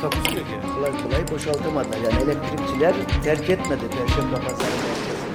Takusuyor 0.00 0.44
ki. 0.46 0.52
kolay 0.74 1.02
kolay 1.02 1.28
boşaltamadılar. 1.30 1.98
Yani 1.98 2.22
elektrikçiler 2.22 2.94
terk 3.24 3.50
etmedi 3.50 3.82
Perşembe 3.90 4.34
Pazarı 4.34 4.58
merkezini. 4.58 5.26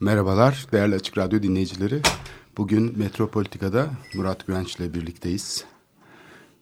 Merhabalar 0.00 0.66
değerli 0.72 0.94
Açık 0.94 1.18
Radyo 1.18 1.42
dinleyicileri. 1.42 2.00
Bugün 2.56 2.98
Metropolitika'da 2.98 3.90
Murat 4.14 4.46
Güvenç 4.46 4.76
ile 4.76 4.94
birlikteyiz. 4.94 5.64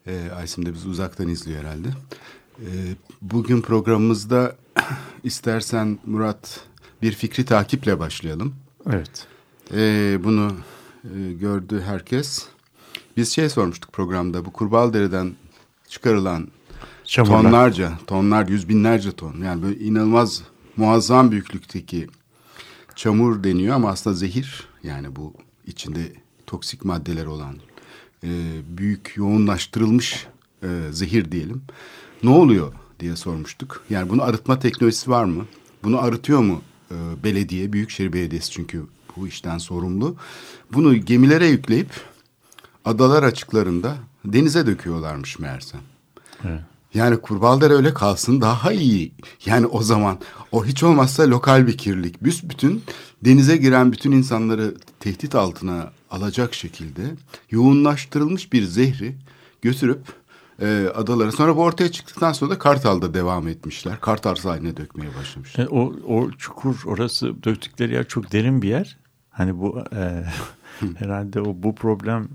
Ee, 0.06 0.30
Aysim 0.36 0.66
de 0.66 0.74
bizi 0.74 0.88
uzaktan 0.88 1.28
izliyor 1.28 1.60
herhalde. 1.60 1.88
Ee, 2.60 2.64
bugün 3.22 3.60
programımızda 3.60 4.56
istersen 5.24 5.98
Murat 6.06 6.60
bir 7.02 7.12
fikri 7.12 7.44
takiple 7.44 7.98
başlayalım. 7.98 8.54
Evet. 8.90 9.26
Ee, 9.74 10.18
bunu 10.24 10.52
e, 11.04 11.32
gördü 11.32 11.82
herkes. 11.86 12.46
Biz 13.16 13.32
şey 13.32 13.48
sormuştuk 13.48 13.92
programda 13.92 14.44
bu 14.44 14.52
Kurbağalıdere'den 14.52 15.34
çıkarılan 15.88 16.48
Çamurlar. 17.04 17.42
tonlarca, 17.42 17.92
tonlar, 18.06 18.48
yüz 18.48 18.68
binlerce 18.68 19.12
ton. 19.12 19.40
Yani 19.44 19.62
böyle 19.62 19.78
inanılmaz 19.78 20.42
muazzam 20.76 21.30
büyüklükteki 21.30 22.08
çamur 22.96 23.44
deniyor 23.44 23.74
ama 23.74 23.88
aslında 23.88 24.16
zehir. 24.16 24.66
Yani 24.82 25.16
bu 25.16 25.34
içinde 25.66 26.12
toksik 26.46 26.84
maddeler 26.84 27.26
olan 27.26 27.56
e, 28.24 28.28
büyük 28.68 29.12
yoğunlaştırılmış 29.16 30.26
e, 30.62 30.68
zehir 30.90 31.32
diyelim. 31.32 31.62
Ne 32.22 32.30
oluyor 32.30 32.72
diye 33.00 33.16
sormuştuk. 33.16 33.84
Yani 33.90 34.08
bunu 34.08 34.22
arıtma 34.22 34.58
teknolojisi 34.58 35.10
var 35.10 35.24
mı? 35.24 35.46
Bunu 35.84 36.02
arıtıyor 36.02 36.40
mu 36.40 36.62
e, 36.90 36.94
belediye, 37.24 37.72
Büyükşehir 37.72 38.12
Belediyesi 38.12 38.50
çünkü 38.50 38.86
bu 39.16 39.28
işten 39.28 39.58
sorumlu. 39.58 40.16
Bunu 40.72 40.96
gemilere 40.96 41.46
yükleyip 41.46 41.90
adalar 42.84 43.22
açıklarında 43.22 43.96
denize 44.24 44.66
döküyorlarmış 44.66 45.38
meğerse. 45.38 45.78
Yani 46.94 47.16
Kurbaldere 47.16 47.74
öyle 47.74 47.94
kalsın 47.94 48.40
daha 48.40 48.72
iyi. 48.72 49.12
Yani 49.46 49.66
o 49.66 49.82
zaman 49.82 50.18
o 50.52 50.64
hiç 50.64 50.82
olmazsa 50.82 51.30
lokal 51.30 51.66
bir 51.66 51.78
kirlilik. 51.78 52.24
Büsbütün 52.24 52.82
denize 53.24 53.56
giren 53.56 53.92
bütün 53.92 54.12
insanları 54.12 54.74
tehdit 55.00 55.34
altına 55.34 55.92
alacak 56.10 56.54
şekilde 56.54 57.02
yoğunlaştırılmış 57.50 58.52
bir 58.52 58.62
zehri 58.64 59.16
götürüp 59.62 60.00
e, 60.60 60.88
adalara. 60.94 61.32
Sonra 61.32 61.56
bu 61.56 61.62
ortaya 61.62 61.92
çıktıktan 61.92 62.32
sonra 62.32 62.50
da 62.50 62.58
Kartal'da 62.58 63.14
devam 63.14 63.48
etmişler. 63.48 64.00
Kartal 64.00 64.34
sahiline 64.34 64.76
dökmeye 64.76 65.10
başlamışlar. 65.20 65.64
E, 65.64 65.68
o, 65.68 65.92
o 66.06 66.30
çukur 66.30 66.82
orası 66.86 67.42
döktükleri 67.44 67.94
yer 67.94 68.08
çok 68.08 68.32
derin 68.32 68.62
bir 68.62 68.68
yer. 68.68 68.98
Hani 69.30 69.58
bu 69.58 69.84
e, 69.94 70.24
herhalde 70.96 71.40
o 71.40 71.54
bu 71.56 71.74
problem 71.74 72.28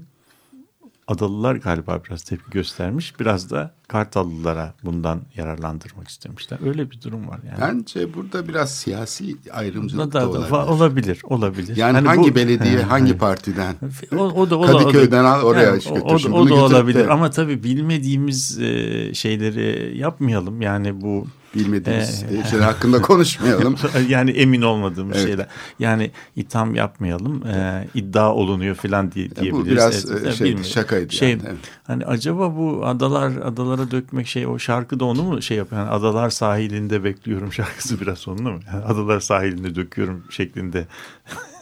Adalılar 1.07 1.55
galiba 1.55 2.01
biraz 2.09 2.23
tepki 2.23 2.51
göstermiş. 2.51 3.19
Biraz 3.19 3.51
da 3.51 3.73
Kartallılara 3.87 4.73
bundan 4.83 5.21
yararlandırmak 5.35 6.07
istemişler. 6.07 6.59
Öyle 6.65 6.91
bir 6.91 7.01
durum 7.01 7.27
var 7.27 7.39
yani. 7.47 7.57
Bence 7.61 8.13
burada 8.13 8.47
biraz 8.47 8.71
siyasi 8.75 9.35
ayrımcılık 9.51 10.13
da, 10.13 10.21
da, 10.21 10.23
da, 10.23 10.29
olabilir. 10.29 10.51
olabilir, 10.51 11.21
olabilir. 11.23 11.77
Yani 11.77 11.93
Hani 11.93 12.07
hangi 12.07 12.31
bu- 12.31 12.35
belediye, 12.35 12.77
He, 12.77 12.81
hangi 12.83 13.13
he. 13.13 13.17
partiden? 13.17 13.75
O, 14.17 14.17
o 14.17 14.49
da, 14.49 14.57
o 14.59 14.67
da 14.67 14.71
Kadıköy'den 14.71 15.23
al 15.25 15.41
oraya 15.41 15.63
Yani 15.63 15.77
iş 15.77 15.87
o- 15.87 15.93
götür. 15.93 16.05
O, 16.05 16.09
da- 16.23 16.35
o 16.35 16.39
bunu 16.39 16.49
da 16.49 16.53
olabilir 16.55 16.99
de- 17.07 17.09
ama 17.09 17.29
tabii 17.29 17.63
bilmediğimiz 17.63 18.59
e, 18.59 19.13
şeyleri 19.13 19.97
yapmayalım. 19.97 20.61
Yani 20.61 21.01
bu 21.01 21.27
Bilmediğimiz 21.55 22.23
Ee, 22.23 22.49
şeyler 22.49 22.63
hakkında 22.65 23.01
konuşmayalım. 23.01 23.75
yani 24.09 24.31
emin 24.31 24.61
olmadığımız 24.61 25.17
Evet. 25.17 25.27
şeyler. 25.27 25.47
Yani 25.79 26.11
itham 26.35 26.75
yapmayalım. 26.75 27.47
E, 27.47 27.87
iddia 27.93 28.33
olunuyor 28.33 28.75
falan 28.75 29.11
diye 29.11 29.25
Ya 29.25 29.35
diyebiliriz. 29.35 29.65
bu 29.67 29.71
biraz 29.71 30.11
Evet, 30.11 30.25
e, 30.25 30.29
e, 30.29 30.31
şey, 30.31 30.45
bilmiyorum. 30.47 30.71
şakaydı 30.71 31.13
Şey, 31.13 31.29
yani. 31.29 31.41
Evet. 31.47 31.57
Hani 31.83 32.05
acaba 32.05 32.55
bu 32.55 32.85
adalar 32.85 33.31
adalara 33.37 33.91
dökmek 33.91 34.27
şey 34.27 34.47
o 34.47 34.59
şarkı 34.59 34.99
da 34.99 35.05
onu 35.05 35.23
mu 35.23 35.41
şey 35.41 35.57
yapıyor? 35.57 35.81
Yani 35.81 35.91
adalar 35.91 36.29
sahilinde 36.29 37.03
bekliyorum 37.03 37.53
şarkısı 37.53 38.01
biraz 38.01 38.27
onu 38.27 38.41
mu? 38.41 38.59
Yani 38.73 38.83
adalar 38.85 39.19
sahilinde 39.19 39.75
döküyorum 39.75 40.23
şeklinde 40.29 40.87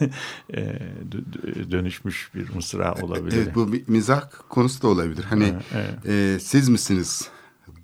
e, 0.00 0.60
dö- 1.10 1.24
dö- 1.32 1.70
dönüşmüş 1.70 2.30
bir 2.34 2.54
mısra 2.54 2.94
olabilir. 2.94 3.36
Evet 3.36 3.54
bu 3.54 3.72
bir 3.72 3.82
mizah 3.88 4.22
konusu 4.48 4.82
da 4.82 4.88
olabilir. 4.88 5.24
Hani 5.24 5.52
Evet, 5.74 6.06
e, 6.36 6.40
siz 6.40 6.68
misiniz 6.68 7.28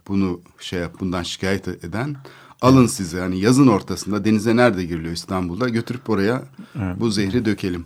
bunu 0.09 0.41
şey 0.61 0.81
yap 0.81 0.95
bundan 1.01 1.23
şikayet 1.23 1.69
eden? 1.69 2.17
Alın 2.63 2.87
size 2.87 3.21
hani 3.21 3.41
yazın 3.41 3.67
ortasında 3.67 4.25
denize 4.25 4.57
nerede 4.57 4.85
giriliyor 4.85 5.15
İstanbul'da 5.15 5.69
götürüp 5.69 6.11
oraya 6.11 6.43
Evet. 6.79 7.01
bu 7.01 7.11
zehri 7.11 7.45
dökelim. 7.45 7.85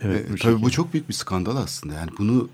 Evet, 0.00 0.26
E, 0.30 0.32
bu 0.32 0.36
tabii 0.36 0.62
bu 0.62 0.70
çok 0.70 0.92
büyük 0.92 1.08
bir 1.08 1.14
skandal 1.14 1.56
aslında. 1.56 1.94
Yani 1.94 2.10
bunu 2.18 2.48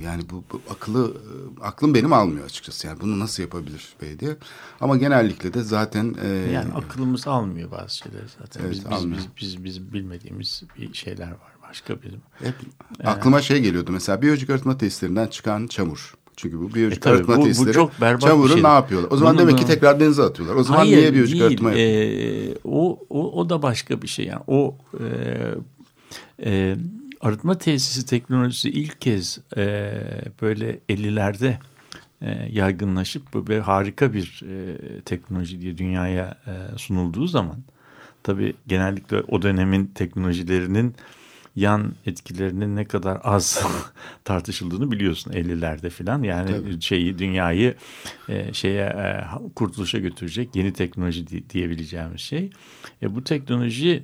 yani 0.00 0.22
bu, 0.30 0.44
bu 0.52 0.60
akıllı 0.70 1.10
e, 1.16 1.64
aklım 1.64 1.94
benim 1.94 2.12
almıyor 2.12 2.44
açıkçası. 2.44 2.86
Yani 2.86 3.00
bunu 3.00 3.18
nasıl 3.18 3.42
yapabilir 3.42 3.88
belediye? 4.02 4.36
Ama 4.80 4.96
genellikle 4.96 5.54
de 5.54 5.62
zaten 5.62 6.14
e, 6.22 6.28
Yani 6.28 6.72
aklımız 6.74 7.26
almıyor 7.26 7.70
bazı 7.70 7.96
şeyleri 7.96 8.24
zaten. 8.40 8.60
Evet, 8.64 8.70
biz, 8.70 8.90
biz, 8.90 9.12
biz, 9.12 9.26
biz, 9.40 9.64
biz 9.64 9.92
bilmediğimiz 9.92 10.62
bir 10.78 10.94
şeyler 10.94 11.30
var. 11.30 11.52
Başka 11.68 12.02
bizim. 12.02 12.20
Hep 12.38 12.54
aklıma 13.04 13.42
şey 13.42 13.62
geliyordu 13.62 13.90
mesela 13.92 14.22
biyolojik 14.22 14.50
arıtma 14.50 14.78
testlerinden 14.78 15.26
çıkan 15.26 15.66
çamur. 15.66 16.14
Çünkü 16.42 16.60
bu 16.60 16.74
biyolojik 16.74 17.06
E 17.06 17.10
arıtma 17.10 17.36
bu- 17.36 17.40
bu 17.40 17.44
testleri 17.44 17.72
çok 17.74 18.00
berbat 18.00 18.22
bir 18.22 18.26
çamuru 18.26 18.48
şey. 18.52 18.62
ne 18.62 18.68
yapıyorlar? 18.68 19.08
O 19.10 19.16
zaman 19.16 19.34
Bunu 19.34 19.40
demek 19.42 19.54
da- 19.54 19.58
ki 19.60 19.66
tekrar 19.66 20.00
denize 20.00 20.22
atıyorlar. 20.22 20.56
O 20.56 20.62
zaman 20.64 20.78
Hayır, 20.78 20.96
niye 20.96 21.12
biyolojik 21.12 21.34
değil. 21.40 21.44
arıtma 21.50 21.68
yapıyor? 21.70 21.88
Ee, 21.88 22.54
o, 22.64 22.98
o, 23.10 23.32
o 23.40 23.48
da 23.50 23.62
başka 23.62 24.02
bir 24.02 24.08
şey. 24.08 24.26
Yani 24.26 24.42
o 24.46 24.76
e, 25.00 25.06
e, 26.50 26.76
arıtma 27.20 27.58
tesisi 27.58 28.06
teknolojisi 28.06 28.70
ilk 28.70 29.00
kez 29.00 29.38
e, 29.56 29.92
böyle 30.42 30.78
50'lerde 30.88 31.54
e, 32.22 32.48
yaygınlaşıp 32.52 33.22
bu 33.34 33.46
bir 33.46 33.58
harika 33.58 34.12
bir 34.12 34.42
e, 34.48 34.76
teknoloji 35.00 35.60
diye 35.60 35.78
dünyaya 35.78 36.38
e, 36.46 36.78
sunulduğu 36.78 37.26
zaman 37.26 37.56
tabii 38.22 38.54
genellikle 38.66 39.20
o 39.28 39.42
dönemin 39.42 39.86
teknolojilerinin 39.86 40.94
yan 41.56 41.92
etkilerinin 42.06 42.76
ne 42.76 42.84
kadar 42.84 43.20
az 43.24 43.64
tartışıldığını 44.24 44.90
biliyorsun 44.90 45.32
50'lerde 45.32 45.90
filan 45.90 46.22
yani 46.22 46.50
Tabii. 46.50 46.80
şeyi 46.82 47.18
dünyayı 47.18 47.74
e, 48.28 48.52
şeye 48.52 48.82
e, 48.84 49.24
kurtuluşa 49.54 49.98
götürecek 49.98 50.56
yeni 50.56 50.72
teknoloji 50.72 51.26
di- 51.26 51.50
diyebileceğimiz 51.50 52.20
şey. 52.20 52.50
E, 53.02 53.14
bu 53.14 53.24
teknoloji 53.24 54.02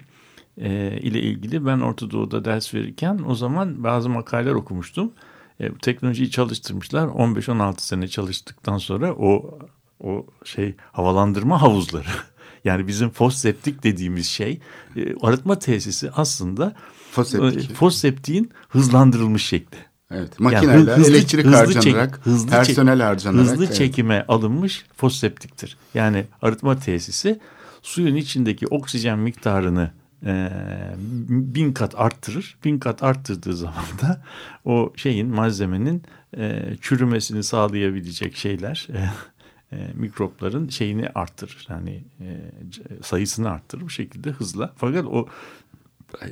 e, 0.58 0.98
ile 1.02 1.20
ilgili 1.22 1.66
ben 1.66 1.80
Orta 1.80 2.10
Doğu'da 2.10 2.44
ders 2.44 2.74
verirken 2.74 3.20
o 3.26 3.34
zaman 3.34 3.84
bazı 3.84 4.08
makaleler 4.08 4.52
okumuştum. 4.54 5.12
E, 5.60 5.74
bu 5.74 5.78
teknolojiyi 5.78 6.30
çalıştırmışlar. 6.30 7.06
15-16 7.06 7.80
sene 7.80 8.08
çalıştıktan 8.08 8.78
sonra 8.78 9.14
o 9.14 9.58
o 10.00 10.26
şey 10.44 10.74
havalandırma 10.92 11.62
havuzları. 11.62 12.08
Yani 12.64 12.86
bizim 12.86 13.10
foseptik 13.10 13.82
dediğimiz 13.82 14.26
şey 14.26 14.60
e, 14.96 15.14
arıtma 15.22 15.58
tesisi 15.58 16.10
aslında 16.10 16.74
Foseptik. 17.10 17.74
foseptiğin 17.74 18.50
hızlandırılmış 18.68 19.46
şekli. 19.46 19.78
Evet, 20.10 20.32
Yani 20.40 20.54
makineler, 20.54 20.96
hızlı- 20.96 21.10
elektrik 21.16 21.44
hızlı 21.46 21.56
harcanarak, 21.56 22.14
çek- 22.14 22.26
hızlı 22.26 22.50
personel 22.50 22.98
çek- 22.98 23.06
harcanarak. 23.06 23.46
Hızlı 23.50 23.64
evet. 23.64 23.74
çekime 23.74 24.24
alınmış 24.28 24.84
foseptiktir. 24.96 25.76
Yani 25.94 26.24
arıtma 26.42 26.78
tesisi 26.78 27.40
suyun 27.82 28.16
içindeki 28.16 28.66
oksijen 28.66 29.18
miktarını 29.18 29.90
e, 30.26 30.50
bin 31.28 31.72
kat 31.72 31.94
arttırır. 31.96 32.56
Bin 32.64 32.78
kat 32.78 33.02
arttırdığı 33.02 33.56
zaman 33.56 33.84
da 34.02 34.22
o 34.64 34.92
şeyin 34.96 35.28
malzemenin 35.28 36.02
e, 36.36 36.62
çürümesini 36.80 37.42
sağlayabilecek 37.42 38.36
şeyler 38.36 38.88
e, 38.94 39.10
e, 39.76 39.90
mikropların 39.94 40.68
şeyini 40.68 41.08
arttırır. 41.14 41.66
Yani 41.70 42.04
e, 42.20 42.40
sayısını 43.02 43.50
arttırır 43.50 43.82
bu 43.82 43.90
şekilde 43.90 44.30
hızla. 44.30 44.72
Fakat 44.76 45.04
o 45.06 45.26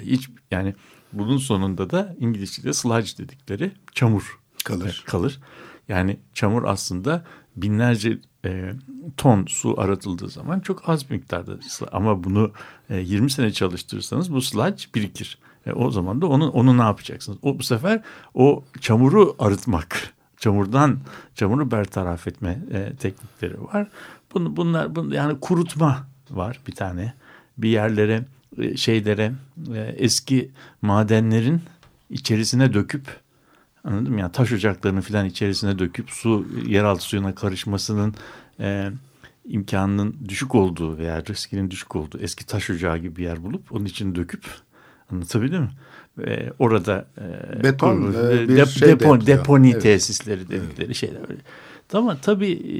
hiç 0.03 0.29
yani 0.51 0.75
bunun 1.13 1.39
sonunda 1.39 1.91
da 1.91 2.17
İngilizce'de 2.19 2.73
sludge 2.73 3.11
dedikleri 3.19 3.73
çamur 3.93 4.39
Kalır. 4.65 5.03
e, 5.07 5.11
kalır. 5.11 5.41
Yani 5.89 6.17
çamur 6.35 6.65
aslında 6.65 7.25
binlerce 7.57 8.19
e, 8.45 8.73
ton 9.17 9.47
su 9.49 9.81
aratıldığı 9.81 10.29
zaman 10.29 10.61
çok 10.61 10.89
az 10.89 11.11
miktarda 11.11 11.59
ama 11.93 12.25
bunu 12.25 12.53
e, 12.91 13.01
20 13.01 13.31
sene 13.31 13.53
çalıştırırsanız 13.53 14.33
bu 14.33 14.43
sludge 14.43 14.85
birikir. 14.95 15.39
E, 15.67 15.73
o 15.73 15.91
zaman 15.91 16.23
da 16.23 16.27
onu 16.27 16.51
onu 16.51 16.79
ne 16.79 16.83
yapacaksınız? 16.83 17.39
O 17.43 17.59
bu 17.59 17.63
sefer 17.63 18.03
o 18.35 18.65
çamuru 18.81 19.37
arıtmak 19.39 20.15
çamurdan 20.39 20.99
çamuru 21.35 21.71
bertaraf 21.71 22.27
etme 22.27 22.59
e, 22.73 22.97
teknikleri 22.97 23.63
var. 23.65 23.89
Bunu, 24.35 24.57
bunlar 24.57 24.95
bunu, 24.95 25.15
yani 25.15 25.41
kurutma 25.41 26.07
var 26.31 26.61
bir 26.67 26.73
tane. 26.73 27.15
Bir 27.59 27.69
yerlere 27.69 28.25
şeylere 28.77 29.33
e, 29.75 29.81
eski 29.81 30.51
madenlerin 30.83 31.61
içerisine 32.11 32.75
döküp 32.75 33.07
anladım 33.85 34.13
mı? 34.15 34.21
Yani 34.21 34.33
taş 34.33 34.53
ocaklarının 34.53 35.01
filan 35.01 35.27
içerisine 35.27 35.79
döküp 35.79 36.11
su 36.11 36.47
yeraltı 36.67 37.03
suyuna 37.03 37.35
karışmasının 37.35 38.15
e, 38.61 38.91
imkanının 39.45 40.17
düşük 40.29 40.55
olduğu 40.55 40.99
veya 40.99 41.23
riskinin 41.25 41.71
düşük 41.71 41.97
olduğu 41.97 42.19
eski 42.19 42.47
taş 42.47 42.71
ocağı 42.71 42.99
gibi 42.99 43.17
bir 43.17 43.23
yer 43.25 43.43
bulup 43.45 43.73
onun 43.73 43.85
için 43.85 44.15
döküp 44.15 44.45
anlatabildim 45.13 45.63
mi? 45.63 45.71
Ve 46.19 46.53
orada 46.59 47.07
e, 47.19 47.63
Beton, 47.63 48.03
e, 48.13 48.49
bir 48.49 48.57
dep- 48.57 48.67
şey 48.67 48.89
depo, 48.89 49.15
yapıyor. 49.15 49.27
deponi 49.39 49.71
Evet. 49.71 49.83
tesisleri 49.83 50.49
dedikleri 50.49 50.95
şeyler. 50.95 51.21
öyle. 51.31 51.41
Tamam 51.89 52.17
tabii 52.23 52.53
e, 52.53 52.75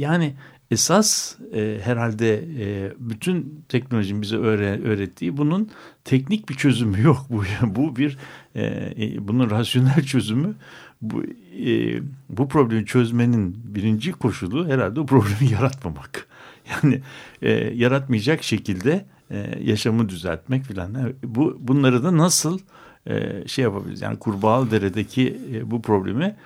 yani 0.00 0.34
esas 0.72 1.36
e, 1.54 1.78
herhalde 1.82 2.44
e, 2.60 2.92
bütün 2.98 3.64
teknolojinin 3.68 4.22
bize 4.22 4.36
öğre- 4.36 4.82
öğrettiği 4.82 5.36
bunun 5.36 5.70
teknik 6.04 6.48
bir 6.48 6.54
çözümü 6.54 7.02
yok. 7.02 7.26
Bu 7.30 7.42
bu 7.66 7.96
bir 7.96 8.18
e, 8.54 8.64
e, 8.64 9.28
bunun 9.28 9.50
rasyonel 9.50 10.02
çözümü 10.02 10.54
bu 11.02 11.24
e, 11.66 12.00
bu 12.28 12.48
problemi 12.48 12.86
çözmenin 12.86 13.56
birinci 13.64 14.12
koşulu 14.12 14.68
herhalde 14.68 15.00
o 15.00 15.06
problemi 15.06 15.52
yaratmamak. 15.52 16.26
Yani 16.70 17.00
e, 17.42 17.50
yaratmayacak 17.74 18.42
şekilde 18.42 19.04
e, 19.30 19.58
yaşamı 19.62 20.08
düzeltmek 20.08 20.64
filan. 20.64 21.12
Bu 21.24 21.58
bunları 21.60 22.04
da 22.04 22.16
nasıl 22.16 22.58
e, 23.06 23.42
şey 23.46 23.62
yapabiliriz? 23.62 24.02
Yani 24.02 24.18
Kurbağalıdere'deki 24.18 25.38
e, 25.54 25.70
bu 25.70 25.82
problemi 25.82 26.36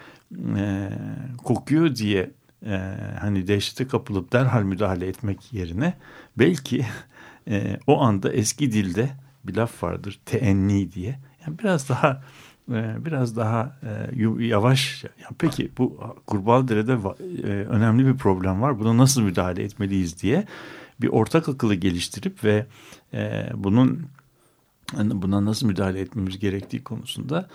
e, 0.56 0.90
kokuyor 1.44 1.96
diye 1.96 2.30
e, 2.66 2.96
hani 3.20 3.46
dehşete 3.46 3.88
kapılıp 3.88 4.32
derhal 4.32 4.62
müdahale 4.62 5.06
etmek 5.06 5.52
yerine 5.52 5.94
belki 6.38 6.86
e, 7.48 7.78
o 7.86 8.00
anda 8.00 8.32
eski 8.32 8.72
dilde 8.72 9.10
bir 9.44 9.54
laf 9.56 9.82
vardır 9.82 10.20
teenni 10.26 10.92
diye. 10.92 11.18
Yani 11.46 11.58
biraz 11.58 11.88
daha 11.88 12.22
e, 12.72 13.04
biraz 13.04 13.36
daha 13.36 13.76
e, 13.82 14.44
yavaş. 14.44 15.04
Peki 15.38 15.70
bu 15.78 16.14
Kurbağalıdere'de 16.26 16.92
va- 16.92 17.46
e, 17.48 17.66
önemli 17.66 18.06
bir 18.06 18.16
problem 18.16 18.62
var. 18.62 18.78
Buna 18.78 18.96
nasıl 18.96 19.22
müdahale 19.22 19.62
etmeliyiz 19.62 20.22
diye 20.22 20.44
bir 21.00 21.08
ortak 21.08 21.48
akıllı 21.48 21.74
geliştirip 21.74 22.44
ve 22.44 22.66
bunun 23.54 24.06
hani 24.96 25.22
buna 25.22 25.44
nasıl 25.44 25.66
müdahale 25.66 26.00
etmemiz 26.00 26.38
gerektiği 26.38 26.84
konusunda 26.84 27.48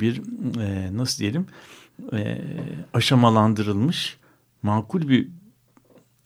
bir 0.00 0.22
nasıl 0.96 1.18
diyelim 1.18 1.46
e, 2.12 2.38
aşamalandırılmış 2.94 4.18
makul 4.62 5.08
bir 5.08 5.28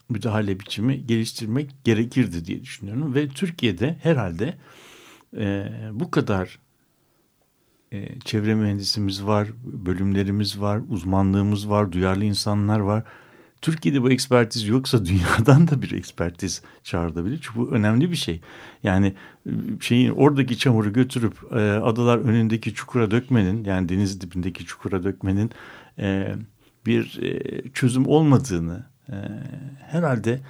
müdahale 0.08 0.60
biçimi 0.60 1.06
geliştirmek 1.06 1.70
gerekirdi 1.84 2.44
diye 2.44 2.62
düşünüyorum 2.62 3.14
ve 3.14 3.28
Türkiye'de 3.28 3.96
herhalde 4.02 4.54
e, 5.36 5.68
bu 5.92 6.10
kadar 6.10 6.58
e, 7.92 8.20
çevre 8.20 8.54
mühendisimiz 8.54 9.26
var, 9.26 9.48
bölümlerimiz 9.64 10.60
var, 10.60 10.80
uzmanlığımız 10.88 11.70
var, 11.70 11.92
duyarlı 11.92 12.24
insanlar 12.24 12.78
var. 12.80 13.04
Türkiye'de 13.64 14.02
bu 14.02 14.10
ekspertiz 14.10 14.68
yoksa 14.68 15.04
dünyadan 15.04 15.68
da 15.68 15.82
bir 15.82 15.92
ekspertiz 15.92 16.62
çağrılabilir. 16.82 17.40
Çünkü 17.42 17.58
bu 17.58 17.70
önemli 17.70 18.10
bir 18.10 18.16
şey. 18.16 18.40
Yani 18.82 19.14
e, 19.46 19.50
şeyin 19.80 20.10
oradaki 20.10 20.58
çamuru 20.58 20.92
götürüp 20.92 21.34
e, 21.52 21.56
adalar 21.70 22.18
önündeki 22.18 22.74
çukura 22.74 23.10
dökmenin 23.10 23.64
yani 23.64 23.88
deniz 23.88 24.20
dibindeki 24.20 24.64
çukura 24.64 25.04
dökmenin 25.04 25.50
e, 25.98 26.34
bir 26.86 27.22
e, 27.22 27.62
çözüm 27.68 28.06
olmadığını 28.06 28.86
e, 29.08 29.14
herhalde 29.80 30.40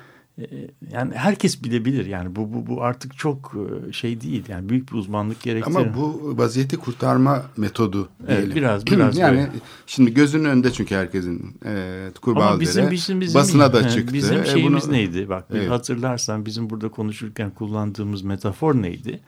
yani 0.92 1.14
herkes 1.14 1.64
bilebilir. 1.64 2.06
Yani 2.06 2.36
bu 2.36 2.54
bu 2.54 2.66
bu 2.66 2.82
artık 2.82 3.18
çok 3.18 3.54
e, 3.88 3.92
şey 3.92 4.20
değil. 4.20 4.44
Yani 4.48 4.68
büyük 4.68 4.92
bir 4.92 4.96
uzmanlık 4.96 5.42
gerektirir. 5.42 5.76
Ama 5.76 5.94
bu 5.96 6.34
vaziyeti 6.38 6.76
kurtarma 6.76 7.42
metodu 7.56 8.08
Evet, 8.28 8.36
diyelim. 8.38 8.56
biraz- 8.56 8.86
biraz 8.90 9.18
yani 9.18 9.36
böyle. 9.36 9.50
şimdi 9.86 10.14
gözünün 10.14 10.44
önünde 10.44 10.72
çünkü 10.72 10.94
herkesin 10.94 11.56
e, 11.66 12.04
Kurbağalıdere 12.20 12.50
Ama 12.52 12.60
bizim, 12.60 12.90
bizim, 12.90 13.20
bizim 13.20 13.40
basına 13.40 13.72
da 13.72 13.88
çıktı. 13.90 14.14
Bizim 14.14 14.42
E, 14.42 14.46
şeyimiz 14.46 14.84
bunu- 14.84 14.92
neydi? 14.92 15.28
Bak 15.28 15.44
Evet. 15.52 15.70
hatırlarsan 15.70 16.46
bizim 16.46 16.70
burada 16.70 16.88
konuşurken 16.88 17.50
kullandığımız 17.50 18.22
metafor 18.22 18.74
neydi? 18.82 19.20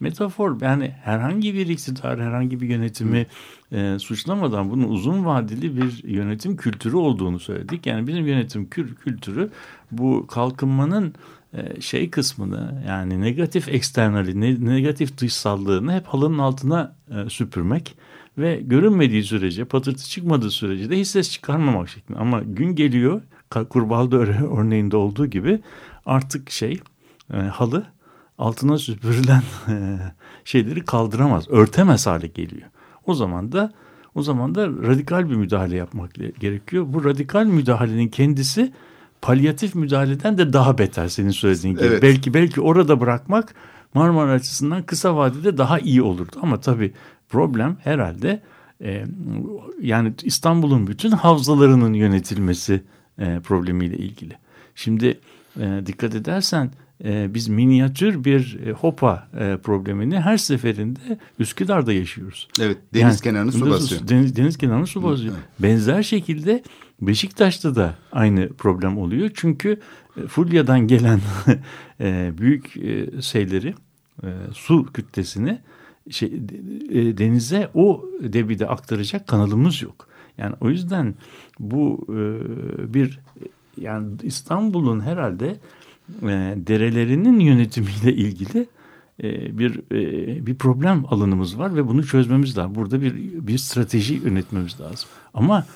Metafor 0.00 0.60
yani 0.60 0.94
herhangi 1.02 1.54
bir 1.54 1.66
iktidar, 1.66 2.20
herhangi 2.20 2.60
bir 2.60 2.68
yönetimi 2.68 3.26
e, 3.72 3.98
suçlamadan 3.98 4.70
bunun 4.70 4.88
uzun 4.88 5.24
vadeli 5.24 5.76
bir 5.76 6.04
yönetim 6.04 6.56
kültürü 6.56 6.96
olduğunu 6.96 7.38
söyledik. 7.38 7.86
Yani 7.86 8.06
bizim 8.06 8.26
yönetim 8.26 8.64
kül- 8.64 8.94
kültürü 8.94 9.50
bu 9.90 10.26
kalkınmanın 10.26 11.14
e, 11.52 11.80
şey 11.80 12.10
kısmını 12.10 12.82
yani 12.88 13.20
negatif 13.20 13.68
eksternali, 13.68 14.40
ne- 14.40 14.74
negatif 14.74 15.18
dışsallığını 15.18 15.92
hep 15.92 16.06
halının 16.06 16.38
altına 16.38 16.96
e, 17.10 17.30
süpürmek 17.30 17.94
ve 18.38 18.60
görünmediği 18.60 19.24
sürece, 19.24 19.64
patırtı 19.64 20.08
çıkmadığı 20.08 20.50
sürece 20.50 20.90
de 20.90 21.00
hiç 21.00 21.08
ses 21.08 21.30
çıkarmamak 21.30 21.88
şeklinde. 21.88 22.18
Ama 22.18 22.40
gün 22.40 22.74
geliyor, 22.74 23.22
Kurbağalı 23.68 24.16
örneğinde 24.56 24.96
olduğu 24.96 25.26
gibi 25.26 25.60
artık 26.06 26.50
şey 26.50 26.80
e, 27.32 27.36
halı 27.36 27.86
altına 28.38 28.78
süpürülen 28.78 29.42
şeyleri 30.44 30.84
kaldıramaz, 30.84 31.48
örtemez 31.48 32.06
hale 32.06 32.26
geliyor. 32.26 32.68
O 33.06 33.14
zaman 33.14 33.52
da 33.52 33.72
o 34.14 34.22
zaman 34.22 34.54
da 34.54 34.68
radikal 34.68 35.30
bir 35.30 35.34
müdahale 35.34 35.76
yapmak 35.76 36.14
gerekiyor. 36.14 36.86
Bu 36.88 37.04
radikal 37.04 37.44
müdahalenin 37.44 38.08
kendisi 38.08 38.72
palyatif 39.22 39.74
müdahaleden 39.74 40.38
de 40.38 40.52
daha 40.52 40.78
beter 40.78 41.08
senin 41.08 41.30
söylediğin 41.30 41.74
gibi. 41.74 41.84
Evet. 41.84 42.02
Belki 42.02 42.34
belki 42.34 42.60
orada 42.60 43.00
bırakmak 43.00 43.54
Marmara 43.94 44.32
açısından 44.32 44.82
kısa 44.82 45.16
vadede 45.16 45.58
daha 45.58 45.78
iyi 45.78 46.02
olurdu. 46.02 46.36
Ama 46.42 46.60
tabii 46.60 46.92
problem 47.28 47.76
herhalde 47.84 48.42
e, 48.82 49.04
yani 49.82 50.14
İstanbul'un 50.22 50.86
bütün 50.86 51.10
havzalarının 51.10 51.92
yönetilmesi 51.92 52.82
e, 53.18 53.40
problemiyle 53.40 53.96
ilgili. 53.96 54.34
Şimdi 54.74 55.20
e, 55.60 55.82
dikkat 55.86 56.14
edersen 56.14 56.70
e, 57.04 57.34
biz 57.34 57.48
minyatür 57.48 58.24
bir 58.24 58.58
e, 58.66 58.72
hopa 58.72 59.28
e, 59.38 59.56
problemini 59.62 60.20
her 60.20 60.36
seferinde 60.36 61.18
Üsküdar'da 61.38 61.92
yaşıyoruz. 61.92 62.48
Evet 62.60 62.78
deniz 62.94 63.02
Yani, 63.02 63.20
kenarını 63.20 63.52
su 63.52 63.70
basıyor. 63.70 64.08
Deniz, 64.08 64.36
deniz 64.36 64.58
kenarını 64.58 64.86
su 64.86 65.02
basıyor. 65.02 65.34
Benzer 65.58 66.02
şekilde 66.02 66.62
Beşiktaş'ta 67.00 67.74
da 67.74 67.94
aynı 68.12 68.48
problem 68.48 68.98
oluyor. 68.98 69.30
Çünkü 69.34 69.80
e, 70.16 70.26
Fulya'dan 70.26 70.86
gelen 70.86 71.20
e, 72.00 72.32
büyük 72.38 72.76
e, 72.76 73.22
şeyleri, 73.22 73.74
e, 74.22 74.28
su 74.52 74.86
kütlesini 74.92 75.58
şey, 76.10 76.28
e, 76.90 77.18
denize 77.18 77.70
o 77.74 78.04
debide 78.20 78.66
aktaracak 78.66 79.26
kanalımız 79.26 79.82
yok. 79.82 80.08
Yani 80.38 80.54
o 80.60 80.70
yüzden 80.70 81.14
bu 81.60 82.06
e, 82.08 82.94
bir 82.94 83.20
yani 83.76 84.08
İstanbul'un 84.22 85.00
herhalde 85.00 85.56
e, 86.22 86.54
derelerinin 86.56 87.40
yönetimiyle 87.40 88.12
ilgili 88.12 88.66
e, 89.22 89.58
bir 89.58 89.80
e, 89.92 90.46
bir 90.46 90.54
problem 90.54 91.04
alanımız 91.08 91.58
var 91.58 91.76
ve 91.76 91.86
bunu 91.88 92.06
çözmemiz 92.06 92.58
lazım. 92.58 92.74
Burada 92.74 93.02
bir 93.02 93.14
bir 93.46 93.58
strateji 93.58 94.14
yönetmemiz 94.14 94.80
lazım. 94.80 95.08
Ama 95.34 95.66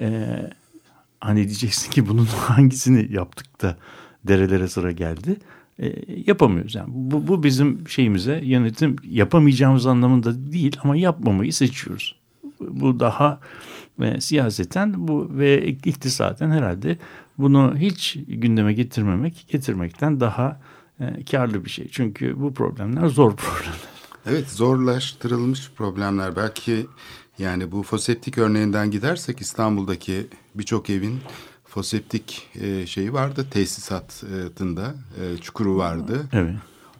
e, 0.00 0.36
hani 1.20 1.44
diyeceksin 1.44 1.90
ki 1.90 2.08
bunun 2.08 2.24
hangisini 2.46 3.12
yaptık 3.12 3.62
da 3.62 3.76
derelere 4.24 4.68
sıra 4.68 4.92
geldi? 4.92 5.36
E, 5.78 5.92
yapamıyoruz. 6.26 6.74
Yani 6.74 6.88
bu, 6.88 7.28
bu 7.28 7.42
bizim 7.42 7.88
şeyimize 7.88 8.40
yönetim 8.44 8.96
yapamayacağımız 9.04 9.86
anlamında 9.86 10.52
değil 10.52 10.76
ama 10.84 10.96
yapmamayı 10.96 11.52
seçiyoruz. 11.52 12.16
Bu 12.60 13.00
daha 13.00 13.40
e, 14.02 14.20
siyaseten 14.20 15.08
bu 15.08 15.30
ve 15.30 15.66
iktisaten 15.66 16.50
herhalde 16.50 16.98
bunu 17.40 17.74
hiç 17.76 18.18
gündeme 18.28 18.72
getirmemek 18.72 19.46
getirmekten 19.48 20.20
daha 20.20 20.60
e, 21.00 21.24
karlı 21.24 21.64
bir 21.64 21.70
şey. 21.70 21.88
Çünkü 21.92 22.40
bu 22.40 22.54
problemler 22.54 23.06
zor 23.06 23.36
problemler. 23.36 23.90
Evet 24.26 24.48
zorlaştırılmış 24.50 25.70
problemler 25.76 26.36
belki 26.36 26.86
yani 27.38 27.72
bu 27.72 27.82
foseptik 27.82 28.38
örneğinden 28.38 28.90
gidersek 28.90 29.40
İstanbul'daki 29.40 30.26
birçok 30.54 30.90
evin 30.90 31.20
foseptik 31.64 32.48
e, 32.60 32.86
şeyi 32.86 33.12
vardı 33.12 33.46
tesisatında 33.50 34.94
e, 35.20 35.36
çukuru 35.36 35.76
vardı 35.76 36.28
Evet. 36.32 36.54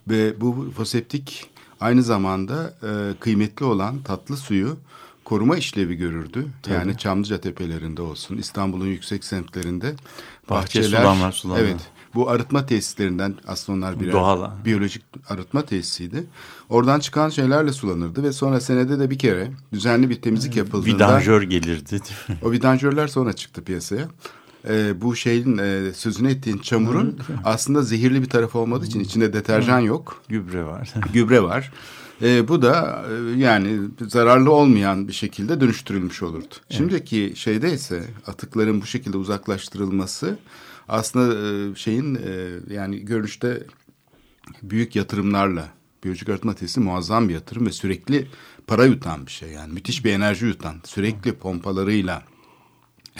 ve 0.09 0.41
bu 0.41 0.71
foseptik 0.77 1.51
aynı 1.81 2.03
zamanda 2.03 2.75
e, 2.83 3.19
kıymetli 3.21 3.65
olan 3.65 4.03
tatlı 4.03 4.37
suyu 4.37 4.77
koruma 5.31 5.57
işlevi 5.57 5.95
görürdü. 5.95 6.47
Yani 6.71 6.99
Çamlıca 6.99 7.41
tepelerinde 7.41 8.03
olsun 8.03 8.37
İstanbul'un 8.37 8.87
yüksek 8.87 9.25
semtlerinde 9.25 9.95
Bahçe, 10.51 10.83
sulama, 10.83 11.33
sulama. 11.33 11.61
Evet 11.61 11.81
bu 12.15 12.31
arıtma 12.31 12.67
tesislerinden 12.67 13.35
aslında 13.47 13.79
onlar 13.79 14.01
birer 14.01 14.13
Doğal. 14.13 14.51
biyolojik 14.65 15.03
arıtma 15.29 15.63
tesisiydi. 15.63 16.25
Oradan 16.69 17.01
çıkan 17.01 17.29
şeylerle 17.29 17.73
sulanırdı 17.73 18.23
ve 18.23 18.33
sonra 18.33 18.61
senede 18.61 18.99
de 18.99 19.11
bir 19.11 19.19
kere 19.19 19.51
düzenli 19.73 20.11
bir 20.11 20.23
temizlik 20.23 20.57
yapıldığında 20.57 20.95
Vidanjör 20.95 21.43
gelirdi. 21.43 22.01
o 22.43 22.53
vidanjörler 22.53 23.09
sonra 23.09 23.33
çıktı 23.33 23.65
piyasaya. 23.65 24.09
Ee, 24.69 25.01
bu 25.01 25.17
şeyin 25.17 25.59
e, 25.59 25.93
sözünü 25.95 26.31
ettiğin 26.31 26.59
çamurun 26.59 27.19
aslında 27.45 27.83
zehirli 27.83 28.23
bir 28.23 28.29
tarafı 28.29 28.59
olmadığı 28.59 28.87
için 28.87 29.01
içinde 29.01 29.33
deterjan 29.33 29.81
yok, 29.81 30.23
Gübre 30.29 30.65
var. 30.65 30.95
gübre 31.13 31.43
var. 31.43 31.73
Ee, 32.23 32.49
bu 32.49 32.63
da 32.63 33.05
e, 33.11 33.39
yani 33.41 33.81
zararlı 34.07 34.53
olmayan 34.53 35.09
bir 35.09 35.13
şekilde 35.13 35.61
dönüştürülmüş 35.61 36.23
olurdu. 36.23 36.55
Şimdiki 36.71 37.33
şeyde 37.37 37.73
ise 37.73 38.05
atıkların 38.27 38.81
bu 38.81 38.87
şekilde 38.87 39.17
uzaklaştırılması 39.17 40.39
aslında 40.89 41.35
e, 41.35 41.75
şeyin 41.75 42.15
e, 42.15 42.51
yani 42.75 43.05
görünüşte 43.05 43.63
büyük 44.63 44.97
yatırımlarla 44.97 45.69
biyolojik 46.05 46.29
arıtma 46.29 46.55
tesisi 46.55 46.81
muazzam 46.81 47.29
bir 47.29 47.35
yatırım 47.35 47.67
ve 47.67 47.73
sürekli 47.73 48.27
para 48.67 48.85
yutan 48.85 49.27
bir 49.27 49.33
şey. 49.33 49.51
Yani 49.51 49.73
müthiş 49.73 50.05
bir 50.05 50.13
enerji 50.13 50.47
yutan 50.47 50.77
sürekli 50.85 51.33
pompalarıyla 51.33 52.23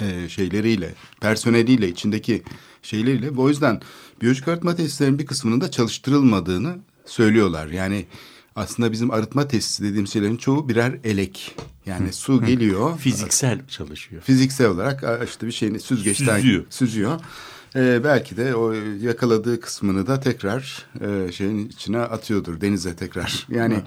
e, 0.01 0.29
şeyleriyle 0.29 0.95
personeliyle 1.21 1.89
içindeki 1.89 2.43
şeyleriyle. 2.83 3.31
O 3.31 3.49
yüzden 3.49 3.81
biyolojik 4.23 4.49
arıtma 4.49 4.77
tesislerinin 4.77 5.19
bir 5.19 5.27
kısmının 5.27 5.61
da 5.61 5.71
çalıştırılmadığını 5.71 6.79
söylüyorlar. 7.05 7.67
Yani 7.67 8.07
aslında 8.57 8.93
bizim 8.93 9.11
arıtma 9.11 9.49
tesisi 9.49 9.83
dediğim 9.85 10.07
şeylerin 10.07 10.37
çoğu 10.37 10.69
birer 10.69 10.99
elek 11.05 11.57
yani 11.87 12.13
su 12.13 12.45
geliyor 12.45 12.99
Fiziksel 12.99 13.67
çalışıyor. 13.69 14.23
fiziksel 14.23 14.67
olarak 14.67 15.29
işte 15.29 15.47
bir 15.47 15.53
şeyini 15.53 15.81
süzgeçten 15.81 16.37
Süzüyor. 16.37 16.65
süzüyor. 16.71 17.21
Ee, 17.77 18.01
belki 18.05 18.37
de 18.37 18.55
o 18.55 18.73
yakaladığı 19.03 19.61
kısmını 19.61 20.07
da 20.07 20.21
tekrar 20.21 20.87
e, 21.01 21.33
şeyin 21.33 21.69
içine 21.69 21.99
atıyordur 21.99 22.61
denize 22.61 22.97
tekrar. 22.97 23.47
Yani 23.51 23.81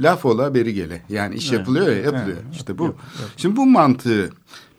laf 0.00 0.24
ola 0.24 0.54
beri 0.54 0.74
gele. 0.74 1.02
Yani 1.08 1.34
iş 1.34 1.52
yapılıyor 1.52 1.86
ya 1.88 1.96
yapılıyor. 1.96 2.36
İşte 2.52 2.78
bu. 2.78 2.94
Şimdi 3.36 3.56
bu 3.56 3.66
mantığı 3.66 4.30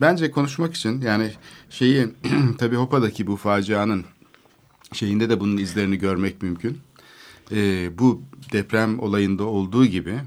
bence 0.01 0.31
konuşmak 0.31 0.74
için 0.75 1.01
yani 1.01 1.31
şeyi 1.69 2.08
tabii 2.58 2.75
Hopa'daki 2.75 3.27
bu 3.27 3.36
facianın 3.38 4.05
şeyinde 4.93 5.29
de 5.29 5.39
bunun 5.39 5.58
izlerini 5.58 5.98
görmek 5.98 6.41
mümkün. 6.41 6.77
Ee, 7.51 7.97
bu 7.97 8.23
deprem 8.51 8.99
olayında 8.99 9.43
olduğu 9.43 9.85
gibi 9.85 10.19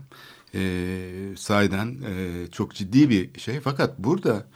e, 0.55 1.35
sahiden 1.37 1.97
e, 2.07 2.47
çok 2.53 2.75
ciddi 2.75 3.11
bir 3.11 3.41
şey. 3.41 3.61
Fakat 3.61 3.99
burada 3.99 4.47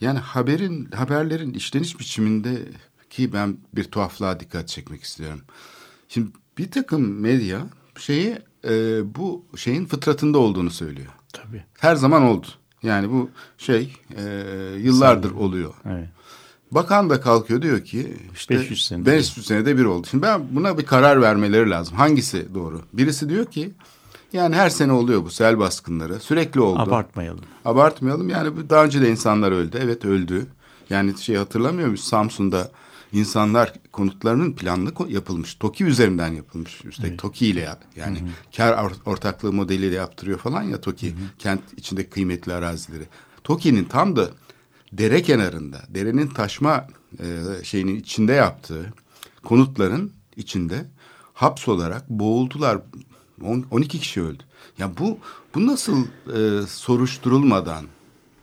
yani 0.00 0.18
haberin 0.18 0.90
haberlerin 0.90 1.52
işleniş 1.54 2.00
biçiminde 2.00 2.58
ki 3.10 3.32
ben 3.32 3.56
bir 3.74 3.84
tuhaflığa 3.84 4.40
dikkat 4.40 4.68
çekmek 4.68 5.02
istiyorum. 5.02 5.40
Şimdi 6.08 6.30
bir 6.58 6.70
takım 6.70 7.20
medya 7.20 7.66
şeyi 7.98 8.38
e, 8.64 8.70
bu 9.14 9.44
şeyin 9.56 9.86
fıtratında 9.86 10.38
olduğunu 10.38 10.70
söylüyor. 10.70 11.12
Tabii. 11.32 11.64
Her 11.78 11.96
zaman 11.96 12.22
oldu. 12.22 12.46
Yani 12.82 13.10
bu 13.10 13.30
şey 13.58 13.96
e, 14.16 14.22
yıllardır 14.78 15.30
oluyor. 15.30 15.74
Evet. 15.86 16.08
Bakan 16.70 17.10
da 17.10 17.20
kalkıyor 17.20 17.62
diyor 17.62 17.84
ki 17.84 18.16
işte 18.34 18.54
500 18.58 18.86
senede 18.86 19.06
500 19.12 19.46
senede 19.46 19.78
bir 19.78 19.84
oldu. 19.84 20.06
Şimdi 20.10 20.22
ben 20.22 20.42
buna 20.50 20.78
bir 20.78 20.86
karar 20.86 21.22
vermeleri 21.22 21.70
lazım. 21.70 21.96
Hangisi 21.96 22.54
doğru? 22.54 22.82
Birisi 22.92 23.28
diyor 23.28 23.44
ki 23.46 23.70
yani 24.32 24.54
her 24.56 24.70
sene 24.70 24.92
oluyor 24.92 25.24
bu 25.24 25.30
sel 25.30 25.58
baskınları. 25.58 26.20
Sürekli 26.20 26.60
oldu. 26.60 26.80
Abartmayalım. 26.80 27.40
Abartmayalım. 27.64 28.28
Yani 28.28 28.70
daha 28.70 28.84
önce 28.84 29.00
de 29.00 29.10
insanlar 29.10 29.52
öldü. 29.52 29.78
Evet 29.82 30.04
öldü. 30.04 30.46
Yani 30.90 31.18
şey 31.18 31.36
hatırlamıyor 31.36 31.88
musun? 31.88 32.08
Samsun'da 32.10 32.70
insanlar 33.12 33.72
konutlarının 33.92 34.52
planlı 34.52 34.92
yapılmış. 35.08 35.54
TOKİ 35.54 35.84
üzerinden 35.84 36.32
yapılmış. 36.32 36.84
Üstelik 36.84 37.18
TOKİ 37.18 37.46
ile 37.46 37.60
yap- 37.60 37.84
yani 37.96 38.18
kar 38.56 38.72
or- 38.72 39.02
ortaklığı 39.06 39.52
modeliyle 39.52 39.94
yaptırıyor 39.94 40.38
falan 40.38 40.62
ya 40.62 40.80
TOKİ. 40.80 41.14
Kent 41.38 41.60
içindeki 41.76 42.10
kıymetli 42.10 42.52
arazileri. 42.52 43.04
TOKİ'nin 43.44 43.84
tam 43.84 44.16
da 44.16 44.28
dere 44.98 45.22
kenarında, 45.22 45.82
derenin 45.88 46.26
taşma 46.26 46.86
e, 47.18 47.24
şeyinin 47.64 47.96
içinde 47.96 48.32
yaptığı 48.32 48.92
konutların 49.44 50.12
içinde 50.36 50.84
hapsolarak 51.34 52.10
boğuldular. 52.10 52.78
On- 53.42 53.66
12 53.70 53.98
kişi 53.98 54.22
öldü. 54.22 54.42
Ya 54.78 54.90
bu 54.98 55.18
bu 55.54 55.66
nasıl 55.66 56.06
e, 56.36 56.66
soruşturulmadan 56.66 57.84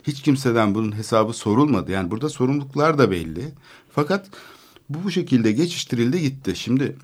hiç 0.03 0.21
kimseden 0.21 0.75
bunun 0.75 0.97
hesabı 0.97 1.33
sorulmadı. 1.33 1.91
Yani 1.91 2.11
burada 2.11 2.29
sorumluluklar 2.29 2.97
da 2.97 3.11
belli. 3.11 3.53
Fakat 3.91 4.29
bu 4.89 5.03
bu 5.03 5.11
şekilde 5.11 5.51
geçiştirildi 5.51 6.21
gitti. 6.21 6.55
Şimdi 6.55 6.95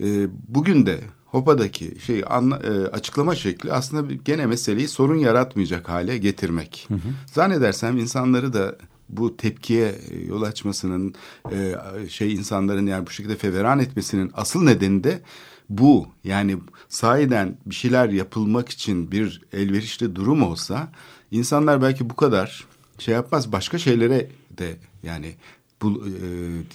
e, 0.00 0.28
bugün 0.48 0.86
de 0.86 1.00
Hopa'daki 1.30 1.96
şey 2.06 2.24
anla, 2.26 2.56
e, 2.56 2.70
açıklama 2.70 3.34
şekli 3.34 3.72
aslında 3.72 4.14
gene 4.24 4.46
meseleyi 4.46 4.88
sorun 4.88 5.16
yaratmayacak 5.16 5.88
hale 5.88 6.18
getirmek. 6.18 6.88
Zannedersem 7.26 7.98
insanları 7.98 8.52
da 8.52 8.76
bu 9.08 9.36
tepkiye 9.36 9.94
e, 10.10 10.26
yol 10.26 10.42
açmasının 10.42 11.14
e, 11.52 11.74
şey 12.08 12.34
insanların 12.34 12.86
yani 12.86 13.06
bu 13.06 13.10
şekilde 13.10 13.36
feveran 13.36 13.78
etmesinin 13.78 14.30
asıl 14.34 14.62
nedeni 14.62 15.04
de 15.04 15.22
bu. 15.68 16.06
Yani 16.24 16.58
sahiden 16.88 17.56
bir 17.66 17.74
şeyler 17.74 18.08
yapılmak 18.08 18.68
için 18.68 19.12
bir 19.12 19.42
elverişli 19.52 20.16
durum 20.16 20.42
olsa 20.42 20.92
insanlar 21.30 21.82
belki 21.82 22.10
bu 22.10 22.16
kadar 22.16 22.64
şey 22.98 23.14
yapmaz 23.14 23.52
başka 23.52 23.78
şeylere 23.78 24.28
de 24.58 24.76
yani 25.02 25.34
bu 25.82 26.04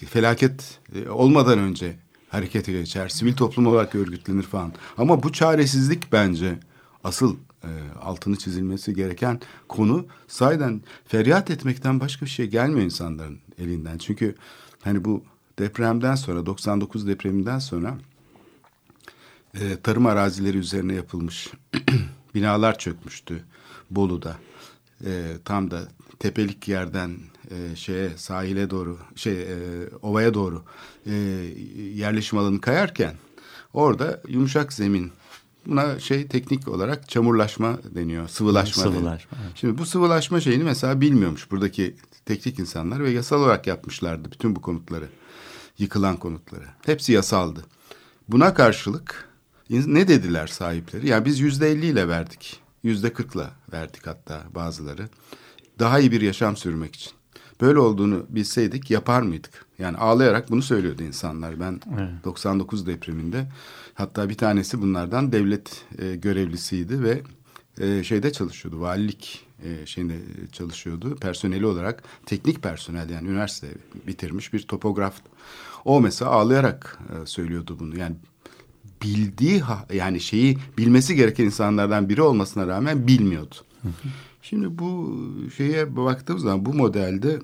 e, 0.02 0.06
felaket 0.06 0.80
e, 0.96 1.10
olmadan 1.10 1.60
önce 1.60 1.96
harekete 2.36 2.72
geçer, 2.72 3.10
sivil 3.10 3.34
toplum 3.34 3.68
olarak 3.68 3.96
örgütlenir 3.96 4.44
falan. 4.44 4.74
Ama 4.98 5.24
bu 5.24 5.32
çaresizlik 5.32 6.12
bence 6.12 6.60
asıl 7.04 7.36
e, 7.64 7.70
altını 8.02 8.36
çizilmesi 8.36 8.94
gereken 8.94 9.42
konu 9.68 10.06
sahiden 10.28 10.82
feryat 11.08 11.52
etmekten 11.52 12.00
başka 12.00 12.26
bir 12.26 12.32
şey 12.32 12.48
gelmiyor 12.48 12.86
insanların 12.86 13.40
elinden. 13.58 13.98
Çünkü 13.98 14.36
hani 14.82 15.06
bu 15.06 15.24
depremden 15.60 16.16
sonra 16.16 16.46
99 16.46 17.08
depreminden 17.08 17.60
sonra 17.60 17.98
e, 19.60 19.78
tarım 19.84 20.06
arazileri 20.06 20.58
üzerine 20.58 20.94
yapılmış 20.94 21.52
binalar 22.36 22.78
çökmüştü 22.78 23.44
Bolu'da. 23.92 24.38
E, 25.06 25.38
tam 25.46 25.72
da 25.72 25.88
tepelik 26.20 26.68
yerden 26.68 27.18
e, 27.52 27.76
şeye 27.76 28.10
sahile 28.18 28.70
doğru 28.70 28.98
şey 29.16 29.42
e, 29.42 29.56
ovaya 30.02 30.34
doğru 30.34 30.64
e, 31.06 31.14
yerleşim 31.94 32.40
alanı 32.40 32.62
kayarken 32.62 33.16
orada 33.74 34.22
yumuşak 34.28 34.74
zemin 34.74 35.12
buna 35.66 36.00
şey 36.00 36.28
teknik 36.28 36.68
olarak 36.68 37.10
çamurlaşma 37.10 37.80
deniyor 37.96 38.28
sıvılaşma, 38.28 38.84
deniyor. 38.84 39.02
Sıvılaşma, 39.02 39.38
evet. 39.44 39.52
Şimdi 39.56 39.78
bu 39.78 39.86
sıvılaşma 39.86 40.42
şeyini 40.42 40.64
mesela 40.64 41.02
bilmiyormuş 41.02 41.52
buradaki 41.52 41.96
teknik 42.26 42.60
insanlar 42.60 43.04
ve 43.04 43.10
yasal 43.10 43.40
olarak 43.40 43.68
yapmışlardı 43.68 44.32
bütün 44.32 44.56
bu 44.56 44.62
konutları 44.62 45.08
yıkılan 45.78 46.18
konutları 46.18 46.66
hepsi 46.86 47.14
yasaldı 47.14 47.66
buna 48.30 48.54
karşılık 48.54 49.30
ne 49.70 50.08
dediler 50.08 50.48
sahipleri 50.48 51.08
yani 51.08 51.26
biz 51.26 51.40
yüzde 51.40 51.72
elli 51.72 51.86
ile 51.86 52.08
verdik 52.08 52.60
yüzde 52.84 53.14
kırkla 53.14 53.52
verdik 53.74 54.08
hatta 54.08 54.44
bazıları 54.56 55.10
daha 55.80 56.00
iyi 56.00 56.12
bir 56.12 56.22
yaşam 56.22 56.58
sürmek 56.58 56.96
için. 56.96 57.12
Böyle 57.62 57.80
olduğunu 57.80 58.26
bilseydik 58.30 58.92
yapar 58.92 59.22
mıydık? 59.22 59.66
Yani 59.80 59.98
ağlayarak 59.98 60.52
bunu 60.52 60.62
söylüyordu 60.62 61.04
insanlar. 61.04 61.60
Ben 61.60 61.82
99 62.24 62.88
depreminde 62.88 63.48
hatta 63.94 64.30
bir 64.30 64.38
tanesi 64.38 64.82
bunlardan 64.82 65.32
devlet 65.32 65.86
e, 66.00 66.16
görevlisiydi 66.16 67.04
ve 67.04 67.22
e, 67.80 68.04
şeyde 68.04 68.32
çalışıyordu. 68.32 68.82
Valilik 68.82 69.46
e, 69.64 69.86
şeyinde 69.86 70.18
çalışıyordu. 70.52 71.16
Personeli 71.16 71.66
olarak 71.66 72.04
teknik 72.26 72.64
personel 72.64 73.10
yani 73.10 73.28
üniversite 73.28 73.68
bitirmiş 74.08 74.54
bir 74.54 74.68
topograf. 74.68 75.14
O 75.86 76.02
mesela 76.02 76.32
ağlayarak 76.32 77.00
e, 77.10 77.26
söylüyordu 77.26 77.78
bunu. 77.80 77.98
Yani 77.98 78.16
bildiği 79.02 79.64
yani 79.94 80.20
şeyi 80.20 80.58
bilmesi 80.78 81.16
gereken 81.16 81.46
insanlardan 81.46 82.10
biri 82.10 82.22
olmasına 82.22 82.68
rağmen 82.68 83.08
bilmiyordu. 83.08 83.56
Şimdi 84.50 84.80
bu 84.80 85.18
şeye 85.58 85.96
baktığımız 85.96 86.44
zaman 86.44 86.66
bu 86.66 86.74
modelde 86.74 87.40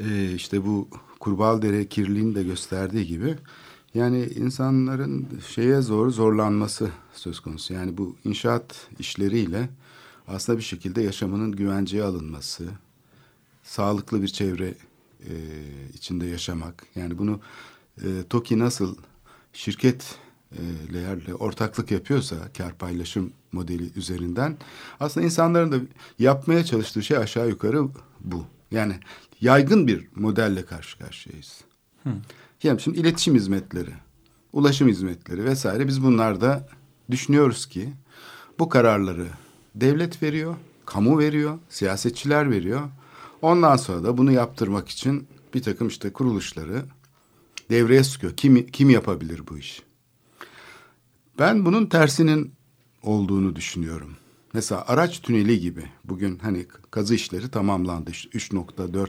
e, 0.00 0.34
işte 0.34 0.64
bu 0.64 0.88
Kurbaldere 1.20 1.88
kirliliğini 1.88 2.34
de 2.34 2.42
gösterdiği 2.42 3.06
gibi 3.06 3.36
yani 3.94 4.24
insanların 4.24 5.28
şeye 5.48 5.80
zor 5.80 6.10
zorlanması 6.10 6.90
söz 7.14 7.40
konusu. 7.40 7.74
Yani 7.74 7.98
bu 7.98 8.16
inşaat 8.24 8.88
işleriyle 8.98 9.68
aslında 10.28 10.58
bir 10.58 10.64
şekilde 10.64 11.02
yaşamının 11.02 11.52
güvenceye 11.52 12.02
alınması, 12.02 12.68
sağlıklı 13.62 14.22
bir 14.22 14.28
çevre 14.28 14.74
e, 15.20 15.34
içinde 15.94 16.26
yaşamak. 16.26 16.86
Yani 16.94 17.18
bunu 17.18 17.40
e, 18.02 18.08
TOKİ 18.30 18.58
nasıl 18.58 18.96
şirketlerle 20.56 21.34
ortaklık 21.34 21.90
yapıyorsa 21.90 22.36
kar 22.58 22.74
paylaşım 22.78 23.32
modeli 23.52 23.90
üzerinden 23.96 24.56
aslında 25.00 25.26
insanların 25.26 25.72
da 25.72 25.76
yapmaya 26.18 26.64
çalıştığı 26.64 27.02
şey 27.02 27.16
aşağı 27.16 27.48
yukarı 27.48 27.88
bu. 28.20 28.44
Yani 28.70 28.94
yaygın 29.40 29.86
bir 29.86 30.08
modelle 30.14 30.64
karşı 30.64 30.98
karşıyayız. 30.98 31.60
Yani 32.62 32.80
şimdi 32.80 32.98
iletişim 32.98 33.34
hizmetleri, 33.34 33.94
ulaşım 34.52 34.88
hizmetleri 34.88 35.44
vesaire 35.44 35.86
biz 35.86 36.02
bunlarda 36.02 36.68
düşünüyoruz 37.10 37.66
ki 37.66 37.92
bu 38.58 38.68
kararları 38.68 39.26
devlet 39.74 40.22
veriyor, 40.22 40.56
kamu 40.86 41.18
veriyor, 41.18 41.58
siyasetçiler 41.68 42.50
veriyor. 42.50 42.80
Ondan 43.42 43.76
sonra 43.76 44.04
da 44.04 44.18
bunu 44.18 44.32
yaptırmak 44.32 44.88
için 44.88 45.26
bir 45.54 45.62
takım 45.62 45.88
işte 45.88 46.12
kuruluşları 46.12 46.84
devreye 47.70 48.04
sıkıyor. 48.04 48.36
Kim, 48.36 48.66
kim 48.66 48.90
yapabilir 48.90 49.42
bu 49.50 49.58
işi? 49.58 49.91
Ben 51.38 51.64
bunun 51.64 51.86
tersinin 51.86 52.54
olduğunu 53.02 53.56
düşünüyorum. 53.56 54.16
Mesela 54.54 54.84
araç 54.86 55.20
tüneli 55.20 55.60
gibi 55.60 55.84
bugün 56.04 56.38
hani 56.38 56.66
kazı 56.90 57.14
işleri 57.14 57.48
tamamlandı. 57.48 58.10
İşte 58.10 58.38
3.4 58.38 59.08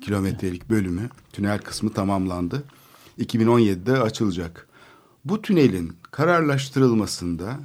kilometrelik 0.00 0.70
bölümü 0.70 1.10
tünel 1.32 1.58
kısmı 1.58 1.92
tamamlandı. 1.92 2.64
2017'de 3.18 3.98
açılacak. 3.98 4.68
Bu 5.24 5.42
tünelin 5.42 5.92
kararlaştırılmasında 6.10 7.60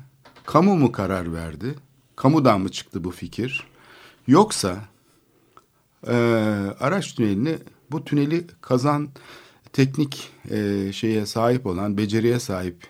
kamu 0.45 0.75
mu 0.75 0.91
karar 0.91 1.33
verdi? 1.33 1.75
Kamudan 2.15 2.61
mı 2.61 2.69
çıktı 2.69 3.03
bu 3.03 3.11
fikir? 3.11 3.63
Yoksa 4.27 4.77
e, 6.07 6.13
araç 6.79 7.15
tünelini 7.15 7.57
bu 7.91 8.05
tüneli 8.05 8.47
kazan 8.61 9.09
teknik 9.73 10.31
e, 10.49 10.89
şeye 10.93 11.25
sahip 11.25 11.65
olan 11.65 11.97
beceriye 11.97 12.39
sahip 12.39 12.87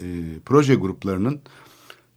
e, 0.00 0.38
proje 0.44 0.74
gruplarının 0.74 1.40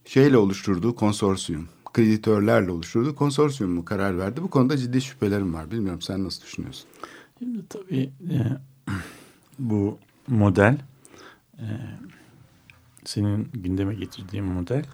şeyle 0.05 0.37
oluşturduğu 0.37 0.95
konsorsiyum, 0.95 1.67
kreditörlerle 1.93 2.71
oluşturduğu 2.71 3.15
konsorsiyum 3.15 3.73
mu 3.73 3.85
karar 3.85 4.17
verdi? 4.17 4.41
Bu 4.43 4.49
konuda 4.49 4.77
ciddi 4.77 5.01
şüphelerim 5.01 5.53
var. 5.53 5.71
Bilmiyorum 5.71 6.01
sen 6.01 6.23
nasıl 6.23 6.43
düşünüyorsun? 6.43 6.87
Şimdi 7.39 7.67
tabii 7.69 8.09
e, 8.29 8.37
bu 9.59 9.97
model 10.27 10.77
e, 11.57 11.65
senin 13.05 13.49
gündeme 13.53 13.95
getirdiğin 13.95 14.45
model 14.45 14.85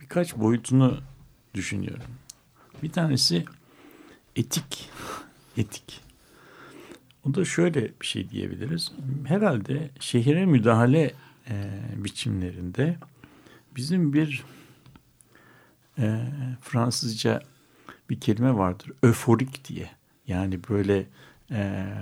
birkaç 0.00 0.36
boyutunu 0.36 0.98
düşünüyorum. 1.54 2.04
Bir 2.82 2.92
tanesi 2.92 3.44
etik. 4.36 4.90
Etik. 5.56 6.00
O 7.28 7.34
da 7.34 7.44
şöyle 7.44 7.82
bir 8.00 8.06
şey 8.06 8.30
diyebiliriz. 8.30 8.92
Herhalde 9.24 9.90
şehire 10.00 10.46
müdahale 10.46 11.14
e, 11.50 11.54
biçimlerinde 11.96 12.96
bizim 13.76 14.12
bir 14.12 14.44
e, 15.98 16.26
Fransızca 16.60 17.42
bir 18.10 18.20
kelime 18.20 18.54
vardır. 18.54 18.92
Öforik 19.02 19.68
diye. 19.68 19.90
Yani 20.26 20.60
böyle 20.68 21.06
e, 21.50 21.92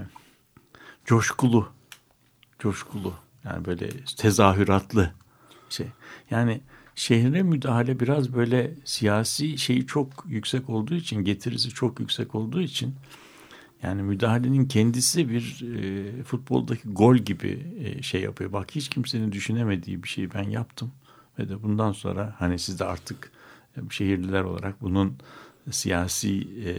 coşkulu. 1.04 1.72
Coşkulu. 2.58 3.14
Yani 3.44 3.64
böyle 3.64 3.90
tezahüratlı 4.16 5.12
şey. 5.68 5.86
Yani 6.30 6.60
şehre 6.94 7.42
müdahale 7.42 8.00
biraz 8.00 8.34
böyle 8.34 8.74
siyasi 8.84 9.58
şeyi 9.58 9.86
çok 9.86 10.24
yüksek 10.28 10.70
olduğu 10.70 10.94
için, 10.94 11.24
getirisi 11.24 11.68
çok 11.70 12.00
yüksek 12.00 12.34
olduğu 12.34 12.60
için 12.60 12.94
yani 13.82 14.02
müdahalenin 14.02 14.64
kendisi 14.68 15.28
bir 15.28 15.64
e, 15.76 16.22
futboldaki 16.22 16.88
gol 16.88 17.16
gibi 17.16 17.66
e, 17.78 18.02
şey 18.02 18.20
yapıyor. 18.20 18.52
Bak 18.52 18.70
hiç 18.70 18.88
kimsenin 18.88 19.32
düşünemediği 19.32 20.02
bir 20.02 20.08
şeyi 20.08 20.34
ben 20.34 20.42
yaptım 20.42 20.92
ve 21.38 21.48
de 21.48 21.62
bundan 21.62 21.92
sonra 21.92 22.34
hani 22.38 22.58
siz 22.58 22.80
de 22.80 22.84
artık 22.84 23.32
e, 23.76 23.80
şehirliler 23.90 24.42
olarak 24.42 24.82
bunun 24.82 25.16
siyasi 25.70 26.40
e, 26.40 26.74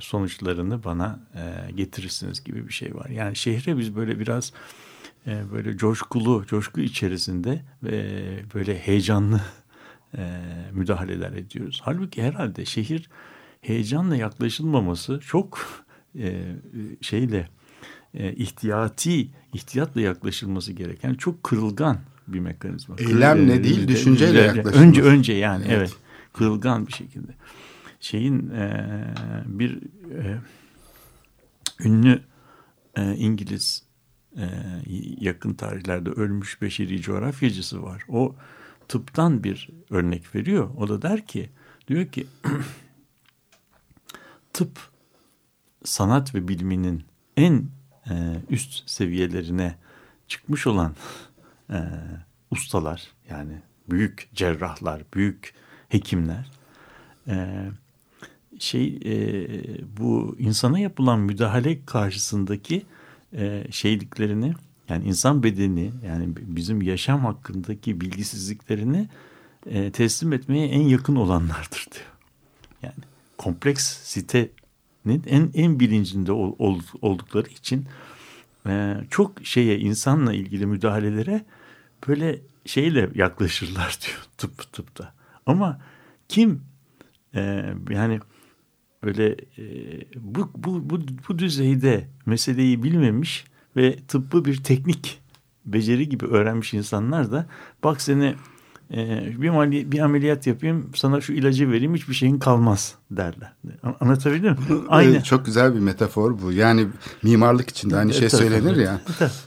sonuçlarını 0.00 0.84
bana 0.84 1.20
e, 1.34 1.72
getirirsiniz 1.72 2.44
gibi 2.44 2.68
bir 2.68 2.72
şey 2.72 2.94
var. 2.94 3.08
Yani 3.08 3.36
şehre 3.36 3.78
biz 3.78 3.96
böyle 3.96 4.18
biraz 4.18 4.52
e, 5.26 5.52
böyle 5.52 5.76
coşkulu, 5.76 6.46
coşku 6.46 6.80
içerisinde 6.80 7.62
ve 7.82 8.24
böyle 8.54 8.78
heyecanlı 8.78 9.40
e, 10.18 10.40
müdahaleler 10.72 11.32
ediyoruz. 11.32 11.80
Halbuki 11.84 12.22
herhalde 12.22 12.64
şehir 12.64 13.08
heyecanla 13.60 14.16
yaklaşılmaması 14.16 15.20
çok 15.20 15.83
e, 16.18 16.56
şeyle 17.00 17.48
e, 18.14 18.32
ihtiyati, 18.32 19.28
ihtiyatla 19.52 20.00
yaklaşılması 20.00 20.72
gereken 20.72 21.14
çok 21.14 21.42
kırılgan 21.42 21.98
bir 22.28 22.40
mekanizma. 22.40 22.96
Eylemle 22.98 23.64
değil, 23.64 23.88
düşünceyle 23.88 24.40
yaklaşılması. 24.40 24.78
Önce 24.78 25.02
önce 25.02 25.32
yani 25.32 25.64
evet. 25.68 25.78
Evet. 25.78 25.96
kırılgan 26.32 26.86
bir 26.86 26.92
şekilde. 26.92 27.32
Şeyin 28.00 28.50
e, 28.50 28.88
bir 29.46 29.78
e, 30.12 30.38
ünlü 31.80 32.22
e, 32.96 33.14
İngiliz 33.14 33.82
e, 34.36 34.44
yakın 35.20 35.54
tarihlerde 35.54 36.10
ölmüş 36.10 36.62
beşeri 36.62 37.00
coğrafyacısı 37.00 37.82
var. 37.82 38.04
O 38.08 38.34
tıptan 38.88 39.44
bir 39.44 39.70
örnek 39.90 40.34
veriyor. 40.34 40.70
O 40.76 40.88
da 40.88 41.02
der 41.02 41.26
ki 41.26 41.50
diyor 41.88 42.06
ki 42.06 42.26
tıp 44.52 44.93
sanat 45.84 46.34
ve 46.34 46.48
biliminin 46.48 47.04
en 47.36 47.64
e, 48.10 48.12
üst 48.50 48.90
seviyelerine 48.90 49.74
çıkmış 50.28 50.66
olan 50.66 50.94
e, 51.70 51.78
ustalar 52.50 53.08
yani 53.30 53.52
büyük 53.90 54.28
cerrahlar, 54.34 55.02
büyük 55.14 55.54
hekimler 55.88 56.50
e, 57.28 57.66
şey 58.58 58.98
e, 59.04 59.16
bu 59.96 60.36
insana 60.38 60.78
yapılan 60.78 61.20
müdahale 61.20 61.84
karşısındaki 61.84 62.86
e, 63.32 63.64
şeyliklerini 63.70 64.54
yani 64.88 65.04
insan 65.04 65.42
bedeni 65.42 65.92
yani 66.06 66.28
bizim 66.36 66.82
yaşam 66.82 67.24
hakkındaki 67.24 68.00
bilgisizliklerini 68.00 69.08
e, 69.66 69.90
teslim 69.90 70.32
etmeye 70.32 70.68
en 70.68 70.82
yakın 70.82 71.16
olanlardır 71.16 71.86
diyor. 71.92 72.12
Yani 72.82 73.04
kompleks 73.38 73.84
sitenin 74.02 74.50
en 75.06 75.50
en 75.54 75.80
bilincinde 75.80 76.32
ol, 76.32 76.54
ol, 76.58 76.80
oldukları 77.02 77.48
için 77.48 77.86
e, 78.66 78.96
çok 79.10 79.46
şeye 79.46 79.78
insanla 79.78 80.34
ilgili 80.34 80.66
müdahalelere 80.66 81.44
böyle 82.08 82.40
şeyle 82.66 83.10
yaklaşırlar 83.14 83.98
diyor 84.06 84.22
tıp 84.38 84.72
tıpta. 84.72 85.14
Ama 85.46 85.80
kim 86.28 86.62
e, 87.34 87.64
yani 87.90 88.20
böyle 89.02 89.36
e, 89.58 89.64
bu, 90.16 90.50
bu, 90.54 90.90
bu, 90.90 91.00
bu 91.28 91.38
düzeyde 91.38 92.08
meseleyi 92.26 92.82
bilmemiş 92.82 93.44
ve 93.76 93.96
tıbbı 94.08 94.44
bir 94.44 94.64
teknik 94.64 95.20
beceri 95.66 96.08
gibi 96.08 96.26
öğrenmiş 96.26 96.74
insanlar 96.74 97.32
da 97.32 97.46
bak 97.84 98.00
seni 98.00 98.34
e, 98.92 99.32
bir, 99.42 99.50
mali, 99.50 99.92
bir 99.92 99.98
ameliyat 99.98 100.46
yapayım 100.46 100.90
sana 100.94 101.20
şu 101.20 101.32
ilacı 101.32 101.70
vereyim 101.70 101.94
hiçbir 101.94 102.14
şeyin 102.14 102.38
kalmaz 102.38 102.94
derler. 103.10 103.52
Anlatabildim 104.00 104.50
mi? 104.50 104.56
Aynı. 104.88 105.22
Çok 105.22 105.46
güzel 105.46 105.74
bir 105.74 105.80
metafor 105.80 106.42
bu. 106.42 106.52
Yani 106.52 106.86
mimarlık 107.22 107.70
içinde 107.70 107.96
aynı 107.96 108.14
şey 108.14 108.30
söylenir 108.30 108.76
ya. 108.76 109.00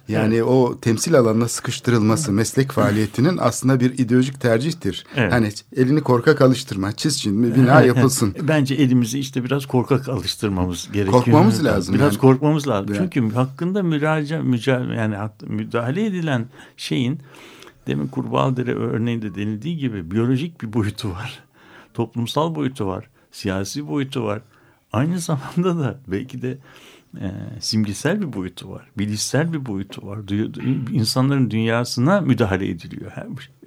Yani 0.08 0.44
o 0.44 0.80
temsil 0.80 1.16
alanına 1.20 1.48
sıkıştırılması 1.48 2.32
meslek 2.32 2.72
faaliyetinin 2.72 3.38
aslında 3.42 3.80
bir 3.80 3.98
ideolojik 3.98 4.42
tercihtir. 4.42 5.06
Evet. 5.16 5.34
Hani 5.34 5.50
elini 5.76 6.02
korkak 6.02 6.42
alıştırma. 6.42 6.92
Çiz 6.92 7.22
şimdi 7.22 7.56
bina 7.56 7.82
yapılsın. 7.82 8.36
Bence 8.42 8.76
elimizi 8.76 9.20
işte 9.20 9.44
biraz 9.44 9.66
korkak 9.66 10.10
alıştırmamız 10.10 10.90
gerekiyor. 10.92 11.24
Korkmamız 11.24 11.66
lazım. 11.66 11.96
Biraz 11.96 12.14
yani. 12.14 12.22
korkmamız 12.22 12.68
lazım. 12.68 12.96
Yani. 12.96 13.10
Çünkü 13.14 13.36
hakkında 13.36 13.84
müraca, 13.84 14.42
müca, 14.42 14.80
yani 14.80 15.16
müdahale 15.48 16.06
edilen 16.06 16.46
şeyin 16.78 17.20
demin 17.88 18.08
Kurbağadere 18.08 18.74
örneğinde 18.76 19.36
denildiği 19.36 19.78
gibi 19.78 20.12
biyolojik 20.12 20.62
bir 20.62 20.74
boyutu 20.74 21.10
var. 21.10 21.40
Toplumsal 21.94 22.56
boyutu 22.56 22.88
var. 22.88 23.10
Siyasi 23.32 23.88
boyutu 23.88 24.24
var. 24.24 24.42
Aynı 24.94 25.20
zamanda 25.30 25.80
da 25.80 26.00
belki 26.08 26.42
de 26.42 26.58
e, 27.22 27.32
simgesel 27.60 28.22
bir 28.22 28.34
boyutu 28.34 28.70
var. 28.72 28.88
Bilişsel 28.98 29.54
bir 29.54 29.66
boyutu 29.66 30.08
var. 30.08 30.18
Du- 30.18 30.92
insanların 30.92 31.52
dünyasına 31.52 32.22
müdahale 32.22 32.70
ediliyor. 32.70 33.12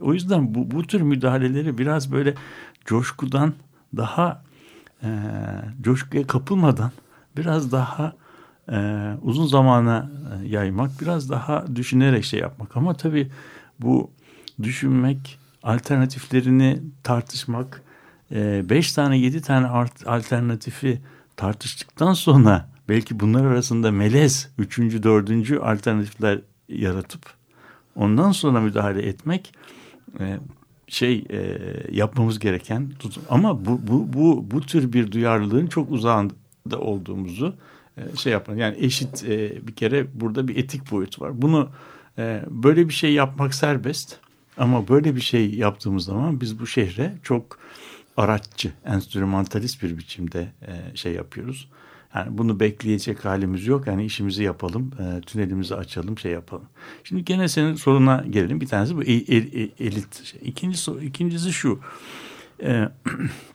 O 0.01 0.15
yüzden 0.15 0.55
bu, 0.55 0.71
bu 0.71 0.87
tür 0.87 1.01
müdahaleleri 1.01 1.79
biraz 1.79 2.13
böyle 2.13 2.35
coşkudan 2.85 3.53
daha 3.97 4.43
e, 5.03 5.09
coşkuya 5.81 6.27
kapılmadan 6.27 6.91
biraz 7.37 7.73
daha 7.73 8.13
e, 8.73 9.11
uzun 9.23 9.47
zamana 9.47 10.11
e, 10.45 10.49
yaymak, 10.49 10.91
biraz 11.01 11.31
daha 11.31 11.77
düşünerek 11.77 12.25
şey 12.25 12.41
yapmak. 12.41 12.77
Ama 12.77 12.95
tabii 12.95 13.31
bu 13.83 14.11
düşünmek, 14.63 15.39
alternatiflerini 15.63 16.83
tartışmak, 17.03 17.83
e, 18.33 18.71
beş 18.71 18.93
tane 18.93 19.19
yedi 19.19 19.43
tane 19.43 19.67
alternatifi 20.07 21.01
tartıştıktan 21.37 22.13
sonra 22.13 22.69
belki 22.89 23.21
bunlar 23.21 23.45
arasında 23.45 23.91
melez 23.91 24.49
üçüncü, 24.59 25.03
dördüncü 25.03 25.59
alternatifler 25.59 26.41
yaratıp 26.69 27.23
ondan 27.97 28.33
sonra 28.33 28.61
müdahale 28.61 29.03
etmek 29.03 29.53
e, 30.21 30.39
şey 30.89 31.25
e, 31.31 31.59
yapmamız 31.91 32.39
gereken 32.39 32.93
ama 33.29 33.65
bu, 33.65 33.81
bu, 33.87 34.13
bu, 34.13 34.51
bu 34.51 34.61
tür 34.61 34.93
bir 34.93 35.13
duyarlılığın 35.13 35.67
çok 35.67 35.91
uzağında 35.91 36.79
olduğumuzu 36.79 37.55
e, 37.97 38.17
şey 38.17 38.33
yapın. 38.33 38.57
Yani 38.57 38.77
eşit 38.79 39.25
e, 39.25 39.67
bir 39.67 39.75
kere 39.75 40.07
burada 40.15 40.49
bir 40.49 40.57
etik 40.57 40.91
boyut 40.91 41.21
var. 41.21 41.43
Bunu 41.43 41.69
e, 42.21 42.43
böyle 42.49 42.89
bir 42.89 42.95
şey 42.95 43.13
yapmak 43.13 43.55
serbest 43.55 44.19
ama 44.57 44.89
böyle 44.89 45.17
bir 45.17 45.21
şey 45.21 45.55
yaptığımız 45.55 46.05
zaman 46.05 46.41
biz 46.41 46.61
bu 46.61 46.67
şehre 46.67 47.15
çok 47.23 47.59
araççı, 48.17 48.73
enstrümantalist 48.85 49.83
bir 49.83 49.99
biçimde 49.99 50.53
e, 50.63 50.97
şey 50.97 51.13
yapıyoruz. 51.13 51.69
Yani 52.15 52.39
bunu 52.39 52.61
bekleyecek 52.61 53.25
halimiz 53.25 53.67
yok. 53.67 53.87
Yani 53.87 54.05
işimizi 54.05 54.43
yapalım, 54.43 54.91
e, 54.99 55.21
tünelimizi 55.21 55.75
açalım, 55.75 56.19
şey 56.19 56.33
yapalım. 56.33 56.67
Şimdi 57.05 57.25
gene 57.25 57.49
senin 57.49 57.75
soruna 57.75 58.25
gelelim. 58.31 58.61
Bir 58.61 58.67
tanesi 58.67 58.97
bu 58.97 59.03
e, 59.03 59.13
e, 59.13 59.37
e, 59.37 59.71
elit. 59.79 60.25
Şey. 60.25 60.41
İkincisi, 60.45 60.91
ikincisi 60.91 61.53
şu. 61.53 61.81
E, 62.63 62.89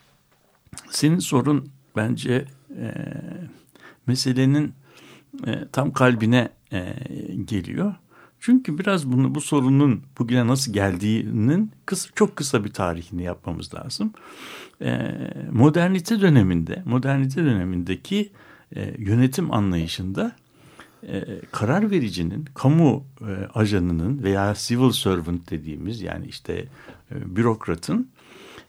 senin 0.89 1.19
sorun 1.19 1.69
bence 1.95 2.45
e, 2.80 2.93
meselenin 4.08 4.73
e, 5.47 5.67
tam 5.71 5.93
kalbine 5.93 6.49
e, 6.71 6.95
geliyor. 7.45 7.95
Çünkü 8.45 8.77
biraz 8.77 9.12
bunu 9.12 9.36
bu 9.36 9.41
sorunun 9.41 10.01
bugüne 10.19 10.47
nasıl 10.47 10.73
geldiğinin 10.73 11.71
kısa, 11.86 12.10
çok 12.15 12.36
kısa 12.36 12.63
bir 12.63 12.73
tarihini 12.73 13.23
yapmamız 13.23 13.73
lazım. 13.73 14.13
E, 14.81 15.17
modernite 15.51 16.21
döneminde, 16.21 16.84
modernite 16.86 17.43
dönemindeki 17.43 18.31
e, 18.75 18.93
yönetim 18.97 19.53
anlayışında 19.53 20.36
e, 21.08 21.23
karar 21.51 21.91
vericinin, 21.91 22.45
kamu 22.53 23.05
e, 23.21 23.60
ajanının 23.60 24.23
veya 24.23 24.53
civil 24.58 24.91
servant 24.91 25.51
dediğimiz 25.51 26.01
yani 26.01 26.27
işte 26.27 26.65
e, 27.12 27.36
bürokratın 27.36 28.10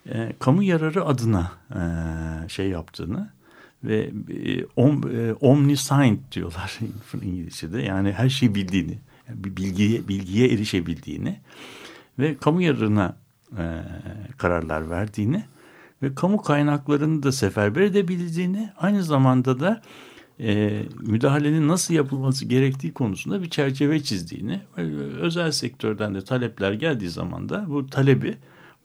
e, 0.07 0.33
kamu 0.39 0.63
yararı 0.63 1.05
adına 1.05 1.53
e, 1.71 1.81
şey 2.49 2.69
yaptığını 2.69 3.31
ve 3.85 4.11
e, 4.31 4.65
om, 4.77 5.17
e, 5.17 5.33
omniscient 5.33 6.33
diyorlar 6.33 6.79
İngilizce'de 7.23 7.83
yani 7.83 8.13
her 8.13 8.29
şeyi 8.29 8.55
bildiğini, 8.55 8.99
bilgiye 9.29 10.09
bilgiye 10.09 10.49
erişebildiğini 10.49 11.41
ve 12.19 12.37
kamu 12.37 12.63
yararına 12.63 13.17
e, 13.59 13.65
kararlar 14.39 14.91
verdiğini 14.91 15.45
ve 16.03 16.15
kamu 16.15 16.43
kaynaklarını 16.43 17.23
da 17.23 17.33
seferber 17.33 17.81
edebildiğini 17.81 18.71
aynı 18.77 19.03
zamanda 19.03 19.61
da 19.61 19.83
e, 20.41 20.83
müdahalenin 21.01 21.69
nasıl 21.69 21.95
yapılması 21.95 22.45
gerektiği 22.45 22.93
konusunda 22.93 23.43
bir 23.43 23.51
çerçeve 23.51 24.03
çizdiğini 24.03 24.61
özel 25.21 25.51
sektörden 25.51 26.15
de 26.15 26.21
talepler 26.21 26.73
geldiği 26.73 27.09
zaman 27.11 27.49
da 27.49 27.65
bu 27.69 27.87
talebi 27.87 28.37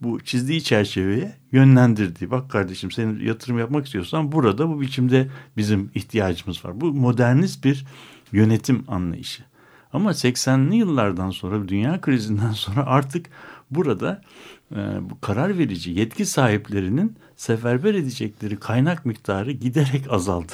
bu 0.02 0.20
çizdiği 0.20 0.64
çerçeveye 0.64 1.36
yönlendirdiği. 1.52 2.32
Bak 2.32 2.50
kardeşim 2.52 2.92
senin 2.92 3.26
yatırım 3.26 3.60
yapmak 3.60 3.86
istiyorsan 3.86 4.32
burada 4.32 4.70
bu 4.70 4.82
biçimde 4.82 5.28
bizim 5.58 5.92
ihtiyacımız 5.96 6.66
var. 6.66 6.82
Bu 6.82 6.94
modernist 6.94 7.66
bir 7.66 7.86
yönetim 8.32 8.84
anlayışı. 8.88 9.51
Ama 9.94 10.12
80'li 10.12 10.76
yıllardan 10.76 11.30
sonra 11.30 11.68
dünya 11.68 12.02
krizinden 12.02 12.52
sonra 12.52 12.86
artık 12.86 13.30
burada 13.72 14.22
e, 14.72 14.76
bu 15.10 15.22
karar 15.22 15.58
verici 15.58 15.92
yetki 15.92 16.26
sahiplerinin 16.26 17.16
seferber 17.36 17.94
edecekleri 17.94 18.60
kaynak 18.60 19.06
miktarı 19.06 19.52
giderek 19.52 20.12
azaldı. 20.12 20.54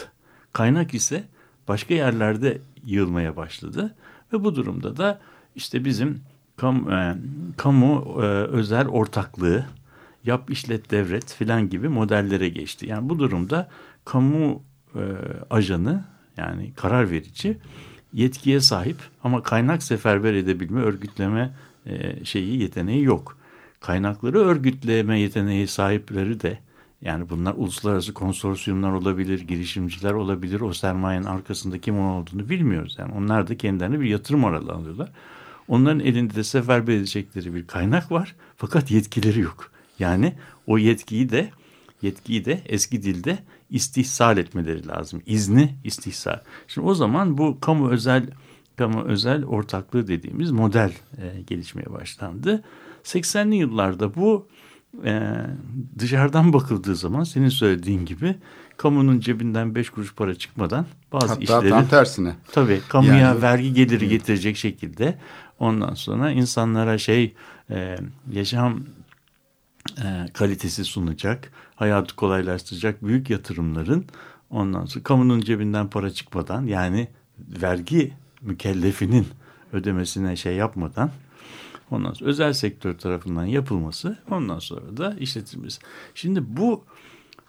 Kaynak 0.54 0.94
ise 0.94 1.24
başka 1.68 1.94
yerlerde 1.94 2.62
yığılmaya 2.86 3.36
başladı 3.36 3.96
ve 4.34 4.44
bu 4.44 4.56
durumda 4.56 4.98
da 4.98 5.20
işte 5.56 5.86
bizim 5.86 6.22
kam, 6.58 6.92
e, 6.92 7.18
kamu 7.58 8.18
e, 8.22 8.26
özel 8.26 8.88
ortaklığı, 8.88 9.66
yap 10.24 10.52
işlet 10.52 10.92
devret 10.92 11.34
filan 11.34 11.70
gibi 11.70 11.90
modellere 11.90 12.50
geçti. 12.50 12.88
Yani 12.90 13.10
bu 13.10 13.20
durumda 13.20 13.70
kamu 14.06 14.64
e, 14.96 15.02
ajanı 15.50 16.04
yani 16.38 16.74
karar 16.76 17.12
verici 17.12 17.58
yetkiye 18.14 18.60
sahip 18.60 18.98
ama 19.24 19.44
kaynak 19.44 19.84
seferber 19.84 20.34
edebilme, 20.34 20.82
örgütleme 20.82 21.54
e, 21.86 22.26
şeyi 22.26 22.62
yeteneği 22.62 23.04
yok. 23.04 23.38
Kaynakları 23.80 24.40
örgütleme 24.40 25.20
yeteneği 25.20 25.68
sahipleri 25.68 26.42
de 26.42 26.60
yani 27.02 27.30
bunlar 27.30 27.54
uluslararası 27.58 28.14
konsorsiyumlar 28.14 28.92
olabilir, 28.92 29.40
girişimciler 29.40 30.14
olabilir. 30.14 30.62
O 30.62 30.74
sermayenin 30.74 31.26
arkasında 31.26 31.82
kim 31.82 32.00
olduğunu 32.00 32.50
bilmiyoruz. 32.50 32.96
Yani 33.00 33.14
onlar 33.14 33.48
da 33.48 33.58
kendilerine 33.58 34.00
bir 34.00 34.10
yatırım 34.10 34.46
aralı 34.46 34.72
alıyorlar. 34.72 35.12
Onların 35.68 36.00
elinde 36.00 36.36
de 36.36 36.44
seferber 36.44 36.94
edecekleri 36.94 37.56
bir 37.56 37.68
kaynak 37.68 38.12
var 38.12 38.36
fakat 38.58 38.92
yetkileri 38.92 39.40
yok. 39.40 39.72
Yani 40.00 40.34
o 40.68 40.78
yetkiyi 40.78 41.30
de 41.30 41.50
yetkiyi 42.02 42.46
de 42.46 42.62
eski 42.66 43.04
dilde 43.04 43.40
istihsal 43.70 44.38
etmeleri 44.38 44.88
lazım. 44.88 45.22
İzni 45.26 45.76
istihsal. 45.84 46.40
Şimdi 46.68 46.88
o 46.88 46.94
zaman 46.94 47.38
bu 47.38 47.60
kamu 47.60 47.90
özel 47.90 48.30
kamu 48.78 49.04
özel 49.04 49.46
ortaklığı 49.46 50.08
dediğimiz 50.08 50.52
model 50.52 50.92
e, 51.18 51.42
gelişmeye 51.42 51.94
başlandı. 51.94 52.64
80'li 53.04 53.56
yıllarda 53.56 54.16
bu 54.16 54.48
e, 55.06 55.22
dışarıdan 56.00 56.54
bakıldığı 56.54 56.96
zaman 56.96 57.24
senin 57.24 57.50
söylediğin 57.50 58.06
gibi 58.06 58.36
kamunun 58.78 59.20
cebinden 59.20 59.76
beş 59.76 59.90
kuruş 59.90 60.16
para 60.16 60.36
çıkmadan 60.36 60.86
bazı 61.14 61.28
Hatta 61.28 61.42
işleri... 61.42 61.70
tam 61.70 61.88
tersine. 61.88 62.36
Tabii 62.52 62.82
kamuya 62.90 63.18
Yani- 63.18 63.42
vergi 63.42 63.74
geliri 63.74 64.10
getirecek 64.10 64.58
şekilde 64.58 65.18
ondan 65.60 65.94
sonra 65.94 66.32
insanlara 66.32 66.98
şey 66.98 67.34
e, 67.70 67.98
yaşam 68.32 68.80
kalitesi 70.34 70.86
sunacak, 70.86 71.52
hayatı 71.76 72.16
kolaylaştıracak 72.16 73.04
büyük 73.04 73.30
yatırımların 73.30 74.06
ondan 74.50 74.86
sonra 74.86 75.04
kamunun 75.04 75.42
cebinden 75.42 75.90
para 75.90 76.10
çıkmadan 76.10 76.66
yani 76.66 77.08
vergi 77.62 78.14
mükellefinin 78.42 79.28
ödemesine 79.74 80.36
şey 80.36 80.56
yapmadan 80.56 81.12
ondan 81.92 82.14
sonra 82.14 82.30
özel 82.30 82.54
sektör 82.54 82.98
tarafından 82.98 83.46
yapılması 83.46 84.18
ondan 84.32 84.60
sonra 84.60 84.98
da 84.98 85.16
işletilmesi. 85.20 85.82
Şimdi 86.16 86.58
bu 86.58 86.84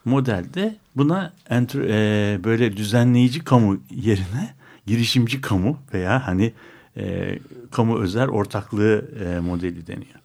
modelde 0.05 0.77
buna 0.97 1.33
entr- 1.51 1.87
e, 1.89 2.45
böyle 2.45 2.77
düzenleyici 2.77 3.45
kamu 3.45 3.81
yerine 3.91 4.55
girişimci 4.87 5.41
kamu 5.41 5.79
veya 5.95 6.27
hani 6.27 6.53
e, 6.97 7.39
kamu 7.71 7.99
özel 7.99 8.29
ortaklığı 8.29 9.11
e, 9.25 9.41
modeli 9.41 9.87
deniyor. 9.87 10.21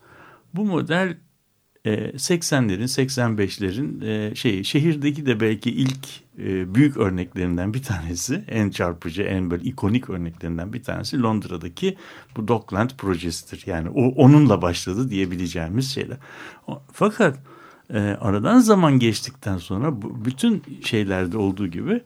Bu 0.53 0.65
model 0.65 1.07
e, 1.07 1.17
80'lerin 1.85 2.87
85'lerin 2.87 4.05
e, 4.05 4.35
şey 4.35 4.63
şehirdeki 4.63 5.25
de 5.25 5.39
belki 5.39 5.71
ilk 5.71 6.07
e, 6.39 6.75
büyük 6.75 6.97
örneklerinden 6.97 7.73
bir 7.73 7.83
tanesi 7.83 8.43
en 8.47 8.69
çarpıcı 8.69 9.23
en 9.23 9.51
böyle 9.51 9.63
ikonik 9.63 10.09
örneklerinden 10.09 10.73
bir 10.73 10.83
tanesi 10.83 11.21
Londra'daki 11.21 11.97
bu 12.37 12.47
Dockland 12.47 12.89
projesidir. 12.97 13.63
Yani 13.65 13.89
o 13.89 14.01
onunla 14.01 14.61
başladı 14.61 15.09
diyebileceğimiz 15.09 15.93
şeyler. 15.93 16.17
Fakat 16.91 17.39
e, 17.93 17.99
aradan 17.99 18.59
zaman 18.59 18.99
geçtikten 18.99 19.57
sonra 19.57 20.01
bütün 20.25 20.63
şeylerde 20.83 21.37
olduğu 21.37 21.67
gibi 21.67 22.01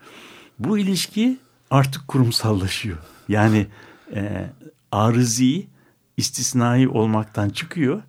bu 0.59 0.77
ilişki 0.77 1.37
artık 1.69 2.07
kurumsallaşıyor. 2.07 2.97
Yani 3.29 3.67
e, 4.15 4.49
arızi 4.91 5.67
istisnai 6.17 6.87
olmaktan 6.87 7.49
çıkıyor. 7.49 8.01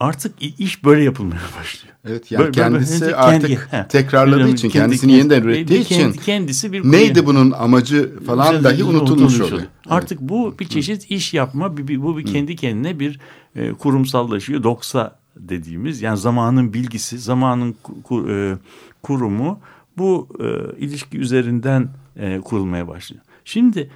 Artık 0.00 0.34
iş 0.60 0.84
böyle 0.84 1.04
yapılmaya 1.04 1.40
başlıyor. 1.60 1.94
Evet 2.08 2.30
yani 2.32 2.40
Böyle- 2.40 2.54
böyle- 2.54 2.68
kendisi 2.68 3.00
kendi- 3.00 3.16
artık 3.16 3.72
he. 3.72 3.86
tekrarladığı 3.88 4.38
Kendi- 4.38 4.52
için 4.52 4.68
kendi- 4.68 4.82
kendisini 4.84 5.10
kendi- 5.10 5.18
yeniden 5.18 5.42
ürettiği 5.42 5.84
kendi- 5.84 6.10
için 6.10 6.22
kendisi 6.22 6.72
bir 6.72 6.92
neydi 6.92 7.26
bunun 7.26 7.50
amacı 7.50 8.24
falan 8.26 8.64
dahi 8.64 8.84
unutulmuş 8.84 9.40
oluyor. 9.40 9.62
Artık 9.88 10.20
bu 10.20 10.54
bir 10.60 10.68
çeşit 10.68 11.10
iş 11.10 11.34
yapma, 11.34 11.76
bir, 11.76 11.88
bir- 11.88 12.02
bu 12.02 12.18
bir 12.18 12.26
kendi 12.26 12.56
kendine 12.56 13.00
bir 13.00 13.20
e, 13.56 13.72
kurumsallaşıyor. 13.72 14.62
Doksa 14.62 15.18
dediğimiz 15.36 16.02
yani 16.02 16.18
zamanın 16.18 16.72
bilgisi, 16.74 17.18
zamanın 17.18 17.74
ku- 17.84 18.02
ku- 18.02 18.52
e, 18.54 18.58
kurumu 19.02 19.60
bu 19.98 20.28
e, 20.40 20.44
ilişki 20.84 21.18
üzerinden 21.18 21.88
e, 22.16 22.40
kurulmaya 22.40 22.88
başlıyor. 22.88 23.22
Şimdi 23.44 23.90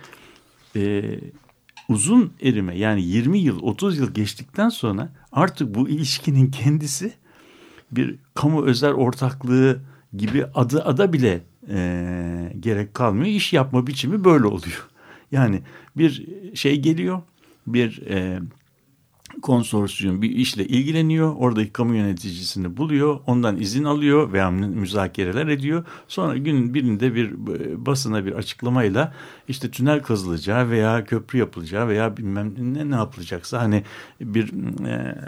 e, 0.77 1.03
uzun 1.89 2.33
erime 2.43 2.79
yani 2.79 3.03
20 3.03 3.39
yıl 3.39 3.63
30 3.63 3.99
yıl 3.99 4.15
geçtikten 4.15 4.69
sonra 4.69 5.09
artık 5.33 5.75
bu 5.75 5.89
ilişkinin 5.89 6.51
kendisi 6.51 7.13
bir 7.93 8.17
kamu 8.35 8.65
özel 8.65 8.93
ortaklığı 8.93 9.81
gibi 10.17 10.47
adı 10.55 10.85
ada 10.85 11.13
bile 11.13 11.41
e, 11.69 12.53
gerek 12.61 12.95
kalmıyor. 12.95 13.27
İş 13.27 13.53
yapma 13.53 13.87
biçimi 13.87 14.25
böyle 14.25 14.47
oluyor. 14.47 14.89
Yani 15.33 15.63
bir 15.97 16.27
şey 16.55 16.81
geliyor, 16.81 17.23
bir 17.67 18.03
e, 18.07 18.41
konsorsiyum 19.43 20.23
bir 20.23 20.31
işle 20.31 20.67
ilgileniyor. 20.67 21.35
Oradaki 21.39 21.73
kamu 21.73 21.95
yöneticisini 21.95 22.77
buluyor. 22.77 23.21
Ondan 23.27 23.57
izin 23.57 23.85
alıyor 23.85 24.33
veya 24.33 24.51
müzakereler 24.51 25.47
ediyor. 25.47 25.85
Sonra 26.09 26.37
günün 26.37 26.75
birinde 26.75 27.15
bir 27.15 27.31
e, 27.31 27.87
basına 27.87 28.27
bir 28.27 28.33
açıklamayla 28.33 29.15
işte 29.49 29.71
tünel 29.71 30.03
kazılacağı 30.03 30.71
veya 30.71 31.05
köprü 31.05 31.39
yapılacağı 31.39 31.89
veya 31.89 32.17
bilmem 32.17 32.55
ne 32.75 32.91
ne 32.91 32.95
yapılacaksa 32.95 33.61
hani 33.61 33.85
bir 34.21 34.53
e, 34.87 35.19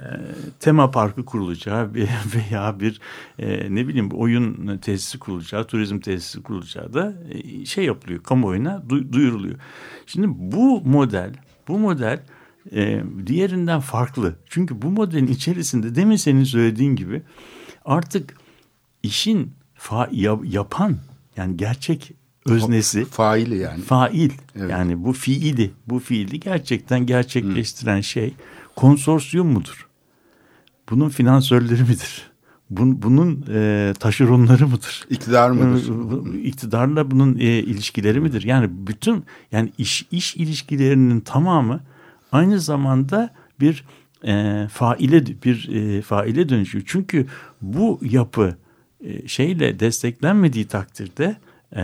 tema 0.60 0.90
parkı 0.90 1.24
kurulacağı 1.24 1.94
veya 1.94 2.80
bir 2.80 3.00
e, 3.38 3.74
ne 3.74 3.88
bileyim 3.88 4.10
oyun 4.10 4.78
tesisi 4.78 5.18
kurulacağı, 5.18 5.66
turizm 5.66 5.98
tesisi 6.00 6.42
kurulacağı 6.42 6.94
da 6.94 7.14
e, 7.30 7.64
şey 7.64 7.84
yapılıyor. 7.84 8.22
Kamuoyuna 8.22 8.82
du, 8.88 9.12
duyuruluyor. 9.12 9.58
Şimdi 10.06 10.26
bu 10.30 10.82
model, 10.84 11.34
bu 11.68 11.78
model 11.78 12.22
e, 12.72 13.02
diğerinden 13.26 13.80
farklı. 13.80 14.36
Çünkü 14.46 14.82
bu 14.82 14.90
modelin 14.90 15.26
içerisinde 15.26 15.94
demin 15.94 16.16
senin 16.16 16.44
söylediğin 16.44 16.96
gibi 16.96 17.22
artık 17.84 18.36
işin 19.02 19.52
fa, 19.74 20.08
yapan 20.42 20.96
yani 21.36 21.56
gerçek 21.56 22.12
öznesi 22.46 23.04
faili 23.04 23.58
yani 23.58 23.82
fail 23.82 24.30
evet. 24.56 24.70
yani 24.70 25.04
bu 25.04 25.12
fiili 25.12 25.70
bu 25.86 25.98
fiili 25.98 26.40
gerçekten 26.40 27.06
gerçekleştiren 27.06 27.98
Hı. 27.98 28.02
şey 28.02 28.34
konsorsiyum 28.76 29.46
mudur? 29.46 29.88
Bunun 30.90 31.08
finansörleri 31.08 31.82
midir? 31.82 32.32
Bun, 32.70 33.02
bunun 33.02 33.44
e, 33.54 33.92
taşeronları 33.98 34.68
mıdır? 34.68 35.04
İktidar 35.10 35.50
mıdır? 35.50 36.34
İktidarla 36.34 37.10
bunun 37.10 37.38
e, 37.38 37.44
ilişkileri 37.44 38.20
midir? 38.20 38.42
Yani 38.42 38.68
bütün 38.70 39.24
yani 39.52 39.72
iş 39.78 40.06
iş 40.10 40.36
ilişkilerinin 40.36 41.20
tamamı 41.20 41.80
aynı 42.32 42.60
zamanda 42.60 43.30
bir 43.60 43.84
e, 44.26 44.66
faile 44.70 45.26
bir 45.26 45.68
e, 45.68 46.02
faile 46.02 46.48
dönüşüyor. 46.48 46.84
Çünkü 46.86 47.26
bu 47.62 48.00
yapı 48.02 48.56
e, 49.00 49.28
şeyle 49.28 49.80
desteklenmediği 49.80 50.64
takdirde 50.64 51.36
e, 51.76 51.82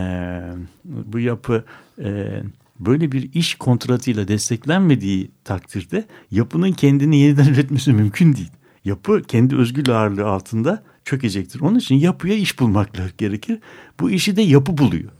bu 0.84 1.18
yapı 1.18 1.64
e, 2.04 2.42
böyle 2.80 3.12
bir 3.12 3.32
iş 3.32 3.54
kontratıyla 3.54 4.28
desteklenmediği 4.28 5.30
takdirde 5.44 6.04
yapının 6.30 6.72
kendini 6.72 7.18
yeniden 7.18 7.46
üretmesi 7.46 7.92
mümkün 7.92 8.37
değil. 8.37 8.50
Yapı 8.84 9.22
kendi 9.22 9.56
özgür 9.56 9.88
ağırlığı 9.88 10.26
altında 10.26 10.82
çökecektir. 11.04 11.61
Onun 11.61 11.78
için 11.78 11.94
yapıya 11.94 12.34
iş 12.34 12.61
bulmak 12.61 13.18
gerekir. 13.18 13.58
Bu 14.00 14.11
işi 14.11 14.37
de 14.37 14.42
yapı 14.42 14.78
buluyor. 14.78 15.11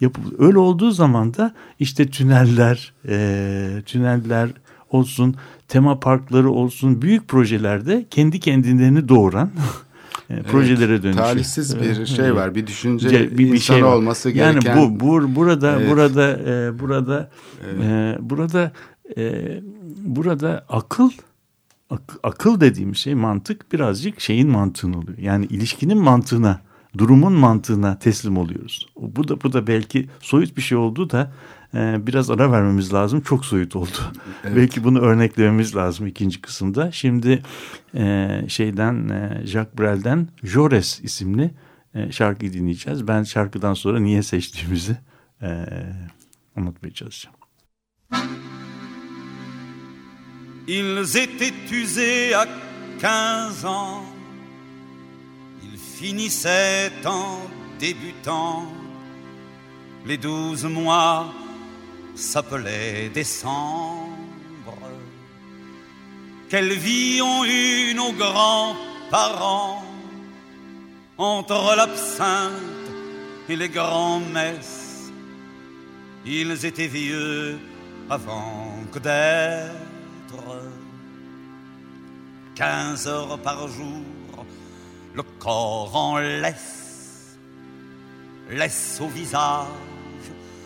Yapı, 0.00 0.20
öyle 0.38 0.58
olduğu 0.58 0.90
zaman 0.90 1.34
da 1.34 1.54
işte 1.78 2.06
tüneller, 2.06 2.92
e, 3.08 3.82
tüneller 3.86 4.50
olsun, 4.90 5.36
tema 5.68 6.00
parkları 6.00 6.50
olsun, 6.50 7.02
büyük 7.02 7.28
projelerde 7.28 8.06
kendi 8.10 8.40
kendilerini 8.40 9.08
doğuran 9.08 9.50
evet, 10.30 10.46
projelere 10.46 11.02
dönüşüyor. 11.02 11.26
Talihsiz 11.26 11.80
bir 11.80 12.06
şey 12.06 12.34
var, 12.34 12.54
bir 12.54 12.66
düşünce 12.66 13.10
bir, 13.10 13.38
bir 13.38 13.46
insanı 13.46 13.60
şey 13.60 13.84
var. 13.84 13.92
olması 13.92 14.30
gereken. 14.30 14.70
Yani 14.70 14.80
bu, 14.80 15.00
bu 15.00 15.36
burada 15.36 15.76
evet. 15.80 15.90
burada 15.90 16.38
e, 16.38 16.78
burada 16.78 17.30
evet. 17.64 17.84
e, 17.84 18.18
burada 18.20 18.72
e, 19.16 19.60
burada 20.04 20.64
akıl 20.68 21.10
ak, 21.90 22.02
akıl 22.22 22.60
dediğim 22.60 22.94
şey 22.94 23.14
mantık 23.14 23.72
birazcık 23.72 24.20
şeyin 24.20 24.48
mantığını 24.48 24.98
oluyor. 24.98 25.18
Yani 25.18 25.46
ilişkinin 25.46 25.98
mantığına, 25.98 26.60
durumun 26.98 27.32
mantığına 27.32 27.98
teslim 27.98 28.36
oluyoruz. 28.36 28.86
Bu 28.96 29.28
da 29.28 29.42
bu 29.42 29.52
da 29.52 29.66
belki 29.66 30.08
soyut 30.20 30.56
bir 30.56 30.62
şey 30.62 30.78
oldu 30.78 31.10
da 31.10 31.32
e, 31.74 32.06
biraz 32.06 32.30
ara 32.30 32.52
vermemiz 32.52 32.92
lazım. 32.92 33.20
Çok 33.20 33.44
soyut 33.44 33.76
oldu. 33.76 33.98
Evet. 34.44 34.56
belki 34.56 34.84
bunu 34.84 35.00
örneklememiz 35.00 35.76
lazım 35.76 36.06
ikinci 36.06 36.40
kısımda. 36.40 36.92
Şimdi 36.92 37.42
e, 37.94 38.28
şeyden 38.48 39.08
e, 39.08 39.46
Jacques 39.46 39.78
Brel'den 39.78 40.28
Jores 40.42 41.00
isimli 41.00 41.50
e, 41.94 42.12
şarkıyı 42.12 42.52
dinleyeceğiz. 42.52 43.08
Ben 43.08 43.22
şarkıdan 43.22 43.74
sonra 43.74 44.00
niye 44.00 44.22
seçtiğimizi 44.22 44.96
e, 45.42 45.66
anlatmaya 46.56 46.94
çalışacağım. 46.94 47.36
Ils 50.68 51.16
étaient 51.16 51.52
usés 51.72 52.32
à 52.32 52.46
15 53.02 53.64
ans, 53.64 54.09
ils 56.00 56.06
finissaient 56.06 56.92
en 57.04 57.40
débutant. 57.78 58.66
Les 60.06 60.16
douze 60.16 60.64
mois 60.64 61.32
s'appelaient 62.14 63.10
décembre. 63.10 64.78
Quelle 66.48 66.72
vie 66.72 67.20
ont 67.22 67.44
eu 67.44 67.94
nos 67.94 68.12
grands-parents 68.12 69.84
entre 71.18 71.76
l'absinthe 71.76 72.88
et 73.48 73.56
les 73.56 73.68
grands-messes. 73.68 75.12
Ils 76.24 76.64
étaient 76.64 76.86
vieux 76.86 77.58
avant 78.08 78.74
que 78.92 78.98
d'être 78.98 80.44
quinze 82.54 83.06
heures 83.06 83.38
par 83.38 83.68
jour, 83.68 84.02
le 85.14 85.22
corps 85.38 85.94
en 85.94 86.18
laisse, 86.18 87.38
laisse 88.50 89.00
au 89.00 89.08
visage 89.08 89.66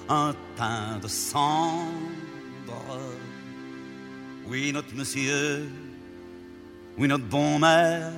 un 0.09 0.35
teint 0.57 0.99
de 0.99 1.09
cendre. 1.09 1.93
Oui, 4.47 4.73
notre 4.73 4.95
monsieur, 4.95 5.67
oui, 6.99 7.09
notre 7.09 7.25
bon 7.25 7.59
maître, 7.59 8.13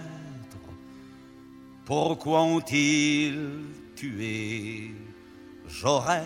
pourquoi 1.84 2.42
ont-ils 2.42 3.62
tué 3.94 4.90
Jaurès? 5.68 6.24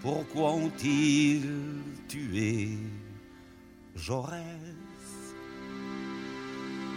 Pourquoi 0.00 0.52
ont-ils 0.52 1.46
tué 2.08 2.70
Jaurès? 3.94 4.61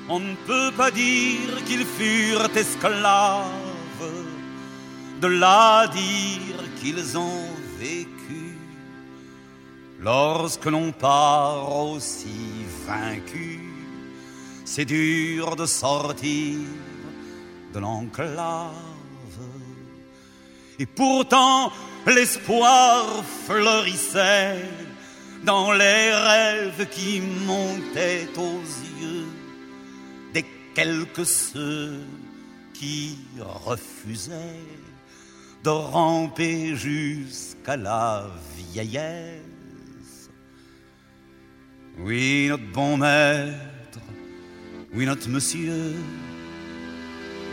On 0.07 0.19
ne 0.19 0.35
peut 0.47 0.71
pas 0.75 0.91
dire 0.91 1.63
qu'ils 1.65 1.85
furent 1.85 2.49
esclaves, 2.55 3.45
de 5.21 5.27
là 5.27 5.87
dire 5.87 6.57
qu'ils 6.79 7.17
ont 7.17 7.49
vécu. 7.79 8.57
Lorsque 9.99 10.65
l'on 10.65 10.91
part 10.91 11.75
aussi 11.75 12.65
vaincu, 12.87 13.59
c'est 14.63 14.85
dur 14.85 15.55
de 15.55 15.65
sortir 15.65 16.59
de 17.73 17.79
l'enclave. 17.79 18.71
Et 20.77 20.85
pourtant, 20.85 21.71
l'espoir 22.05 23.23
fleurissait 23.47 24.61
dans 25.43 25.71
les 25.71 26.11
rêves 26.13 26.87
qui 26.91 27.21
montaient 27.45 28.27
aux 28.37 28.61
yeux 29.01 29.27
quelques 30.75 31.25
ceux 31.25 32.01
qui 32.73 33.17
refusaient 33.39 34.61
de 35.63 35.69
ramper 35.69 36.75
jusqu'à 36.75 37.77
la 37.77 38.27
vieillesse. 38.57 40.29
Oui, 41.97 42.47
notre 42.49 42.71
bon 42.73 42.97
maître, 42.97 43.99
oui, 44.93 45.05
notre 45.05 45.29
monsieur, 45.29 45.93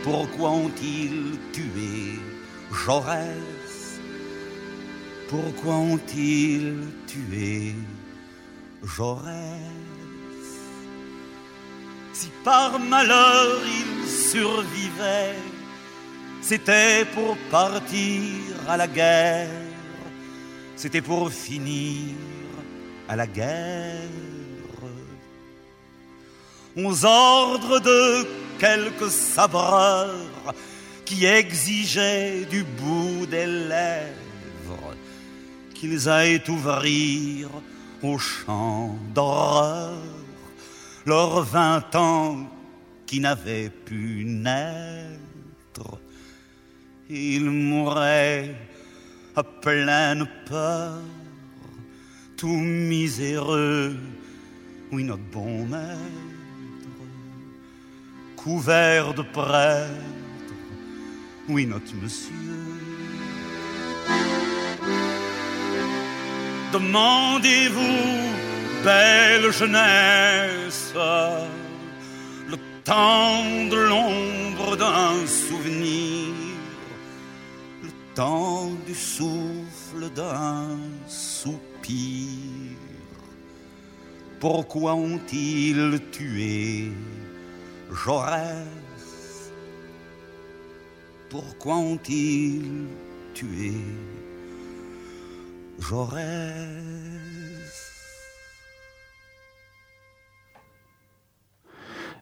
pourquoi 0.03 0.51
ont-ils 0.51 1.39
tué 1.53 2.19
Jaurès? 2.85 4.01
Pourquoi 5.29 5.75
ont-ils 5.75 6.75
tué 7.07 7.73
Jaurès? 8.83 10.02
Si 12.23 12.29
par 12.43 12.79
malheur 12.79 13.59
il 13.79 14.07
survivait, 14.07 15.35
c'était 16.41 17.03
pour 17.13 17.35
partir 17.51 18.21
à 18.67 18.77
la 18.77 18.87
guerre, 18.87 19.49
c'était 20.75 21.01
pour 21.01 21.29
finir 21.31 22.15
à 23.09 23.15
la 23.17 23.27
guerre. 23.27 24.09
Aux 26.77 27.05
ordres 27.05 27.79
de 27.79 28.25
quelques 28.57 29.11
sabreurs 29.11 30.53
qui 31.05 31.25
exigeaient 31.25 32.45
du 32.49 32.63
bout 32.63 33.25
des 33.25 33.45
lèvres 33.45 34.93
qu'ils 35.75 36.07
aillent 36.07 36.41
ouvrir 36.47 37.49
au 38.01 38.17
champ 38.17 38.97
d'horreur 39.13 40.22
leurs 41.05 41.43
vingt 41.43 41.95
ans 41.95 42.49
qui 43.05 43.19
n'avaient 43.19 43.69
pu 43.69 44.23
naître. 44.25 45.99
Ils 47.09 47.49
mouraient 47.49 48.55
à 49.35 49.43
pleine 49.43 50.27
peur, 50.47 50.99
tout 52.37 52.47
miséreux 52.47 53.95
oui 54.93 55.03
notre 55.03 55.23
bon 55.31 55.65
maître, 55.65 55.97
couvert 58.35 59.13
de 59.15 59.23
prêtres, 59.23 59.91
oui 61.49 61.65
notre 61.65 61.95
monsieur. 61.95 62.31
Demandez-vous, 66.71 68.52
belle 68.83 69.51
jeunesse, 69.51 70.93
le 72.49 72.57
temps 72.83 73.65
de 73.69 73.77
l'ombre 73.77 74.75
d'un 74.75 75.25
souvenir, 75.25 76.33
le 77.81 77.89
temps 78.13 78.69
du 78.85 78.93
souffle 78.93 80.09
d'un 80.13 80.77
soupir. 81.07 82.77
Pourquoi 84.39 84.95
ont-ils 84.95 86.01
tué 86.11 86.91
Jaurès? 88.03 88.67
Pourquoi 91.29 91.75
ont-ils 91.77 92.87
tué 93.33 93.73
Jaurès? 95.79 97.02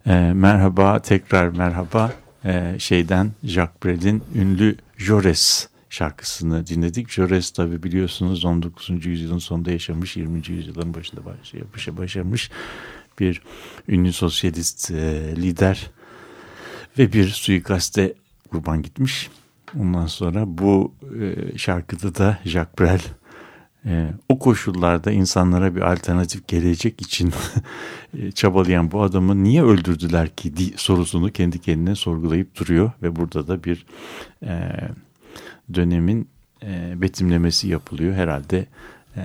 E, 0.07 0.33
merhaba, 0.33 0.99
tekrar 0.99 1.47
merhaba. 1.47 2.13
E, 2.45 2.75
şeyden 2.79 3.31
Jacques 3.43 3.83
Brel'in 3.85 4.23
ünlü 4.35 4.75
Jaurès 4.97 5.67
şarkısını 5.89 6.67
dinledik. 6.67 7.07
Jaurès 7.07 7.55
tabi 7.55 7.83
biliyorsunuz 7.83 8.45
19. 8.45 9.05
yüzyılın 9.05 9.37
sonunda 9.37 9.71
yaşamış, 9.71 10.17
20. 10.17 10.41
yüzyılın 10.47 10.93
başında 10.93 11.25
baş, 11.25 11.53
yapışa 11.53 11.97
başlamış 11.97 12.51
bir 13.19 13.41
ünlü 13.87 14.13
sosyalist 14.13 14.91
e, 14.91 15.35
lider 15.35 15.91
ve 16.97 17.13
bir 17.13 17.27
suikaste 17.27 18.13
kurban 18.51 18.81
gitmiş. 18.81 19.29
Ondan 19.79 20.07
sonra 20.07 20.43
bu 20.47 20.93
e, 21.21 21.57
şarkıda 21.57 22.15
da 22.15 22.37
Jacques 22.45 22.79
Brel 22.79 23.01
e, 23.85 24.09
o 24.29 24.39
koşullarda 24.39 25.11
insanlara 25.11 25.75
bir 25.75 25.81
alternatif 25.81 26.47
gelecek 26.47 27.01
için 27.01 27.33
e, 28.17 28.31
çabalayan 28.31 28.91
bu 28.91 29.01
adamı 29.01 29.43
niye 29.43 29.63
öldürdüler 29.63 30.29
ki 30.29 30.53
sorusunu 30.75 31.31
kendi 31.31 31.59
kendine 31.59 31.95
sorgulayıp 31.95 32.59
duruyor 32.59 32.91
ve 33.01 33.15
burada 33.15 33.47
da 33.47 33.63
bir 33.63 33.85
e, 34.43 34.71
dönemin 35.73 36.27
e, 36.63 37.01
betimlemesi 37.01 37.67
yapılıyor 37.67 38.13
herhalde. 38.13 38.65
E, 39.15 39.21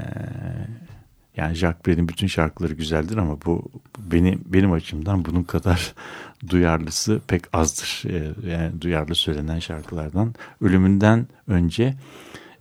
yani 1.36 1.54
Jacques 1.54 1.86
Brel'in 1.86 2.08
bütün 2.08 2.26
şarkıları 2.26 2.74
güzeldir 2.74 3.16
ama 3.16 3.38
bu 3.46 3.62
benim 3.98 4.44
benim 4.46 4.72
açımdan 4.72 5.24
bunun 5.24 5.42
kadar 5.42 5.94
duyarlısı 6.48 7.20
pek 7.28 7.42
azdır. 7.52 8.02
E, 8.06 8.50
yani 8.50 8.80
duyarlı 8.80 9.14
söylenen 9.14 9.58
şarkılardan 9.58 10.34
ölümünden 10.60 11.26
önce 11.48 11.94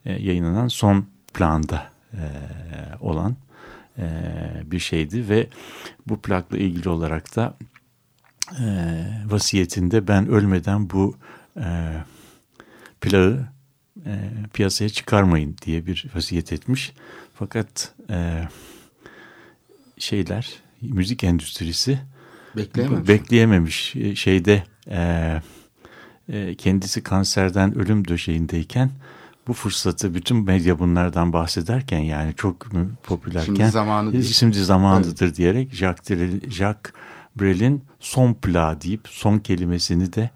e, 0.06 0.14
yayınlanan 0.14 0.68
son 0.68 1.06
planda 1.36 1.92
e, 2.14 2.24
olan 3.00 3.36
e, 3.98 4.06
bir 4.66 4.80
şeydi 4.80 5.30
ve 5.30 5.48
bu 6.08 6.22
plakla 6.22 6.58
ilgili 6.58 6.90
olarak 6.90 7.36
da 7.36 7.58
e, 8.60 8.66
vasiyetinde 9.26 10.08
ben 10.08 10.28
ölmeden 10.28 10.90
bu 10.90 11.18
e, 11.58 11.94
plağı 13.02 13.48
e, 14.06 14.32
piyasaya 14.54 14.90
çıkarmayın 14.90 15.56
diye 15.66 15.86
bir 15.86 16.06
vasiyet 16.16 16.54
etmiş. 16.54 16.94
Fakat 17.34 17.94
e, 18.10 18.48
şeyler 19.98 20.54
müzik 20.82 21.24
endüstrisi 21.24 22.00
Bekleyememiş. 22.56 23.10
bekleyememiş 23.10 23.96
E, 23.96 24.16
şeyde 24.16 24.64
e, 24.90 25.42
e, 26.30 26.56
kendisi 26.56 27.04
kanserden 27.04 27.78
ölüm 27.78 28.08
döşeğindeyken 28.08 28.92
bu 29.48 29.54
fırsatı 29.54 30.14
bütün 30.14 30.44
medya 30.44 30.80
bunlardan 30.80 31.34
bahsederken 31.34 32.00
yani 32.00 32.34
çok 32.36 32.68
popülerken 33.04 33.46
Şimdi 33.46 33.66
zamanı 33.66 34.14
değil. 34.14 34.24
şimdi 34.24 34.64
zamanıdır 34.64 35.36
diyerek 35.36 35.74
Jacques, 35.74 36.20
Brel, 36.20 36.50
Jacques 36.50 36.94
Brel'in 37.40 37.84
son 38.00 38.34
pla 38.34 38.82
deyip 38.82 39.02
son 39.10 39.40
kelimesini 39.40 40.14
de 40.14 40.30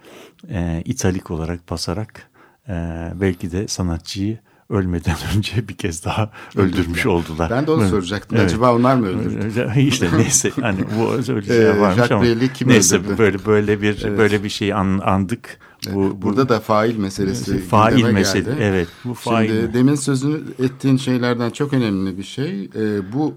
e, 0.50 0.82
italik 0.86 1.32
olarak 1.32 1.70
basarak 1.70 2.30
e, 2.68 2.74
belki 3.16 3.52
de 3.52 3.68
sanatçıyı 3.68 4.40
ölmeden 4.70 5.16
önce 5.38 5.68
bir 5.68 5.74
kez 5.76 6.06
daha 6.06 6.32
öldürmüş 6.56 7.06
oldular. 7.06 7.50
Ben 7.50 7.68
de 7.68 7.72
onu 7.72 7.90
soracaktım. 7.90 8.38
Evet. 8.38 8.50
Acaba 8.50 8.76
onlar 8.76 8.96
mı 8.96 9.08
öldürdü? 9.08 9.72
işte 9.80 10.10
neyse 10.18 10.52
hani 10.62 10.80
bu 11.00 11.12
öyle 11.14 11.40
Ee, 11.40 11.48
şeyler 11.48 11.78
varmış 11.78 11.96
Jacques 11.98 12.12
ama 12.12 12.24
Brel'i 12.24 12.54
kim 12.54 12.68
neyse 12.68 12.98
öldürdü? 12.98 13.18
böyle 13.18 13.46
böyle 13.46 13.82
bir 13.82 14.06
Evet. 14.06 14.18
böyle 14.18 14.44
bir 14.44 14.50
şey 14.50 14.74
an, 14.74 15.00
andık. 15.06 15.58
Bu, 15.94 16.00
bu 16.00 16.22
Burada 16.22 16.50
da 16.50 16.60
fail 16.60 16.98
meselesi 16.98 17.60
fail 17.60 17.96
gündeme 17.96 18.14
mesele. 18.20 18.42
geldi. 18.44 18.56
Evet, 18.60 18.88
bu 19.06 19.14
fail. 19.14 19.50
Şimdi 19.50 19.74
demin 19.74 19.96
sözünü 19.96 20.40
ettiğin 20.60 20.98
şeylerden 20.98 21.50
çok 21.50 21.74
önemli 21.74 22.18
bir 22.18 22.24
şey. 22.24 22.64
Ee, 22.76 23.14
bu 23.14 23.34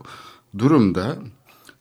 durumda 0.59 1.17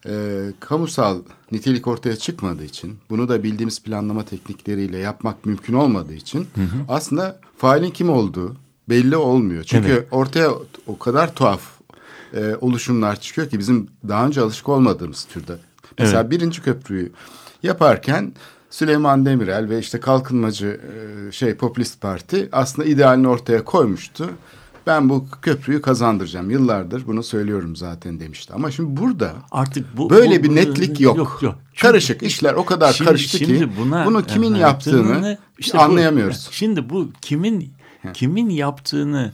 e, 0.07 0.13
kamusal 0.59 1.19
nitelik 1.51 1.87
ortaya 1.87 2.15
çıkmadığı 2.15 2.63
için, 2.63 2.97
bunu 3.09 3.29
da 3.29 3.43
bildiğimiz 3.43 3.83
planlama 3.83 4.25
teknikleriyle 4.25 4.97
yapmak 4.97 5.45
mümkün 5.45 5.73
olmadığı 5.73 6.13
için 6.13 6.47
aslında 6.89 7.39
failin 7.57 7.91
kim 7.91 8.09
olduğu 8.09 8.55
belli 8.89 9.15
olmuyor. 9.17 9.63
Çünkü 9.63 9.89
Evet. 9.91 10.07
ortaya 10.11 10.49
o 10.87 10.97
kadar 10.99 11.35
tuhaf 11.35 11.61
e, 12.33 12.55
oluşumlar 12.61 13.19
çıkıyor 13.19 13.49
ki 13.49 13.59
bizim 13.59 13.87
daha 14.07 14.25
önce 14.27 14.41
alışık 14.41 14.69
olmadığımız 14.69 15.23
türde. 15.25 15.53
Mesela 15.99 16.31
birinci 16.31 16.61
köprüyü 16.61 17.11
yaparken 17.63 18.33
Süleyman 18.69 19.25
Demirel 19.25 19.69
ve 19.69 19.79
işte 19.79 19.99
kalkınmacı 19.99 20.81
e, 21.27 21.31
şey 21.31 21.55
popülist 21.55 22.01
parti 22.01 22.49
aslında 22.51 22.87
idealini 22.87 23.27
ortaya 23.27 23.63
koymuştu. 23.65 24.29
Ben 24.87 25.09
bu 25.09 25.25
köprüyü 25.41 25.81
kazandıracağım. 25.81 26.49
Yıllardır 26.49 27.07
bunu 27.07 27.23
söylüyorum 27.23 27.75
zaten 27.75 28.19
demişti. 28.19 28.53
Ama 28.53 28.71
şimdi 28.71 29.01
burada 29.01 29.33
Artık 29.51 29.97
bu 29.97 30.09
böyle 30.09 30.39
bu- 30.39 30.43
bir 30.43 30.55
netlik 30.55 30.99
yok. 30.99 31.17
Yok 31.17 31.39
yok. 31.41 31.55
Çünkü- 31.73 31.81
Karışık 31.87 32.23
işler 32.23 32.53
o 32.53 32.65
kadar 32.65 32.93
Şimdi- 32.93 33.07
karıştı 33.09 33.37
ki 33.37 33.45
şimdi 33.45 33.69
buna, 33.79 34.05
bunu 34.05 34.23
kimin 34.25 34.55
yaptığını 34.55 35.37
işte 35.57 35.77
bu- 35.77 35.81
anlayamıyoruz. 35.81 36.47
şimdi 36.51 36.89
bu 36.89 37.09
kimin 37.21 37.73
kimin 38.13 38.49
yaptığını 38.49 39.31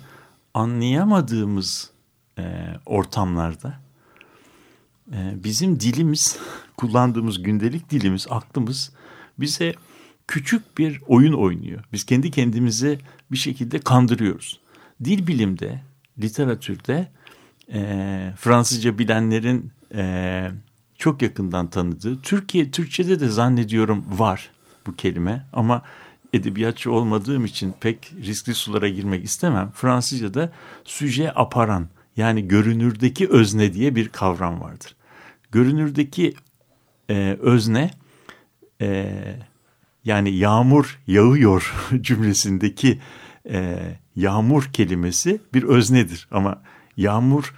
anlayamadığımız 0.54 1.92
e, 2.38 2.66
ortamlarda 2.86 3.80
e, 5.12 5.44
bizim 5.44 5.80
dilimiz 5.80 6.40
kullandığımız 6.78 7.44
gündelik 7.44 7.90
dilimiz 7.90 8.28
aklımız 8.30 8.92
bize 9.40 9.74
küçük 10.28 10.78
bir 10.78 11.02
oyun 11.08 11.34
oynuyor. 11.34 11.84
Biz 11.94 12.04
kendi 12.06 12.32
kendimizi 12.32 13.00
bir 13.32 13.38
şekilde 13.38 13.80
kandırıyoruz. 13.80 14.60
Dil 15.04 15.28
bilimde, 15.28 15.82
literatürde 16.22 17.08
e, 17.74 18.34
Fransızca 18.38 18.98
bilenlerin 18.98 19.72
e, 19.94 20.52
çok 20.98 21.22
yakından 21.22 21.70
tanıdığı, 21.70 22.22
Türkiye 22.22 22.72
Türkçe'de 22.72 23.20
de 23.20 23.28
zannediyorum 23.28 24.06
var 24.10 24.52
bu 24.88 24.96
kelime 24.96 25.46
ama 25.54 25.82
edebiyatçı 26.34 26.92
olmadığım 26.92 27.46
için 27.46 27.74
pek 27.80 28.13
riskli 28.26 28.54
sulara 28.54 28.88
girmek 28.90 29.26
istemem. 29.26 29.72
Fransızca'da 29.76 30.52
suje 30.84 31.32
aparan 31.32 31.88
yani 32.18 32.48
görünürdeki 32.48 33.30
özne 33.30 33.74
diye 33.74 33.96
bir 33.96 34.10
kavram 34.10 34.62
vardır. 34.62 34.96
Görünürdeki 35.52 36.34
e, 37.10 37.38
özne 37.42 37.92
e, 38.82 39.10
yani 40.06 40.36
yağmur 40.36 41.00
yağıyor 41.08 41.74
cümlesindeki 42.02 43.00
e, 43.50 43.78
yağmur 44.16 44.63
kelimesi 44.63 45.42
bir 45.54 45.63
öznedir 45.63 46.28
ama 46.32 46.62
yağmur 46.98 47.54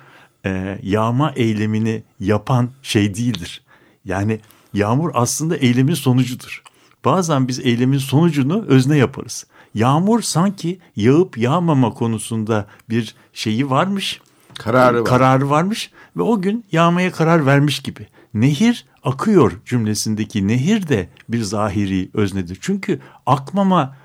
e, 0.46 0.80
yağma 0.84 1.32
eylemini 1.36 2.04
yapan 2.20 2.70
şey 2.82 3.16
değildir. 3.16 3.64
Yani 4.06 4.40
yağmur 4.74 5.12
aslında 5.14 5.58
eylemin 5.58 5.94
sonucudur. 5.94 6.64
Bazen 7.06 7.48
biz 7.48 7.60
eylemin 7.60 7.98
sonucunu 7.98 8.66
özne 8.68 8.98
yaparız. 8.98 9.46
Yağmur 9.74 10.22
sanki 10.22 10.80
yağıp 10.96 11.38
yağmama 11.38 11.94
konusunda 11.94 12.68
bir 12.90 13.16
şeyi 13.34 13.70
varmış. 13.70 14.22
Kararı 14.58 15.00
var. 15.00 15.06
Kararı 15.06 15.50
varmış 15.50 15.92
ve 16.18 16.22
o 16.22 16.42
gün 16.42 16.66
yağmaya 16.72 17.12
karar 17.12 17.46
vermiş 17.46 17.80
gibi. 17.80 18.08
Nehir 18.34 18.86
akıyor 19.04 19.52
cümlesindeki 19.66 20.48
nehir 20.48 20.88
de 20.88 21.10
bir 21.30 21.42
zahiri 21.42 22.10
öznedir. 22.14 22.58
Çünkü 22.62 23.00
akmama 23.26 23.96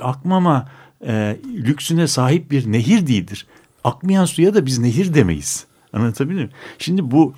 akmama 0.00 0.68
e, 1.06 1.36
lüksüne 1.46 2.06
sahip 2.06 2.50
bir 2.50 2.72
nehir 2.72 3.06
değildir. 3.06 3.46
Akmayan 3.84 4.24
suya 4.24 4.54
da 4.54 4.66
biz 4.66 4.78
nehir 4.78 5.14
demeyiz. 5.14 5.66
Anlatabiliyor 5.92 6.40
muyum? 6.40 6.52
Şimdi 6.78 7.10
bu 7.10 7.34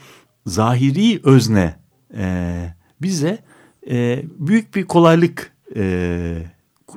zahiri 0.46 1.20
özne 1.24 1.76
e, 2.16 2.74
bize 3.02 3.38
e, 3.90 4.22
büyük 4.38 4.74
bir 4.74 4.84
kolaylık 4.84 5.52
e, 5.76 6.36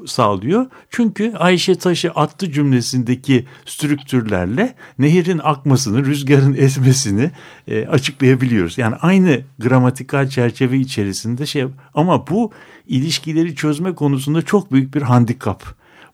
sağlıyor. 0.05 0.65
Çünkü 0.89 1.33
Ayşe 1.37 1.75
taşı 1.75 2.11
attı 2.11 2.51
cümlesindeki 2.51 3.45
strüktürlerle 3.65 4.75
nehirin 4.99 5.41
akmasını, 5.43 6.05
rüzgarın 6.05 6.53
esmesini 6.53 7.31
e, 7.67 7.87
açıklayabiliyoruz. 7.87 8.77
Yani 8.77 8.95
aynı 8.95 9.41
gramatikal 9.59 10.29
çerçeve 10.29 10.77
içerisinde 10.77 11.45
şey 11.45 11.65
ama 11.93 12.27
bu 12.27 12.51
ilişkileri 12.87 13.55
çözme 13.55 13.95
konusunda 13.95 14.41
çok 14.41 14.71
büyük 14.71 14.95
bir 14.95 15.01
handikap. 15.01 15.63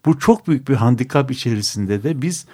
Bu 0.05 0.19
çok 0.19 0.47
büyük 0.47 0.69
bir 0.69 0.75
handikap 0.75 1.31
içerisinde 1.31 2.03
de 2.03 2.21
biz 2.21 2.45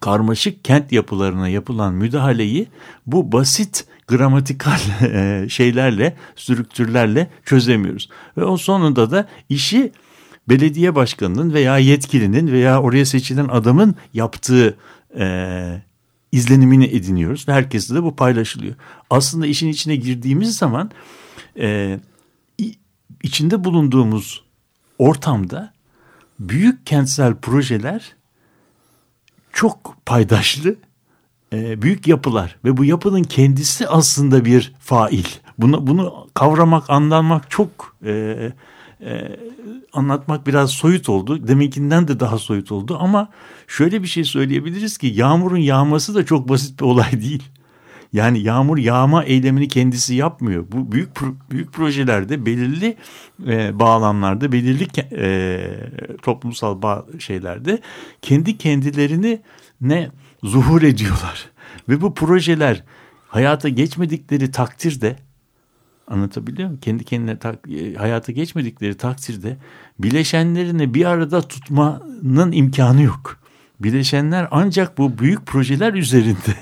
karmaşık 0.00 0.64
kent 0.64 0.92
yapılarına 0.92 1.48
yapılan 1.48 1.94
müdahaleyi 1.94 2.68
bu 3.06 3.32
basit 3.32 3.86
gramatikal 4.10 4.80
e, 5.02 5.46
şeylerle, 5.48 6.16
strüktürlerle 6.36 7.30
çözemiyoruz. 7.44 8.08
Ve 8.36 8.44
o 8.44 8.56
sonunda 8.56 9.10
da 9.10 9.28
işi 9.48 9.92
belediye 10.48 10.94
başkanının 10.94 11.52
veya 11.54 11.78
yetkilinin 11.78 12.52
veya 12.52 12.82
oraya 12.82 13.06
seçilen 13.06 13.48
adamın 13.48 13.94
yaptığı 14.14 14.76
e, 15.18 15.82
izlenimini 16.32 16.84
ediniyoruz. 16.84 17.48
Ve 17.48 17.52
herkesle 17.52 17.94
de 17.94 18.02
bu 18.02 18.16
paylaşılıyor. 18.16 18.74
Aslında 19.10 19.46
işin 19.46 19.68
içine 19.68 19.96
girdiğimiz 19.96 20.56
zaman 20.56 20.90
e, 21.58 21.98
içinde 23.22 23.64
bulunduğumuz 23.64 24.44
ortamda 24.98 25.72
büyük 26.40 26.86
kentsel 26.86 27.34
projeler 27.34 28.16
çok 29.52 29.96
paydaşlı 30.06 30.76
e, 31.52 31.82
büyük 31.82 32.06
yapılar 32.06 32.56
ve 32.64 32.76
bu 32.76 32.84
yapının 32.84 33.22
kendisi 33.22 33.88
aslında 33.88 34.44
bir 34.44 34.72
fail. 34.80 35.24
Bunu, 35.58 35.86
bunu 35.86 36.26
kavramak, 36.34 36.90
anlamak 36.90 37.50
çok 37.50 37.96
e, 38.04 38.12
e, 39.00 39.38
anlatmak 39.92 40.46
biraz 40.46 40.70
soyut 40.70 41.08
oldu. 41.08 41.48
Deminkinden 41.48 42.08
de 42.08 42.20
daha 42.20 42.38
soyut 42.38 42.72
oldu 42.72 42.98
ama 43.00 43.28
şöyle 43.66 44.02
bir 44.02 44.08
şey 44.08 44.24
söyleyebiliriz 44.24 44.98
ki 44.98 45.06
yağmurun 45.06 45.56
yağması 45.56 46.14
da 46.14 46.24
çok 46.24 46.48
basit 46.48 46.80
bir 46.80 46.84
olay 46.84 47.12
değil. 47.12 47.42
Yani 48.12 48.40
yağmur 48.40 48.78
yağma 48.78 49.24
eylemini 49.24 49.68
kendisi 49.68 50.14
yapmıyor. 50.14 50.64
Bu 50.72 50.92
büyük 50.92 51.10
büyük 51.50 51.72
projelerde 51.72 52.46
belirli 52.46 52.96
e, 53.46 53.78
bağlamlarda, 53.78 54.52
belirli 54.52 54.86
e, 55.12 55.60
toplumsal 56.22 56.82
bağ 56.82 57.06
şeylerde 57.18 57.80
kendi 58.22 58.58
kendilerini 58.58 59.40
ne 59.80 60.10
zuhur 60.42 60.82
ediyorlar. 60.82 61.50
Ve 61.88 62.00
bu 62.00 62.14
projeler 62.14 62.84
hayata 63.28 63.68
geçmedikleri 63.68 64.50
takdirde 64.50 65.16
anlatabiliyor 66.08 66.68
muyum? 66.68 66.80
Kendi 66.80 67.04
kendine 67.04 67.38
tak, 67.38 67.70
e, 67.70 67.94
hayata 67.94 68.32
geçmedikleri 68.32 68.96
takdirde 68.96 69.56
bileşenlerini 69.98 70.94
bir 70.94 71.04
arada 71.04 71.42
tutmanın 71.42 72.52
imkanı 72.52 73.02
yok. 73.02 73.36
Bileşenler 73.80 74.48
ancak 74.50 74.98
bu 74.98 75.18
büyük 75.18 75.46
projeler 75.46 75.94
üzerinde 75.94 76.54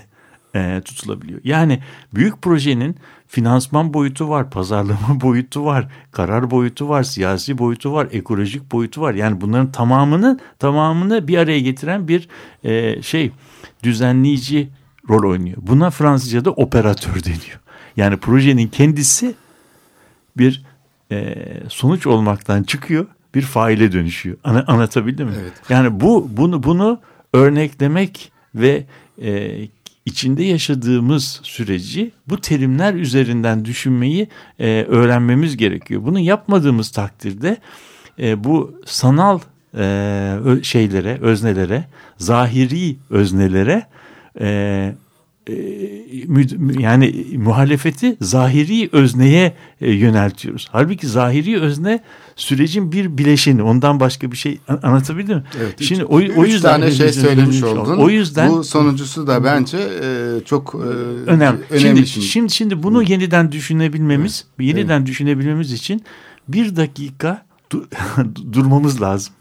e, 0.55 0.81
tutulabiliyor. 0.85 1.41
Yani 1.45 1.83
büyük 2.15 2.43
projenin 2.43 2.97
finansman 3.27 3.95
boyutu 3.95 4.29
var, 4.29 4.51
pazarlama 4.51 5.21
boyutu 5.21 5.65
var, 5.65 5.89
karar 6.13 6.51
boyutu 6.51 6.89
var, 6.89 7.03
siyasi 7.03 7.59
boyutu 7.59 7.93
var, 7.93 8.09
ekolojik 8.13 8.73
boyutu 8.73 9.01
var. 9.01 9.15
Yani 9.15 9.41
bunların 9.41 9.73
tamamını 9.73 10.41
tamamını 10.59 11.29
bir 11.29 11.39
araya 11.39 11.61
getiren 11.61 12.09
bir 12.09 12.29
e, 12.65 13.03
şey 13.03 13.33
düzenleyici 13.83 14.69
rol 15.11 15.31
oynuyor. 15.31 15.57
Buna 15.61 15.91
Fransızca'da 15.91 16.51
operatör 16.51 17.25
deniyor. 17.25 17.61
Yani 17.97 18.17
projenin 18.17 18.69
kendisi 18.69 19.35
bir 20.37 20.63
e, 21.13 21.35
sonuç 21.69 22.07
olmaktan 22.07 22.63
çıkıyor, 22.63 23.07
bir 23.35 23.43
faile 23.43 23.93
dönüşüyor. 23.93 24.37
Ana, 24.45 24.65
anlatabildim 24.67 25.27
mi? 25.27 25.35
Evet. 25.41 25.53
Yani 25.69 26.01
bu 26.01 26.29
bunu 26.33 26.63
bunu 26.63 27.01
örneklemek 27.33 28.33
ve 28.55 28.85
e, 29.23 29.59
içinde 30.05 30.45
yaşadığımız 30.45 31.41
süreci 31.43 32.13
bu 32.29 32.41
terimler 32.41 32.95
üzerinden 32.95 33.65
düşünmeyi 33.65 34.29
e, 34.59 34.85
öğrenmemiz 34.89 35.57
gerekiyor. 35.57 36.03
Bunu 36.05 36.21
yapmadığımız 36.21 36.91
takdirde 36.91 37.57
e, 38.19 38.45
bu 38.45 38.81
sanal 38.87 39.39
e, 39.79 40.39
şeylere, 40.63 41.19
öznelere, 41.21 41.85
zahiri 42.19 42.97
öznelere 43.11 43.87
e, 44.41 44.95
e, 45.49 45.55
yani 46.79 47.27
muhalefeti 47.37 48.17
zahiri 48.21 48.89
özneye 48.93 49.55
e, 49.81 49.93
yöneltiyoruz. 49.93 50.69
Halbuki 50.73 51.07
zahiri 51.07 51.61
özne 51.61 52.01
sürecin 52.37 52.93
bir 52.93 53.19
bileşeni. 53.19 53.63
Ondan 53.63 54.01
başka 54.01 54.33
bir 54.33 54.37
şey 54.37 54.59
anlatabildim 54.83 55.37
mi? 55.37 55.45
Evet, 55.61 55.83
Şimdi 55.83 56.03
üç, 56.03 56.09
o, 56.11 56.15
o 56.15 56.45
üç 56.45 56.53
yüzden 56.53 56.81
tane 56.81 56.91
şey 56.91 57.13
söylemiş 57.13 57.63
oldun. 57.63 57.97
O 57.97 58.11
yüzden 58.11 58.51
bu 58.51 58.65
sonuncusu 58.65 59.27
da 59.27 59.45
bence 59.45 59.79
e, 59.79 60.41
çok 60.45 60.75
e, 60.75 60.79
önemli. 60.79 61.61
önemli. 61.71 62.07
Şimdi, 62.07 62.27
şimdi 62.27 62.53
şimdi 62.53 62.83
bunu 62.83 63.03
yeniden 63.03 63.53
düşünebilmemiz, 63.53 64.45
evet. 64.61 64.69
yeniden 64.69 64.99
evet. 64.99 65.09
düşünebilmemiz 65.09 65.73
için 65.73 66.03
bir 66.49 66.77
dakika 66.77 67.47
durmamız 68.53 69.03
lazım. 69.03 69.35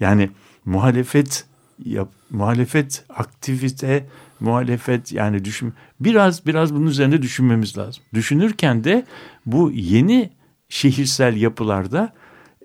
Yani 0.00 0.30
muhalefet 0.64 1.44
yap, 1.84 2.08
muhalefet 2.30 3.04
aktivite 3.08 4.06
muhalefet 4.40 5.12
yani 5.12 5.44
düşün 5.44 5.74
biraz 6.00 6.46
biraz 6.46 6.74
bunun 6.74 6.86
üzerinde 6.86 7.22
düşünmemiz 7.22 7.78
lazım. 7.78 8.02
Düşünürken 8.14 8.84
de 8.84 9.06
bu 9.46 9.70
yeni 9.70 10.30
şehirsel 10.68 11.36
yapılarda 11.36 12.12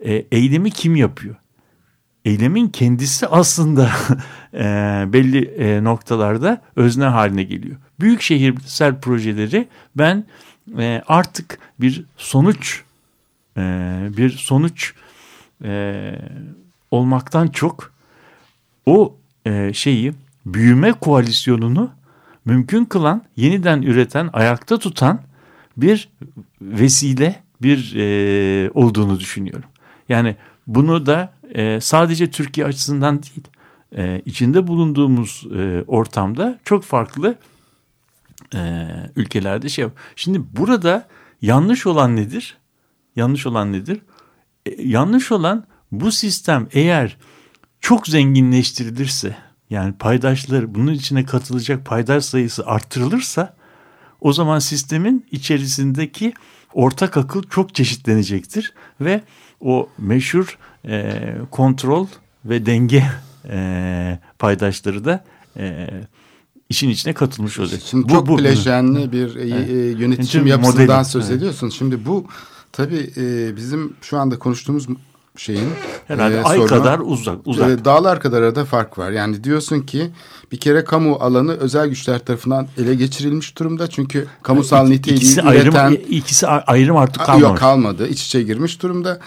e, 0.06 0.26
eylemi 0.32 0.72
kim 0.72 0.96
yapıyor? 0.96 1.36
Eylemin 2.26 2.70
kendisi 2.70 3.28
aslında 3.28 3.92
e, 4.54 4.64
belli 5.14 5.46
e, 5.46 5.84
noktalarda 5.84 6.62
özne 6.76 7.06
haline 7.06 7.44
geliyor. 7.44 7.76
Büyük 8.00 8.22
şehirsel 8.22 9.00
projeleri 9.02 9.68
ben 9.96 10.26
e, 10.78 11.02
artık 11.08 11.60
bir 11.80 12.06
sonuç 12.18 12.84
e, 13.58 13.62
bir 14.18 14.30
sonuç 14.30 14.94
e, 15.64 16.12
olmaktan 16.92 17.48
çok 17.48 17.97
o 18.88 19.16
e, 19.46 19.74
şeyi 19.74 20.14
büyüme 20.46 20.94
koalisyonunu 20.94 21.92
mümkün 22.46 22.86
kılan, 22.86 23.24
yeniden 23.36 23.82
üreten, 23.82 24.30
ayakta 24.34 24.78
tutan 24.80 25.22
bir 25.78 26.10
vesile 26.62 27.44
bir 27.62 27.96
e, 27.96 28.72
olduğunu 28.74 29.20
düşünüyorum. 29.20 29.70
Yani 30.10 30.36
bunu 30.68 31.06
da 31.06 31.34
e, 31.56 31.82
sadece 31.82 32.32
Türkiye 32.32 32.68
açısından 32.68 33.24
değil, 33.24 33.48
e, 33.96 34.22
içinde 34.26 34.68
bulunduğumuz 34.68 35.48
e, 35.56 35.84
ortamda 35.88 36.60
çok 36.64 36.84
farklı 36.84 37.36
e, 38.56 38.88
ülkelerde 39.16 39.70
şey. 39.70 39.86
Şimdi 40.16 40.42
burada 40.58 41.08
yanlış 41.42 41.86
olan 41.86 42.16
nedir? 42.16 42.58
Yanlış 43.16 43.46
olan 43.46 43.74
nedir? 43.74 44.02
E, 44.66 44.82
yanlış 44.84 45.32
olan 45.32 45.66
bu 45.92 46.12
sistem 46.12 46.68
eğer 46.72 47.18
çok 47.88 48.08
zenginleştirilirse 48.08 49.36
yani 49.70 49.94
paydaşlar 49.94 50.76
bunun 50.76 50.94
içine 50.94 51.26
katılacak 51.26 51.86
paydaş 51.86 52.26
sayısı 52.26 52.66
arttırılırsa 52.66 53.56
o 54.22 54.34
zaman 54.34 54.60
sistemin 54.60 55.26
içerisindeki 55.32 56.34
ortak 56.74 57.18
akıl 57.18 57.44
çok 57.44 57.76
çeşitlenecektir 57.76 58.74
ve 59.02 59.22
o 59.62 59.90
meşhur 59.98 60.58
e, 60.86 61.14
kontrol 61.52 62.08
ve 62.46 62.66
denge 62.66 63.04
e, 63.50 64.20
paydaşları 64.40 65.06
da 65.06 65.24
e, 65.58 65.88
işin 66.70 66.90
içine 66.90 67.14
katılmış 67.14 67.60
olacak. 67.60 67.82
Şimdi 67.86 68.10
bu, 68.10 68.14
çok 68.14 68.28
bu, 68.28 68.38
bileşenli 68.38 69.12
bir 69.12 69.36
e, 69.36 69.42
evet. 69.42 69.70
E, 69.70 69.74
yönetim 69.74 70.48
yapısından 70.48 70.88
modeli, 70.88 71.06
söz 71.06 71.30
evet. 71.30 71.38
ediyorsun. 71.38 71.70
Şimdi 71.70 72.06
bu 72.06 72.28
tabii 72.72 73.14
e, 73.18 73.56
bizim 73.56 73.94
şu 74.02 74.18
anda 74.18 74.40
konuştuğumuz 74.40 74.88
şeyin 75.38 75.70
herhalde 76.08 76.36
e, 76.36 76.44
ay 76.44 76.58
sorunu, 76.58 76.70
kadar 76.70 77.00
uzak 77.00 77.38
uzak. 77.46 77.70
E, 77.70 77.86
dağlar 77.86 78.20
kadar 78.20 78.42
arada 78.42 78.66
fark 78.66 78.98
var. 78.98 79.12
Yani 79.12 79.44
diyorsun 79.44 79.82
ki 79.82 80.12
bir 80.52 80.58
kere 80.58 80.84
kamu 80.84 81.16
alanı 81.16 81.54
özel 81.54 81.88
güçler 81.88 82.20
tarafından 82.20 82.68
ele 82.78 82.96
geçirilmiş 82.96 83.58
durumda. 83.58 83.88
Çünkü 83.88 84.28
kamusal 84.44 84.88
niteliği 84.88 85.18
ikisi 85.18 85.42
üreten 85.42 85.86
ayrım, 85.86 86.02
ikisi 86.10 86.48
ayrım 86.48 86.98
artık 86.98 87.26
kalmamış. 87.26 87.44
Yok 87.44 87.58
kalmadı. 87.58 88.08
İç 88.08 88.26
içe 88.26 88.44
girmiş 88.44 88.82
durumda. 88.82 89.20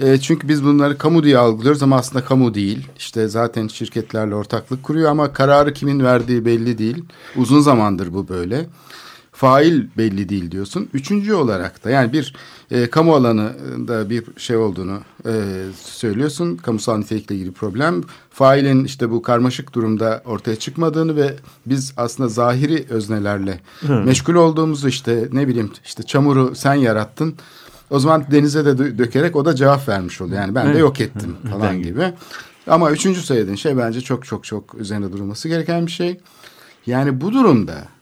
E, 0.00 0.20
çünkü 0.20 0.48
biz 0.48 0.64
bunları 0.64 0.98
kamu 0.98 1.22
diye 1.22 1.38
algılıyoruz 1.38 1.82
ama 1.82 1.96
aslında 1.96 2.24
kamu 2.24 2.54
değil. 2.54 2.88
İşte 2.98 3.28
zaten 3.28 3.68
şirketlerle 3.68 4.34
ortaklık 4.34 4.82
kuruyor 4.82 5.10
ama 5.10 5.32
kararı 5.32 5.74
kimin 5.74 6.04
verdiği 6.04 6.44
belli 6.44 6.78
değil. 6.78 7.04
Uzun 7.36 7.60
zamandır 7.60 8.14
bu 8.14 8.28
böyle 8.28 8.66
fail 9.36 9.82
belli 9.98 10.28
değil 10.28 10.50
diyorsun. 10.50 10.88
Üçüncü 10.94 11.34
olarak 11.34 11.84
da 11.84 11.90
yani 11.90 12.12
bir 12.12 12.34
e, 12.70 12.90
kamu 12.90 13.14
alanında 13.14 14.10
bir 14.10 14.24
şey 14.36 14.56
olduğunu 14.56 14.98
e, 15.26 15.32
söylüyorsun. 15.82 16.56
Kamusal 16.56 16.98
nitelikle 16.98 17.34
ilgili 17.34 17.52
problem. 17.52 18.02
Failin 18.30 18.84
işte 18.84 19.10
bu 19.10 19.22
karmaşık 19.22 19.74
durumda 19.74 20.22
ortaya 20.24 20.56
çıkmadığını 20.56 21.16
ve 21.16 21.34
biz 21.66 21.92
aslında 21.96 22.28
zahiri 22.28 22.84
öznelerle 22.90 23.60
Hı. 23.80 23.92
meşgul 23.92 24.34
olduğumuzu 24.34 24.88
işte 24.88 25.28
ne 25.32 25.48
bileyim 25.48 25.72
işte 25.84 26.02
çamuru 26.02 26.54
sen 26.54 26.74
yarattın. 26.74 27.34
O 27.90 27.98
zaman 27.98 28.24
denize 28.30 28.64
de 28.64 28.70
dö- 28.70 28.98
dökerek 28.98 29.36
o 29.36 29.44
da 29.44 29.54
cevap 29.54 29.88
vermiş 29.88 30.20
oluyor. 30.20 30.40
Yani 30.40 30.54
ben 30.54 30.74
de 30.74 30.78
yok 30.78 31.00
ettim 31.00 31.36
falan 31.50 31.82
gibi. 31.82 32.12
Ama 32.66 32.90
üçüncü 32.90 33.20
söylediğin 33.20 33.56
şey 33.56 33.76
bence 33.78 34.00
çok 34.00 34.24
çok 34.24 34.44
çok 34.44 34.74
üzerine 34.74 35.12
durulması 35.12 35.48
gereken 35.48 35.86
bir 35.86 35.90
şey. 35.92 36.20
Yani 36.86 37.20
bu 37.20 37.32
durumda 37.32 37.95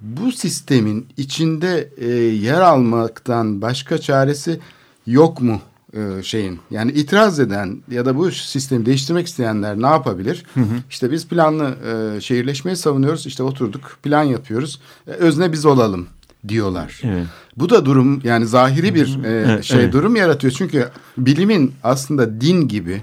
bu 0.00 0.32
sistemin 0.32 1.06
içinde 1.16 1.90
e, 1.96 2.08
yer 2.16 2.60
almaktan 2.60 3.62
başka 3.62 3.98
çaresi 3.98 4.60
yok 5.06 5.40
mu 5.40 5.60
e, 5.92 6.22
şeyin? 6.22 6.58
Yani 6.70 6.92
itiraz 6.92 7.40
eden 7.40 7.82
ya 7.90 8.06
da 8.06 8.16
bu 8.16 8.30
sistemi 8.30 8.86
değiştirmek 8.86 9.26
isteyenler 9.26 9.82
ne 9.82 9.86
yapabilir? 9.86 10.44
İşte 10.90 11.12
biz 11.12 11.28
planlı 11.28 11.74
e, 12.16 12.20
şehirleşmeyi 12.20 12.76
savunuyoruz. 12.76 13.26
İşte 13.26 13.42
oturduk 13.42 13.98
plan 14.02 14.22
yapıyoruz. 14.22 14.80
E, 15.06 15.10
özne 15.10 15.52
biz 15.52 15.66
olalım 15.66 16.06
diyorlar. 16.48 17.00
Evet. 17.04 17.26
Bu 17.56 17.70
da 17.70 17.84
durum 17.84 18.20
yani 18.24 18.46
zahiri 18.46 18.94
bir 18.94 19.24
e, 19.24 19.28
Evet, 19.28 19.64
şey 19.64 19.80
evet. 19.80 19.92
durum 19.92 20.16
yaratıyor. 20.16 20.52
Çünkü 20.52 20.88
bilimin 21.18 21.72
aslında 21.82 22.40
din 22.40 22.68
gibi 22.68 23.02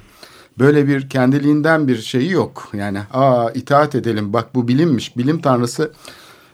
böyle 0.60 0.88
bir 0.88 1.10
kendiliğinden 1.10 1.88
bir 1.88 2.02
şeyi 2.02 2.32
yok. 2.32 2.70
Yani 2.74 3.00
aa 3.14 3.52
itaat 3.52 3.96
edelim 3.96 4.34
bak 4.34 4.56
bu 4.56 4.68
bilimmiş. 4.68 5.18
Bilim 5.18 5.42
tanrısı 5.42 5.92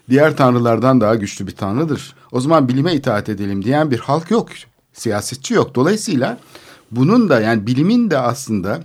diğer 0.09 0.37
tanrılardan 0.37 1.01
daha 1.01 1.15
güçlü 1.15 1.47
bir 1.47 1.55
tanrıdır. 1.55 2.15
O 2.31 2.39
zaman 2.39 2.67
bilime 2.67 2.95
itaat 2.95 3.29
edelim 3.29 3.63
diyen 3.65 3.91
bir 3.91 3.99
halk 3.99 4.31
yok. 4.31 4.49
Siyasetçi 4.93 5.53
yok. 5.53 5.75
Dolayısıyla 5.75 6.37
bunun 6.91 7.29
da 7.29 7.41
yani 7.41 7.67
bilimin 7.67 8.09
de 8.09 8.17
aslında 8.17 8.83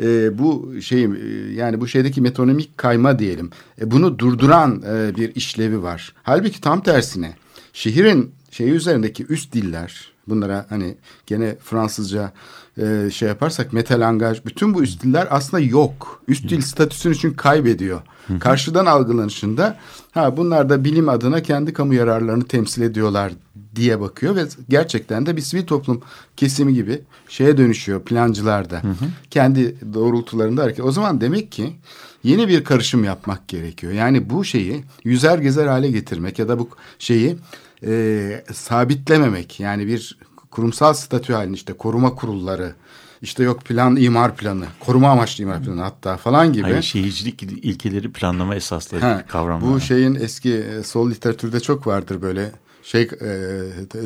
e, 0.00 0.38
bu 0.38 0.74
şey 0.80 1.04
e, 1.04 1.08
yani 1.52 1.80
bu 1.80 1.88
şeydeki 1.88 2.20
metonomik 2.20 2.78
kayma 2.78 3.18
diyelim. 3.18 3.50
E, 3.80 3.90
bunu 3.90 4.18
durduran 4.18 4.82
e, 4.88 5.16
bir 5.16 5.34
işlevi 5.34 5.82
var. 5.82 6.14
Halbuki 6.22 6.60
tam 6.60 6.82
tersine 6.82 7.36
şehrin 7.72 8.32
şeyi 8.50 8.70
üzerindeki 8.70 9.26
üst 9.26 9.52
diller 9.52 10.12
bunlara 10.28 10.66
hani 10.68 10.96
gene 11.26 11.56
Fransızca 11.64 12.32
e, 12.78 13.10
şey 13.10 13.28
yaparsak 13.28 13.72
metalangaj 13.72 14.44
bütün 14.44 14.74
bu 14.74 14.82
üst 14.82 15.02
diller 15.02 15.28
aslında 15.30 15.62
yok. 15.62 16.22
Üst 16.28 16.48
dil 16.48 16.60
statüsünü 16.60 17.16
çünkü 17.16 17.36
kaybediyor. 17.36 18.00
Karşıdan 18.40 18.86
algılanışında 18.86 19.78
ha 20.12 20.36
bunlar 20.36 20.68
da 20.68 20.84
bilim 20.84 21.08
adına 21.08 21.42
kendi 21.42 21.72
kamu 21.72 21.94
yararlarını 21.94 22.44
temsil 22.44 22.82
ediyorlar 22.82 23.32
diye 23.74 24.00
bakıyor 24.00 24.36
ve 24.36 24.44
gerçekten 24.68 25.26
de 25.26 25.36
bir 25.36 25.42
sivil 25.42 25.66
toplum 25.66 26.02
kesimi 26.36 26.74
gibi 26.74 27.00
şeye 27.28 27.56
dönüşüyor 27.56 28.00
plancılar 28.00 28.70
da. 28.70 28.82
Kendi 29.30 29.76
doğrultularında 29.94 30.62
hareket. 30.62 30.84
O 30.84 30.92
zaman 30.92 31.20
demek 31.20 31.52
ki 31.52 31.76
yeni 32.24 32.48
bir 32.48 32.64
karışım 32.64 33.04
yapmak 33.04 33.48
gerekiyor. 33.48 33.92
Yani 33.92 34.30
bu 34.30 34.44
şeyi 34.44 34.84
yüzer 35.04 35.38
gezer 35.38 35.66
hale 35.66 35.90
getirmek 35.90 36.38
ya 36.38 36.48
da 36.48 36.58
bu 36.58 36.68
şeyi 36.98 37.36
e, 37.86 38.44
sabitlememek 38.52 39.60
yani 39.60 39.86
bir 39.86 40.18
kurumsal 40.50 40.94
statü 40.94 41.32
halinde 41.32 41.54
işte 41.56 41.72
koruma 41.72 42.14
kurulları 42.14 42.74
işte 43.22 43.42
yok 43.42 43.64
plan 43.64 43.96
imar 43.96 44.36
planı 44.36 44.64
koruma 44.80 45.10
amaçlı 45.10 45.44
imar 45.44 45.62
planı 45.62 45.80
hatta 45.82 46.16
falan 46.16 46.52
gibi. 46.52 46.62
Hayır, 46.62 46.82
şehircilik 46.82 47.42
ilkeleri 47.42 48.12
planlama 48.12 48.54
esasları 48.56 49.00
Ha, 49.00 49.24
kavramlar. 49.28 49.70
bu 49.74 49.80
şeyin 49.80 50.14
eski 50.14 50.54
e, 50.54 50.82
sol 50.82 51.10
literatürde 51.10 51.60
çok 51.60 51.86
vardır 51.86 52.22
böyle 52.22 52.50
şey 52.82 53.02
e, 53.02 53.26
e, 53.26 53.98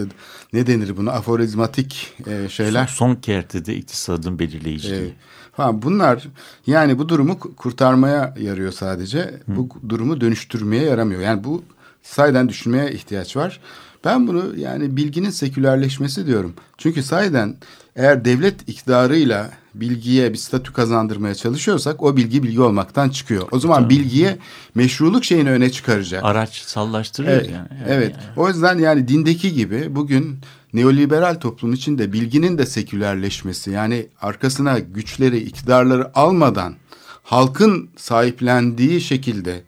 ne 0.52 0.66
denir 0.66 0.96
buna 0.96 1.12
aforizmatik 1.12 2.12
e, 2.26 2.48
şeyler. 2.48 2.86
Son, 2.86 3.06
son 3.08 3.14
kertede 3.14 3.76
iktisadın 3.76 4.38
belirleyiciliği. 4.38 5.00
Evet. 5.00 5.12
Ha, 5.52 5.82
bunlar 5.82 6.28
yani 6.66 6.98
bu 6.98 7.08
durumu 7.08 7.32
ku- 7.32 7.54
kurtarmaya 7.54 8.34
yarıyor 8.40 8.72
sadece. 8.72 9.40
Bu 9.46 9.68
durumu 9.88 10.20
dönüştürmeye 10.20 10.82
yaramıyor. 10.84 11.20
Yani 11.20 11.44
bu 11.44 11.62
sayeden 12.02 12.48
düşünmeye 12.48 12.92
ihtiyaç 12.92 13.36
var. 13.36 13.60
Ben 14.04 14.26
bunu 14.26 14.58
yani 14.58 14.96
bilginin 14.96 15.30
sekülerleşmesi 15.30 16.26
diyorum. 16.26 16.54
Çünkü 16.78 17.02
sayeden 17.02 17.56
eğer 17.96 18.24
devlet 18.24 18.68
iktidarıyla 18.68 19.50
bilgiye 19.74 20.32
bir 20.32 20.38
statü 20.38 20.72
kazandırmaya 20.72 21.34
çalışıyorsak 21.34 22.02
o 22.02 22.16
bilgi 22.16 22.42
bilgi 22.42 22.60
olmaktan 22.60 23.08
çıkıyor. 23.08 23.48
O 23.50 23.58
zaman 23.58 23.90
bilgiye 23.90 24.38
meşruluk 24.74 25.24
şeyini 25.24 25.50
öne 25.50 25.70
çıkaracak. 25.70 26.24
Araç 26.24 26.62
sallaştırıyor 26.62 27.32
Evet, 27.32 27.50
yani. 27.50 27.68
evet. 27.88 28.12
Yani. 28.12 28.24
O 28.36 28.48
yüzden 28.48 28.78
yani 28.78 29.08
dindeki 29.08 29.52
gibi 29.52 29.96
bugün 29.96 30.38
neoliberal 30.72 31.34
toplum 31.34 31.72
içinde 31.72 32.12
bilginin 32.12 32.58
de 32.58 32.66
sekülerleşmesi 32.66 33.70
yani 33.70 34.06
arkasına 34.20 34.78
güçleri, 34.78 35.38
iktidarları 35.38 36.18
almadan 36.18 36.74
halkın 37.22 37.88
sahiplendiği 37.96 39.00
şekilde 39.00 39.62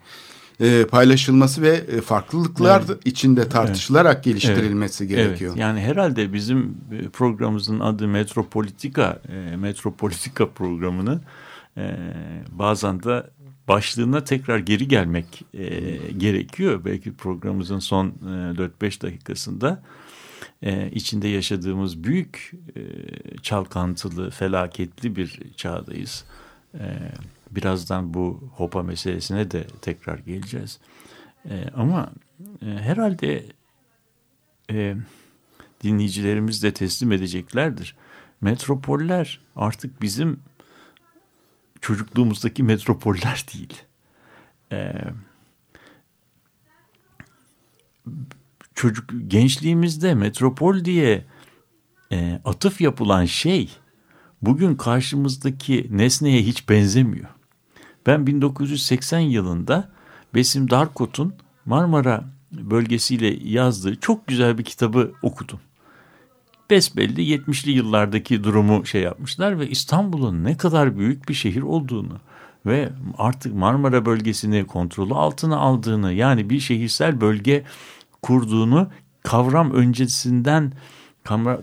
e, 0.59 0.85
paylaşılması 0.85 1.61
ve 1.61 1.69
e, 1.69 2.01
farklılıklar 2.01 2.83
içinde 3.05 3.49
tartışılarak 3.49 4.23
geliştirilmesi 4.23 5.07
gerekiyor. 5.07 5.51
Evet, 5.51 5.61
yani 5.61 5.79
herhalde 5.81 6.33
bizim 6.33 6.77
e, 6.91 7.09
programımızın 7.09 7.79
adı 7.79 8.07
Metropolitika, 8.07 9.21
e, 9.29 9.55
Metropolitika 9.55 10.49
programını 10.49 11.21
e, 11.77 11.97
bazen 12.51 13.03
de 13.03 13.23
başlığına 13.67 14.23
tekrar 14.23 14.59
geri 14.59 14.87
gelmek 14.87 15.45
e, 15.53 15.67
gerekiyor. 16.17 16.85
Belki 16.85 17.13
programımızın 17.13 17.79
son 17.79 18.07
e, 18.07 18.11
4-5 18.81 19.01
dakikasında 19.01 19.83
e, 20.61 20.91
içinde 20.91 21.27
yaşadığımız 21.27 22.03
büyük 22.03 22.51
e, 22.75 22.81
çalkantılı, 23.41 24.29
felaketli 24.29 25.15
bir 25.15 25.39
çağdayız. 25.57 26.23
E, 26.73 26.85
birazdan 27.51 28.13
bu 28.13 28.51
Hopa 28.55 28.83
meselesine 28.83 29.51
de 29.51 29.67
tekrar 29.81 30.17
geleceğiz. 30.17 30.79
E, 31.49 31.65
ama 31.75 32.11
e, 32.61 32.65
herhalde 32.65 33.45
e, 34.71 34.95
dinleyicilerimiz 35.83 36.63
de 36.63 36.73
teslim 36.73 37.11
edeceklerdir. 37.11 37.95
Metropoller 38.41 39.41
artık 39.55 40.01
bizim 40.01 40.39
çocukluğumuzdaki 41.81 42.63
metropoller 42.63 43.45
değil. 43.53 43.81
E, 44.71 44.93
çocuk 48.75 49.09
gençliğimizde 49.27 50.13
metropol 50.13 50.85
diye 50.85 51.25
e, 52.11 52.41
atıf 52.45 52.81
yapılan 52.81 53.25
şey 53.25 53.77
bugün 54.41 54.75
karşımızdaki 54.75 55.87
nesneye 55.91 56.41
hiç 56.41 56.69
benzemiyor. 56.69 57.36
Ben 58.07 58.27
1980 58.27 59.19
yılında 59.19 59.89
Besim 60.35 60.69
Darkot'un 60.69 61.33
Marmara 61.65 62.23
bölgesiyle 62.51 63.49
yazdığı 63.49 63.95
çok 63.99 64.27
güzel 64.27 64.57
bir 64.57 64.63
kitabı 64.63 65.11
okudum. 65.21 65.59
Besbelli 66.69 67.35
70'li 67.35 67.71
yıllardaki 67.71 68.43
durumu 68.43 68.85
şey 68.85 69.01
yapmışlar 69.01 69.59
ve 69.59 69.69
İstanbul'un 69.69 70.43
ne 70.43 70.57
kadar 70.57 70.97
büyük 70.97 71.29
bir 71.29 71.33
şehir 71.33 71.61
olduğunu 71.61 72.19
ve 72.65 72.89
artık 73.17 73.55
Marmara 73.55 74.05
bölgesini 74.05 74.67
kontrolü 74.67 75.13
altına 75.13 75.57
aldığını 75.57 76.13
yani 76.13 76.49
bir 76.49 76.59
şehirsel 76.59 77.21
bölge 77.21 77.63
kurduğunu 78.21 78.87
kavram 79.23 79.71
öncesinden 79.71 80.73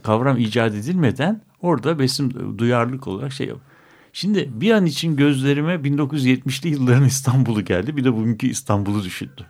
kavram 0.03 0.39
icat 0.39 0.75
edilmeden 0.75 1.43
orada 1.61 1.99
besim 1.99 2.59
duyarlılık 2.59 3.09
olarak 3.09 3.33
şey 3.33 3.47
yapıyor. 3.47 3.74
Şimdi 4.17 4.51
bir 4.53 4.71
an 4.71 4.87
için 4.87 5.17
gözlerime 5.17 5.75
1970'li 5.75 6.69
yılların 6.69 7.05
İstanbul'u 7.05 7.65
geldi. 7.65 7.97
Bir 7.97 8.05
de 8.05 8.15
bugünkü 8.15 8.47
İstanbul'u 8.47 9.05
düşündüm. 9.05 9.47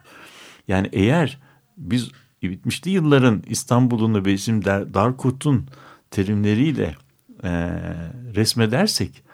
Yani 0.69 0.89
eğer 0.93 1.39
biz 1.77 2.11
70'li 2.43 2.91
yılların 2.91 3.43
İstanbul'unu 3.47 4.25
Besim 4.25 4.65
Darkut'un 4.65 5.67
terimleriyle 6.11 6.95
e, 7.43 7.51
resmedersek 8.35 9.25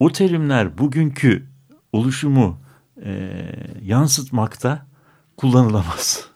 o 0.00 0.12
terimler 0.12 0.78
bugünkü 0.78 1.46
oluşumu 1.92 2.60
e, 3.04 3.30
yansıtmakta 3.82 4.86
kullanılamaz. 5.36 6.28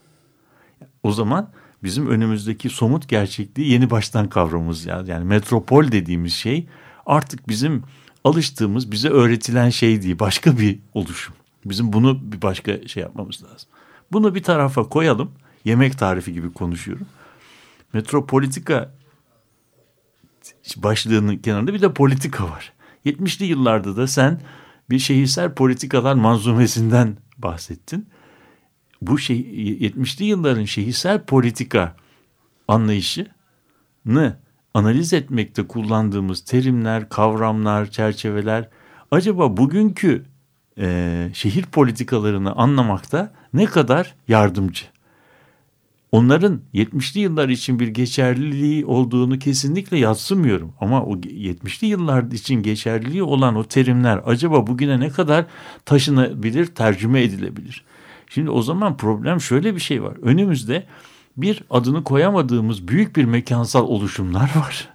O 1.02 1.12
zaman 1.12 1.50
bizim 1.82 2.06
önümüzdeki 2.06 2.70
somut 2.70 3.08
gerçekliği 3.08 3.72
yeni 3.72 3.90
baştan 3.90 4.28
kavramamız 4.28 4.86
yani. 4.86 5.10
Yani 5.10 5.24
metropol 5.24 5.92
dediğimiz 5.92 6.32
şey 6.32 6.68
artık 7.06 7.48
bizim 7.48 7.82
alıştığımız, 8.24 8.92
bize 8.92 9.08
öğretilen 9.08 9.70
şey 9.70 10.02
değil, 10.02 10.18
başka 10.18 10.58
bir 10.58 10.78
oluşum. 10.94 11.34
Bizim 11.64 11.92
bunu 11.92 12.32
bir 12.32 12.42
başka 12.42 12.88
şey 12.88 13.02
yapmamız 13.02 13.44
lazım. 13.44 13.68
Bunu 14.12 14.34
bir 14.34 14.42
tarafa 14.42 14.82
koyalım. 14.82 15.32
Yemek 15.64 15.98
tarifi 15.98 16.32
gibi 16.32 16.52
konuşuyorum. 16.52 17.06
Metropolitika 17.92 18.94
başlığının 20.76 21.36
kenarında 21.36 21.74
bir 21.74 21.82
de 21.82 21.94
politika 21.94 22.44
var. 22.44 22.72
70'li 23.06 23.44
yıllarda 23.44 23.96
da 23.96 24.06
sen 24.06 24.40
bir 24.90 24.98
şehirsel 24.98 25.54
politikalar 25.54 26.14
manzumesinden 26.14 27.16
bahsettin. 27.38 28.08
Bu 29.02 29.18
şey 29.18 29.40
70'li 29.80 30.24
yılların 30.24 30.64
şehirsel 30.64 31.24
politika 31.24 31.96
anlayışını 32.68 33.30
analiz 34.74 35.12
etmekte 35.12 35.66
kullandığımız 35.66 36.40
terimler, 36.40 37.08
kavramlar, 37.08 37.90
çerçeveler 37.90 38.68
acaba 39.10 39.56
bugünkü 39.56 40.24
e, 40.78 41.30
şehir 41.32 41.62
politikalarını 41.62 42.52
anlamakta 42.52 43.32
ne 43.54 43.66
kadar 43.66 44.14
yardımcı? 44.28 44.84
onların 46.12 46.60
70'li 46.74 47.20
yıllar 47.20 47.48
için 47.48 47.80
bir 47.80 47.88
geçerliliği 47.88 48.86
olduğunu 48.86 49.38
kesinlikle 49.38 49.98
yatsımıyorum. 49.98 50.72
Ama 50.80 51.04
o 51.04 51.16
70'li 51.16 51.86
yıllar 51.86 52.32
için 52.32 52.54
geçerliliği 52.54 53.22
olan 53.22 53.56
o 53.56 53.64
terimler 53.64 54.20
acaba 54.26 54.66
bugüne 54.66 55.00
ne 55.00 55.08
kadar 55.08 55.44
taşınabilir, 55.84 56.66
tercüme 56.66 57.22
edilebilir? 57.22 57.84
Şimdi 58.28 58.50
o 58.50 58.62
zaman 58.62 58.96
problem 58.96 59.40
şöyle 59.40 59.74
bir 59.74 59.80
şey 59.80 60.02
var. 60.02 60.16
Önümüzde 60.22 60.86
bir 61.36 61.62
adını 61.70 62.04
koyamadığımız 62.04 62.88
büyük 62.88 63.16
bir 63.16 63.24
mekansal 63.24 63.86
oluşumlar 63.86 64.50
var. 64.56 64.88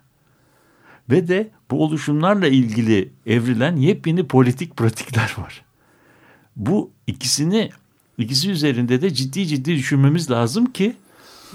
Ve 1.10 1.28
de 1.28 1.52
bu 1.72 1.84
oluşumlarla 1.84 2.48
ilgili 2.48 3.10
evrilen 3.26 3.76
yepyeni 3.76 4.28
politik 4.28 4.78
pratikler 4.78 5.36
var. 5.38 5.66
Bu 6.56 6.92
ikisini 7.08 7.70
ikisi 8.18 8.52
üzerinde 8.52 9.02
de 9.02 9.14
ciddi 9.14 9.48
ciddi 9.48 9.76
düşünmemiz 9.76 10.32
lazım 10.32 10.66
ki 10.66 10.96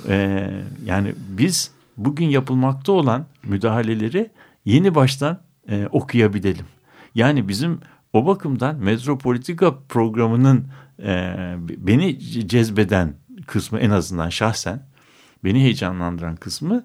e, 0.08 0.46
yani 0.84 1.14
biz 1.28 1.70
bugün 1.96 2.26
yapılmakta 2.26 2.92
olan 2.92 3.26
müdahaleleri 3.42 4.30
yeni 4.64 4.94
baştan 4.94 5.38
e, 5.68 5.86
okuyabilelim. 5.86 6.66
Yani 7.14 7.48
bizim 7.48 7.80
o 8.12 8.26
bakımdan 8.26 8.76
metropolitika 8.76 9.78
programının 9.88 10.66
e, 11.02 11.34
beni 11.58 12.18
cezbeden 12.48 13.14
kısmı 13.46 13.78
en 13.78 13.90
azından 13.90 14.28
şahsen 14.28 14.82
beni 15.44 15.60
heyecanlandıran 15.60 16.36
kısmı 16.36 16.84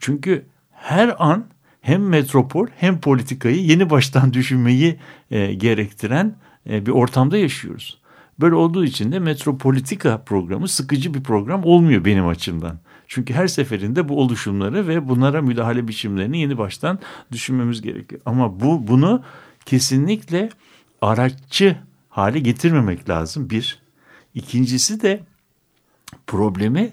çünkü 0.00 0.46
her 0.70 1.14
an 1.18 1.44
hem 1.80 2.08
metropol 2.08 2.66
hem 2.76 3.00
politikayı 3.00 3.64
yeni 3.64 3.90
baştan 3.90 4.32
düşünmeyi 4.32 4.98
e, 5.30 5.54
gerektiren 5.54 6.36
e, 6.70 6.86
bir 6.86 6.90
ortamda 6.90 7.36
yaşıyoruz. 7.36 8.00
Böyle 8.40 8.54
olduğu 8.54 8.84
için 8.84 9.12
de 9.12 9.18
metropolitika 9.18 10.22
programı 10.24 10.68
sıkıcı 10.68 11.14
bir 11.14 11.22
program 11.22 11.64
olmuyor 11.64 12.04
benim 12.04 12.26
açımdan. 12.26 12.78
Çünkü 13.06 13.34
her 13.34 13.46
seferinde 13.46 14.08
bu 14.08 14.20
oluşumları 14.20 14.88
ve 14.88 15.08
bunlara 15.08 15.42
müdahale 15.42 15.88
biçimlerini 15.88 16.40
yeni 16.40 16.58
baştan 16.58 16.98
düşünmemiz 17.32 17.82
gerekiyor. 17.82 18.20
Ama 18.26 18.60
bu 18.60 18.88
bunu 18.88 19.22
kesinlikle 19.66 20.50
araççı 21.02 21.76
hale 22.08 22.38
getirmemek 22.38 23.08
lazım 23.08 23.50
bir. 23.50 23.82
İkincisi 24.34 25.02
de 25.02 25.20
problemi 26.26 26.92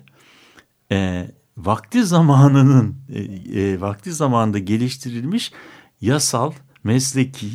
e, 0.92 1.28
vakti 1.58 2.04
zamanının 2.06 2.96
e, 3.14 3.20
e, 3.62 3.82
vakti 3.82 4.14
zamanında 4.14 4.60
geliştirilmiş 4.60 5.52
yasal, 6.02 6.52
mesleki, 6.84 7.48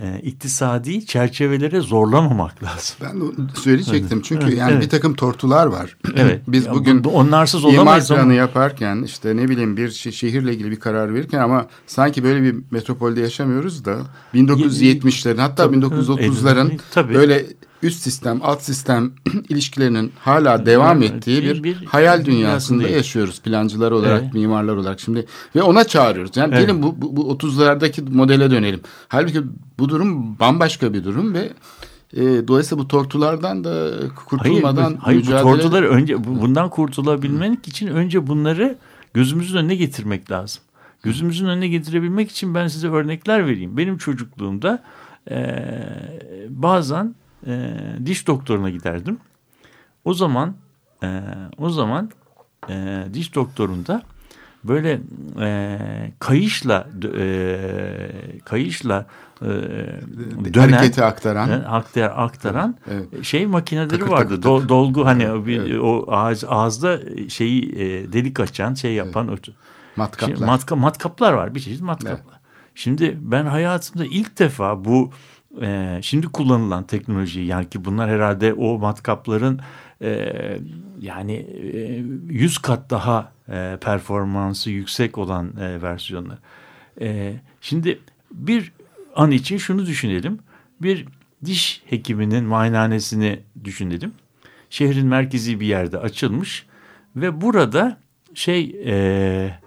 e, 0.00 0.20
iktisadi 0.22 1.06
çerçevelere 1.06 1.80
zorlamamak 1.80 2.62
lazım. 2.62 2.96
Ben 3.02 3.20
de 3.20 3.24
söyleyecektim 3.54 4.22
çünkü 4.22 4.44
evet, 4.46 4.58
yani 4.58 4.72
evet. 4.72 4.82
bir 4.82 4.88
takım 4.88 5.14
tortular 5.14 5.66
var. 5.66 5.96
Evet. 6.16 6.42
Biz 6.48 6.66
Ya 6.66 6.74
bugün 6.74 7.04
bu- 7.04 7.10
onlarsız 7.10 7.64
imar 7.64 8.06
planı 8.06 8.20
ama- 8.22 8.32
yaparken 8.32 9.02
işte 9.02 9.36
ne 9.36 9.48
bileyim 9.48 9.76
bir 9.76 9.88
şe- 9.88 10.12
şehirle 10.12 10.52
ilgili 10.54 10.70
bir 10.70 10.80
karar 10.80 11.14
verirken 11.14 11.38
ama 11.40 11.66
sanki 11.86 12.24
böyle 12.24 12.42
bir 12.42 12.56
metropolde 12.70 13.20
yaşamıyoruz 13.20 13.84
da 13.84 13.98
1970'lerin 14.34 15.40
hatta 15.40 15.54
Tabii, 15.64 15.76
1930'ların 15.76 16.78
tabii. 16.90 17.14
böyle 17.14 17.46
üst 17.82 18.02
sistem 18.02 18.40
alt 18.42 18.62
sistem 18.62 19.10
ilişkilerinin 19.48 20.12
hala 20.18 20.66
devam 20.66 21.02
ettiği 21.02 21.42
bir- 21.42 21.62
bir, 21.62 21.84
hayal 21.84 22.24
dünyasında 22.24 22.36
dünyasındayız. 22.36 22.96
yaşıyoruz 22.96 23.40
plancılar 23.40 23.90
olarak 23.90 24.22
Evet. 24.22 24.34
mimarlar 24.34 24.76
olarak 24.76 25.00
şimdi 25.00 25.26
ve 25.56 25.62
ona 25.62 25.84
çağırıyoruz. 25.84 26.36
Yani 26.36 26.54
Evet. 26.54 26.66
gelin 26.68 26.82
bu, 26.82 27.02
bu, 27.02 27.16
bu 27.16 27.32
30'lardaki 27.32 28.10
modele 28.14 28.50
dönelim. 28.50 28.80
Halbuki 29.08 29.40
bu 29.78 29.88
durum 29.88 30.38
bambaşka 30.38 30.92
bir 30.94 31.04
durum 31.04 31.34
ve 31.34 31.52
e, 32.16 32.48
dolayısıyla 32.48 32.84
bu 32.84 32.88
tortulardan 32.88 33.64
da 33.64 33.90
kurtulmadan 34.26 34.82
hayır, 34.82 34.96
bu- 34.96 35.02
hayır, 35.02 35.16
bu 35.20 35.24
mücadele... 35.24 35.42
tortuları 35.42 35.88
önce 35.88 36.24
bu- 36.24 36.40
bundan 36.40 36.70
kurtulabilmek 36.70 37.68
için 37.68 37.86
önce 37.86 38.26
bunları 38.26 38.78
gözümüzün 39.14 39.56
önüne 39.58 39.74
getirmek 39.74 40.30
lazım. 40.30 40.62
Gözümüzün 41.02 41.46
önüne 41.46 41.68
getirebilmek 41.68 42.30
için 42.30 42.54
ben 42.54 42.68
size 42.68 42.88
örnekler 42.88 43.46
vereyim. 43.46 43.76
Benim 43.76 43.98
çocukluğumda 43.98 44.82
e, 45.30 45.58
bazen 46.48 47.14
e, 47.48 47.74
diş 48.06 48.26
doktoruna 48.26 48.70
giderdim. 48.70 49.18
O 50.04 50.14
zaman 50.14 50.54
e, 51.02 51.20
o 51.58 51.70
zaman 51.70 52.10
e, 52.68 53.04
diş 53.14 53.34
doktorunda 53.34 54.02
böyle 54.64 55.00
e, 55.40 55.78
kayışla 56.18 56.88
e, 57.18 58.40
kayışla 58.44 59.06
e, 59.42 59.46
dönen 60.54 60.72
hareketi 60.72 61.04
aktaran. 61.04 61.50
e, 61.50 61.54
aktar, 61.54 62.12
aktaran 62.16 62.76
Evet. 62.90 63.24
şey 63.24 63.46
makineleri 63.46 63.88
Takır 63.88 64.06
vardı. 64.08 64.40
takır 64.40 64.48
Do- 64.48 64.68
dolgu 64.68 65.06
hani 65.06 65.22
Evet, 65.22 65.48
evet. 65.48 65.80
o 65.82 66.04
ağız, 66.12 66.44
ağızda 66.48 66.98
şeyi 67.28 67.72
e, 67.72 68.12
delik 68.12 68.40
açan 68.40 68.74
şey 68.74 68.94
yapan 68.94 69.28
o- 69.28 69.36
Matkaplar. 69.96 70.28
Şimdi 70.36 70.44
matka, 70.46 70.76
matkaplar 70.76 71.32
var 71.32 71.54
bir 71.54 71.60
çeşit 71.60 71.80
matkaplar. 71.80 72.38
Şimdi 72.74 73.18
ben 73.20 73.46
hayatımda 73.46 74.04
ilk 74.04 74.38
defa 74.38 74.84
bu 74.84 75.10
e, 75.62 75.98
şimdi 76.02 76.26
kullanılan 76.26 76.86
teknolojiyi 76.86 77.46
yani 77.46 77.68
ki 77.68 77.84
bunlar 77.84 78.10
herhalde 78.10 78.54
o 78.54 78.78
matkapların 78.78 79.60
e, 80.02 80.32
yani 81.00 81.32
e, 81.72 82.02
100 82.28 82.58
kat 82.58 82.90
daha 82.90 83.32
e, 83.48 83.78
performansı 83.80 84.70
yüksek 84.70 85.18
olan 85.18 85.56
e, 85.56 85.82
versiyonlar. 85.82 86.38
E, 87.00 87.34
şimdi 87.60 87.98
bir 88.30 88.72
an 89.16 89.30
için 89.30 89.58
şunu 89.58 89.86
düşünelim. 89.86 90.38
Bir 90.82 91.06
diş 91.44 91.82
hekiminin 91.86 92.44
muayenehanesini 92.44 93.40
düşünelim. 93.64 94.12
Şehrin 94.70 95.06
merkezi 95.06 95.60
bir 95.60 95.66
yerde 95.66 95.98
açılmış 95.98 96.66
ve 97.16 97.40
burada 97.40 97.98
şey 98.34 98.76
e, 98.86 99.58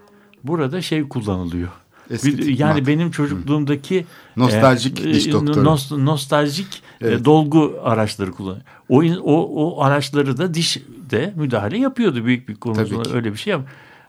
burada 0.43 0.81
şey 0.81 1.07
kullanılıyor. 1.09 1.80
Estetik 2.12 2.39
Bir- 2.39 2.59
yani 2.59 2.80
mat. 2.80 2.88
benim 2.88 3.12
çocukluğumdaki 3.12 4.05
Nostaljik 4.38 4.99
e, 5.01 5.14
diş 5.14 5.28
e, 5.28 5.32
doktoru. 5.32 5.66
nos- 5.66 6.05
nostaljik 6.05 6.84
e, 7.01 7.07
Evet. 7.07 7.26
dolgu 7.26 7.80
araçları 7.84 8.32
kullanıyor. 8.32 8.64
O, 8.89 9.03
o, 9.03 9.66
o 9.66 9.82
araçları 9.84 10.38
da 10.38 10.53
dişde 10.53 11.34
müdahale 11.36 11.78
yapıyordu 11.78 12.26
büyük 12.26 12.49
bir 12.49 12.55
konusunda 12.55 13.16
öyle 13.16 13.32
bir 13.32 13.38
şey 13.38 13.51
yap. 13.51 13.68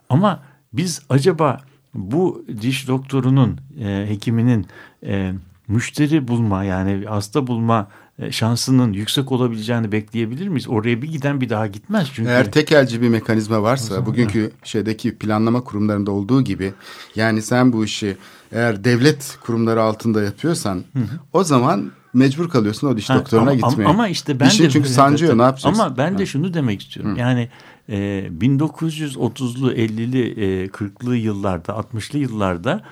Ama 0.09 0.43
biz 0.73 1.03
acaba 1.09 1.61
bu 1.95 2.45
diş 2.63 2.89
doktorunun, 2.89 3.59
e, 3.85 4.05
hekiminin 4.09 4.67
e, 5.07 5.33
müşteri 5.69 6.29
bulma 6.29 6.65
yani 6.65 7.05
hasta 7.07 7.47
bulma 7.47 7.81
e, 7.81 8.02
şansının 8.31 8.93
yüksek 8.93 9.33
olabileceğini 9.33 9.93
bekleyebilir 9.93 10.49
miyiz? 10.49 10.69
Oraya 10.69 11.03
bir 11.03 11.09
giden 11.13 11.41
bir 11.41 11.49
daha 11.49 11.67
gitmez 11.67 12.09
çünkü. 12.15 12.31
Eğer 12.31 12.53
tekelci 12.53 13.03
bir 13.03 13.09
mekanizma 13.09 13.63
varsa 13.63 14.07
bugünkü 14.07 14.51
şeydeki 14.65 15.19
planlama 15.19 15.61
kurumlarında 15.61 16.11
olduğu 16.11 16.43
gibi 16.43 16.73
yani 17.17 17.43
sen 17.43 17.73
bu 17.73 17.85
işi 17.85 18.17
eğer 18.53 18.85
devlet 18.85 19.39
kurumları 19.41 19.83
altında 19.83 20.23
yapıyorsan 20.23 20.85
o 21.33 21.45
zaman 21.45 21.93
mecbur 22.15 22.49
kalıyorsun 22.49 22.89
o 22.89 22.97
diş 22.97 23.11
Ha, 23.11 23.19
doktoruna 23.19 23.51
ama, 23.51 23.69
gitmeye. 23.69 23.87
Ama 23.87 24.09
işte 24.09 24.41
ben 24.41 24.49
Dişin 24.51 24.65
de 24.65 24.71
çünkü 24.71 24.89
sancıyor 24.89 25.39
ne 25.39 25.43
yapacaksın? 25.43 25.81
Ama 25.83 25.97
ben 25.97 26.15
de 26.15 26.23
Ha. 26.23 26.27
şunu 26.27 26.55
demek 26.55 26.83
istiyorum. 26.83 27.17
Yani 27.17 27.49
e, 27.89 27.97
1930'lu, 28.41 29.73
50'li, 29.73 30.41
e, 30.41 30.67
40'lı 30.67 31.17
yıllarda, 31.17 31.73
60'lı 31.73 32.19
yıllarda 32.19 32.83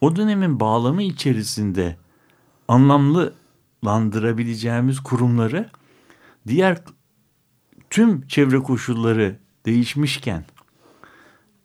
o 0.00 0.16
dönemin 0.16 0.60
bağlamı 0.60 1.02
içerisinde 1.02 1.96
anlamlandırabileceğimiz 3.82 5.00
kurumları 5.00 5.68
diğer 6.46 6.78
tüm 7.90 8.26
çevre 8.26 8.58
koşulları 8.58 9.38
değişmişken 9.66 10.44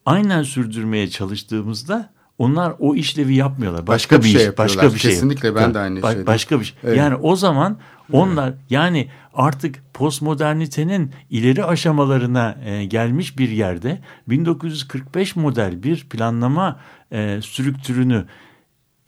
aynen 0.06 0.42
sürdürmeye 0.42 1.10
çalıştığımızda 1.10 2.14
onlar 2.38 2.74
o 2.78 2.94
işlevi 2.94 3.34
yapmıyorlar. 3.34 3.86
Başka, 3.86 4.16
Başka 4.16 4.18
bir 4.18 4.24
bir 4.24 4.38
şey 4.38 4.48
iş, 4.48 4.58
başka 4.58 4.94
bir 4.94 4.98
şey. 4.98 5.10
Kesinlikle 5.10 5.54
ben 5.54 5.74
de 5.74 5.78
aynı 5.78 5.98
ba- 5.98 6.08
şeyden. 6.10 6.26
Başka 6.26 6.60
bir 6.60 6.64
şey. 6.64 6.76
Evet. 6.84 6.96
Yani 6.96 7.14
o 7.14 7.36
zaman 7.36 7.78
onlar 8.12 8.54
yani 8.70 9.08
artık 9.34 9.94
postmodernitenin 9.94 11.12
ileri 11.30 11.64
aşamalarına 11.64 12.58
e, 12.64 12.84
gelmiş 12.84 13.38
bir 13.38 13.48
yerde 13.48 14.00
1945 14.28 15.36
model 15.36 15.82
bir 15.82 16.04
planlama 16.04 16.80
e, 17.12 17.40
strüktürünü 17.42 18.24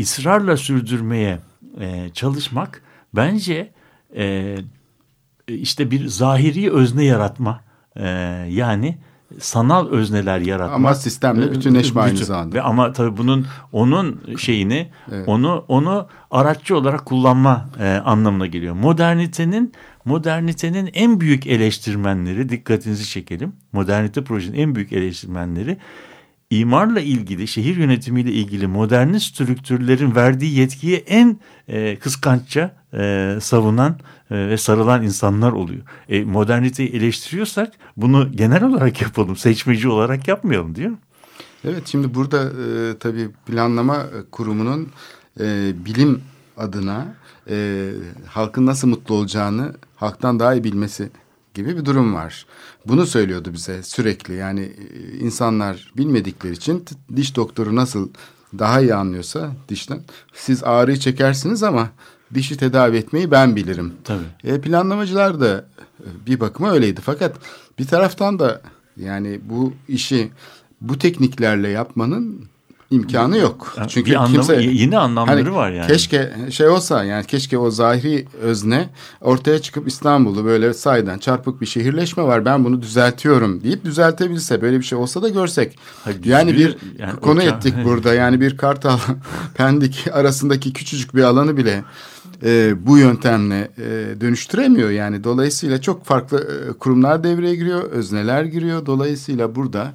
ısrarla 0.00 0.56
sürdürmeye 0.56 1.38
e, 1.80 2.10
çalışmak 2.14 2.82
bence 3.16 3.72
e, 4.16 4.56
işte 5.48 5.90
bir 5.90 6.06
zahiri 6.06 6.72
özne 6.72 7.04
yaratma 7.04 7.60
e, 7.96 8.08
yani 8.48 8.98
sanal 9.38 9.88
özneler 9.88 10.38
yaratma. 10.40 10.74
Ama 10.74 10.94
sistemle 10.94 11.52
bütünleşme 11.52 12.00
aynı 12.00 12.14
Bütün- 12.14 12.24
zamanda. 12.24 12.54
Ve 12.56 12.62
ama 12.62 12.92
tabii 12.92 13.16
bunun 13.16 13.46
onun 13.72 14.20
şeyini 14.38 14.90
Evet. 15.12 15.28
onu 15.28 15.64
onu 15.68 16.08
araççı 16.30 16.76
olarak 16.76 17.04
kullanma 17.06 17.68
e, 17.80 17.88
anlamına 18.04 18.46
geliyor. 18.46 18.74
Modernitenin 18.74 19.72
modernitenin 20.04 20.90
en 20.94 21.20
büyük 21.20 21.46
eleştirmenleri 21.46 22.48
dikkatinizi 22.48 23.08
çekelim. 23.08 23.52
Modernite 23.72 24.24
projenin 24.24 24.58
en 24.58 24.74
büyük 24.74 24.92
eleştirmenleri 24.92 25.76
imarla 26.50 27.00
ilgili, 27.00 27.48
şehir 27.48 27.76
yönetimiyle 27.76 28.32
ilgili 28.32 28.66
modernist 28.66 29.34
strüktürlerin 29.34 30.14
verdiği 30.14 30.58
yetkiye 30.58 30.96
en 30.96 31.40
e, 31.68 31.98
kıskançça 31.98 32.76
e, 32.94 33.38
savunan 33.40 33.98
e, 34.30 34.48
ve 34.48 34.56
sarılan 34.56 35.02
insanlar 35.02 35.52
oluyor. 35.52 35.82
E, 36.08 36.24
moderniteyi 36.24 36.88
eleştiriyorsak 36.88 37.72
bunu 37.96 38.32
genel 38.32 38.64
olarak 38.64 39.02
yapalım, 39.02 39.36
seçmeci 39.36 39.88
olarak 39.88 40.28
yapmayalım 40.28 40.74
diyor. 40.74 40.92
Evet 41.64 41.82
şimdi 41.86 42.14
burada 42.14 42.42
e, 42.44 42.98
tabii 42.98 43.30
planlama 43.46 44.06
kurumunun 44.30 44.88
e, 45.40 45.72
bilim 45.84 46.22
adına 46.56 47.14
e, 47.50 47.88
halkın 48.26 48.66
nasıl 48.66 48.88
mutlu 48.88 49.14
olacağını 49.14 49.74
halktan 49.96 50.40
daha 50.40 50.54
iyi 50.54 50.64
bilmesi 50.64 51.10
gibi 51.56 51.76
bir 51.76 51.84
durum 51.84 52.14
var. 52.14 52.46
Bunu 52.86 53.06
söylüyordu 53.06 53.52
bize 53.52 53.82
sürekli 53.82 54.34
yani 54.34 54.60
e, 54.60 55.18
insanlar 55.18 55.92
bilmedikleri 55.96 56.52
için 56.52 56.84
diş 57.16 57.36
doktoru 57.36 57.76
nasıl 57.76 58.08
daha 58.58 58.80
iyi 58.80 58.94
anlıyorsa 58.94 59.52
dişten 59.68 60.00
siz 60.34 60.64
ağrıyı 60.64 60.96
çekersiniz 60.96 61.62
ama 61.62 61.88
dişi 62.34 62.56
tedavi 62.56 62.96
etmeyi 62.96 63.30
ben 63.30 63.56
bilirim. 63.56 63.92
Tabii. 64.04 64.24
E, 64.44 64.60
planlamacılar 64.60 65.40
da 65.40 65.68
e, 66.00 66.26
bir 66.26 66.40
bakıma 66.40 66.72
öyleydi 66.72 67.00
fakat 67.04 67.36
bir 67.78 67.86
taraftan 67.86 68.38
da 68.38 68.62
yani 68.96 69.40
bu 69.44 69.72
işi 69.88 70.30
bu 70.80 70.98
tekniklerle 70.98 71.68
yapmanın 71.68 72.48
imkanı 72.90 73.38
yok. 73.38 73.76
Çünkü 73.88 74.10
bir 74.10 74.16
anlamı, 74.16 74.32
kimse 74.32 74.62
yeni 74.62 74.98
anlamları 74.98 75.42
hani, 75.42 75.54
var 75.54 75.70
yani. 75.70 75.86
Keşke 75.86 76.32
şey 76.50 76.68
olsa 76.68 77.04
yani 77.04 77.26
keşke 77.26 77.58
o 77.58 77.70
zahiri 77.70 78.26
özne 78.40 78.88
ortaya 79.20 79.62
çıkıp 79.62 79.88
İstanbul'u 79.88 80.44
böyle 80.44 80.74
saydan 80.74 81.18
çarpık 81.18 81.60
bir 81.60 81.66
şehirleşme 81.66 82.22
var. 82.22 82.44
Ben 82.44 82.64
bunu 82.64 82.82
düzeltiyorum 82.82 83.62
deyip 83.62 83.84
düzeltebilse 83.84 84.62
böyle 84.62 84.78
bir 84.78 84.84
şey 84.84 84.98
olsa 84.98 85.22
da 85.22 85.28
görsek. 85.28 85.78
Hayır, 86.04 86.24
yani 86.24 86.54
bir 86.54 86.76
yani 86.98 87.20
konu 87.20 87.40
uçağı. 87.40 87.56
ettik 87.56 87.74
burada. 87.84 88.14
Yani 88.14 88.40
bir 88.40 88.56
Kartal 88.56 88.98
Pendik 89.54 90.04
arasındaki 90.12 90.72
küçücük 90.72 91.14
bir 91.14 91.22
alanı 91.22 91.56
bile 91.56 91.84
e, 92.44 92.74
bu 92.86 92.98
yöntemle 92.98 93.70
e, 93.78 94.20
dönüştüremiyor 94.20 94.90
yani. 94.90 95.24
Dolayısıyla 95.24 95.80
çok 95.80 96.04
farklı 96.04 96.38
e, 96.38 96.72
kurumlar 96.72 97.24
devreye 97.24 97.54
giriyor, 97.54 97.82
özneler 97.82 98.44
giriyor. 98.44 98.86
Dolayısıyla 98.86 99.54
burada 99.54 99.94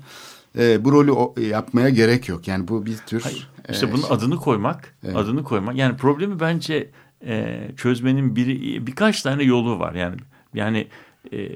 e, 0.57 0.85
bu 0.85 0.91
rolü 0.91 1.11
o, 1.11 1.35
yapmaya 1.39 1.89
gerek 1.89 2.29
yok. 2.29 2.47
Yani 2.47 2.67
bu 2.67 2.85
bir 2.85 2.97
tür... 2.97 3.21
Hayır, 3.21 3.49
işte 3.69 3.85
e, 3.85 3.91
bunun 3.91 4.01
şey, 4.01 4.15
adını 4.15 4.35
koymak, 4.35 4.95
evet. 5.03 5.15
adını 5.15 5.43
koymak. 5.43 5.75
Yani 5.75 5.97
problemi 5.97 6.39
bence 6.39 6.89
e, 7.25 7.59
çözmenin 7.77 8.35
bir 8.35 8.47
birkaç 8.87 9.21
tane 9.21 9.43
yolu 9.43 9.79
var. 9.79 9.93
Yani 9.93 10.15
yani 10.53 10.87
e, 11.33 11.49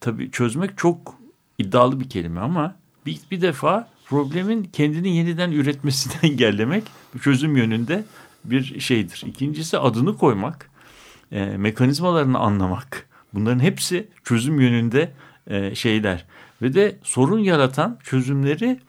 tabii 0.00 0.30
çözmek 0.30 0.78
çok 0.78 1.14
iddialı 1.58 2.00
bir 2.00 2.08
kelime 2.08 2.40
ama 2.40 2.76
bir, 3.06 3.20
bir 3.30 3.40
defa 3.40 3.88
problemin 4.06 4.64
kendini 4.64 5.16
yeniden 5.16 5.52
üretmesini 5.52 6.12
engellemek 6.32 6.84
çözüm 7.22 7.56
yönünde 7.56 8.04
bir 8.44 8.80
şeydir. 8.80 9.22
İkincisi 9.26 9.78
adını 9.78 10.16
koymak, 10.16 10.70
e, 11.32 11.44
mekanizmalarını 11.44 12.38
anlamak. 12.38 13.08
Bunların 13.34 13.60
hepsi 13.60 14.08
çözüm 14.24 14.60
yönünde 14.60 15.12
e, 15.46 15.74
şeyler 15.74 16.24
ve 16.62 16.74
de 16.74 16.98
sorun 17.02 17.38
yaratan 17.38 17.98
çözümleri 18.04 18.80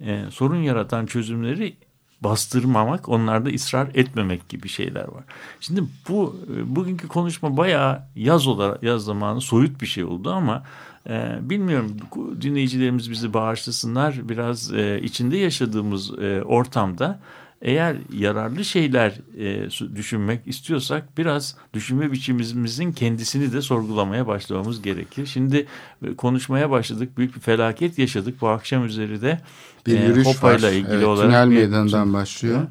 e, 0.00 0.24
sorun 0.30 0.62
yaratan 0.62 1.06
çözümleri 1.06 1.76
bastırmamak, 2.20 3.08
onlarda 3.08 3.50
ısrar 3.50 3.88
etmemek 3.94 4.48
gibi 4.48 4.68
şeyler 4.68 5.08
var. 5.08 5.24
Şimdi 5.60 5.84
bu 6.08 6.36
e, 6.56 6.76
bugünkü 6.76 7.08
konuşma 7.08 7.56
bayağı 7.56 8.02
yaz 8.16 8.46
olarak 8.46 8.82
yaz 8.82 9.04
zamanı 9.04 9.40
soyut 9.40 9.80
bir 9.80 9.86
şey 9.86 10.04
oldu 10.04 10.32
ama 10.32 10.62
e, 11.08 11.38
bilmiyorum 11.40 11.96
dinleyicilerimiz 12.40 13.10
bizi 13.10 13.34
bağışlasınlar 13.34 14.28
biraz 14.28 14.72
e, 14.72 15.00
içinde 15.02 15.36
yaşadığımız 15.36 16.18
e, 16.18 16.42
ortamda 16.42 17.20
eğer 17.62 17.96
yararlı 18.12 18.64
şeyler 18.64 19.20
e, 19.38 19.70
düşünmek 19.96 20.46
istiyorsak 20.46 21.18
biraz 21.18 21.56
düşünme 21.74 22.12
biçimimizin 22.12 22.92
kendisini 22.92 23.52
de 23.52 23.62
sorgulamaya 23.62 24.26
başlamamız 24.26 24.82
gerekir. 24.82 25.26
Şimdi 25.26 25.66
e, 26.06 26.14
konuşmaya 26.14 26.70
başladık. 26.70 27.18
Büyük 27.18 27.36
bir 27.36 27.40
felaket 27.40 27.98
yaşadık. 27.98 28.40
Bu 28.40 28.48
akşam 28.48 28.84
üzeri 28.84 29.22
de 29.22 29.40
bir 29.86 30.00
e, 30.00 30.06
yürüyüş 30.06 30.28
Hopa'yla 30.28 30.70
ilgili 30.70 30.94
evet, 30.94 31.06
olarak. 31.06 31.30
Tünel 31.30 31.46
meydanından 31.46 32.12
başlıyor. 32.12 32.62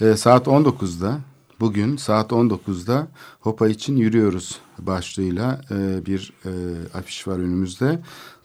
E, 0.00 0.16
saat 0.16 0.46
19'da 0.46 1.18
bugün 1.60 1.96
saat 1.96 2.30
19'da 2.30 3.08
Hopa 3.40 3.68
için 3.68 3.96
yürüyoruz 3.96 4.58
başlığıyla 4.78 5.60
e, 5.70 6.06
bir 6.06 6.32
e, 6.44 6.50
afiş 6.94 7.28
var 7.28 7.38
önümüzde. 7.38 8.00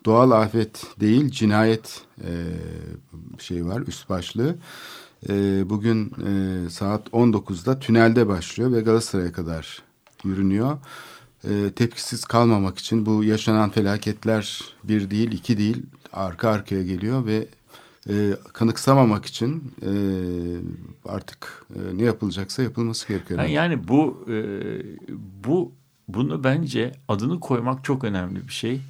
Doğal 0.05 0.31
afet 0.31 0.83
değil 0.99 1.31
cinayet 1.31 2.01
e, 2.21 2.31
şey 3.39 3.65
var 3.65 3.83
üst 3.87 4.09
başlığı 4.09 4.55
e, 5.29 5.63
bugün 5.69 6.11
e, 6.25 6.69
saat 6.69 7.07
19'da 7.07 7.79
tünelde 7.79 8.27
başlıyor 8.27 8.71
ve 8.71 8.81
Galatasaray'a 8.81 9.31
kadar 9.31 9.83
yürünüyor. 10.23 10.77
E, 11.43 11.71
tepkisiz 11.75 12.25
kalmamak 12.25 12.77
için 12.77 13.05
bu 13.05 13.23
yaşanan 13.23 13.69
felaketler 13.69 14.61
bir 14.83 15.09
değil 15.09 15.31
iki 15.31 15.57
değil 15.57 15.83
arka 16.13 16.49
arkaya 16.49 16.83
geliyor 16.83 17.25
ve 17.25 17.47
e, 18.09 18.33
kanıksamamak 18.53 19.25
için 19.25 19.73
e, 19.81 19.91
artık 21.05 21.65
ne 21.93 22.03
yapılacaksa 22.03 22.63
yapılması 22.63 23.07
gerekiyor. 23.07 23.43
Yani, 23.43 23.87
bu 23.87 24.27
bu 25.43 25.71
bunu 26.07 26.43
bence 26.43 26.91
adını 27.07 27.39
koymak 27.39 27.83
çok 27.83 28.03
önemli 28.03 28.47
bir 28.47 28.53
şey. 28.53 28.81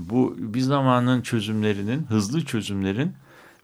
Bu 0.00 0.36
bir 0.38 0.60
zamanın 0.60 1.22
çözümlerinin, 1.22 2.02
hızlı 2.02 2.44
çözümlerin 2.44 3.12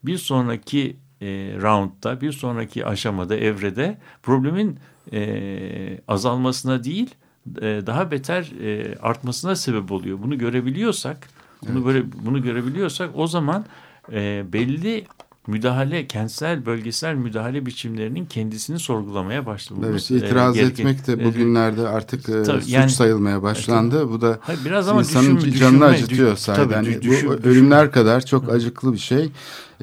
bir 0.05 0.19
sonraki 0.19 0.97
e, 1.21 1.27
roundda 1.63 2.21
bir 2.21 2.33
sonraki 2.33 2.87
aşamada 2.87 3.37
evrede 3.37 3.99
problemin 4.23 4.79
e, 5.13 6.01
azalmasına 6.09 6.85
değil 6.85 7.15
e, 7.61 7.83
daha 7.87 8.11
beter 8.11 8.53
e, 8.63 8.99
artmasına 8.99 9.57
sebep 9.57 9.93
oluyor. 9.93 10.19
Bunu 10.23 10.39
görebiliyorsak 10.39 11.29
bunu 11.63 11.77
evet. 11.77 11.87
böyle 11.87 12.05
bunu 12.25 12.43
görebiliyorsak 12.43 13.11
o 13.15 13.27
zaman 13.27 13.65
e, 14.13 14.45
belli 14.53 15.05
müdahale, 15.47 16.07
kentsel, 16.07 16.67
bölgesel 16.67 17.15
müdahale 17.15 17.67
biçimlerinin 17.67 18.27
kendisini 18.27 18.79
sorgulamaya 18.79 19.47
başlamamız. 19.47 20.11
Evet, 20.11 20.25
itiraz 20.25 20.57
e, 20.57 20.61
etmek 20.61 21.07
de 21.07 21.25
bugünlerde 21.25 21.89
artık 21.89 22.29
e, 22.29 22.43
tabii, 22.43 22.61
suç 22.63 22.73
yani, 22.73 22.91
sayılmaya 22.91 23.43
başlandı. 23.43 24.01
Tabii, 24.01 24.13
bu 24.13 24.21
da 24.21 24.39
hayır, 24.41 24.61
biraz 24.65 24.89
ama 24.89 25.01
insanın 25.01 25.37
düşün, 25.37 25.53
canını 25.53 25.75
düşünme, 25.75 25.87
acıtıyor 25.87 26.37
sahiden. 26.37 26.85
Düşün, 26.85 27.01
bu 27.01 27.03
düşün, 27.03 27.49
ölümler 27.49 27.93
kadar 27.93 28.27
çok 28.27 28.53
acıklı 28.53 28.93
bir 28.93 28.99
şey. 28.99 29.31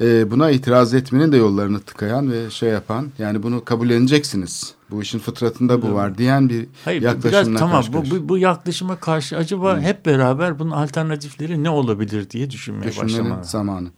E, 0.02 0.30
buna 0.30 0.50
itiraz 0.50 0.94
etmenin 0.94 1.32
de 1.32 1.36
yollarını 1.36 1.80
tıkayan 1.80 2.32
ve 2.32 2.50
şey 2.50 2.70
yapan, 2.70 3.08
yani 3.18 3.42
bunu 3.42 3.64
kabulleneceksiniz. 3.64 4.74
Bu 4.90 5.02
işin 5.02 5.18
fıtratında 5.18 5.82
bu 5.82 5.94
var 5.94 6.18
diyen 6.18 6.48
bir 6.48 6.66
Hayır, 6.84 7.02
yaklaşımla 7.02 7.50
biraz, 7.50 7.58
tamam, 7.58 7.84
bu, 7.92 8.10
bu, 8.10 8.28
bu 8.28 8.38
yaklaşıma 8.38 8.96
karşı 8.96 9.36
acaba 9.36 9.76
Hı. 9.76 9.80
hep 9.80 10.06
beraber 10.06 10.58
bunun 10.58 10.70
alternatifleri 10.70 11.62
ne 11.62 11.70
olabilir 11.70 12.30
diye 12.30 12.50
düşünmeye 12.50 12.88
Düşünmenin 12.88 13.18
başlamak. 13.18 13.46
zamanı. 13.46 13.88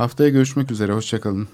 Haftaya 0.00 0.30
görüşmek 0.30 0.70
üzere. 0.70 0.92
Hoşçakalın. 0.92 1.48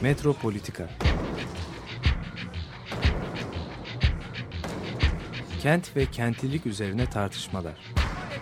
Metropolitika 0.00 0.90
Kent 5.62 5.96
ve 5.96 6.06
kentlilik 6.06 6.66
üzerine 6.66 7.06
tartışmalar. 7.10 7.74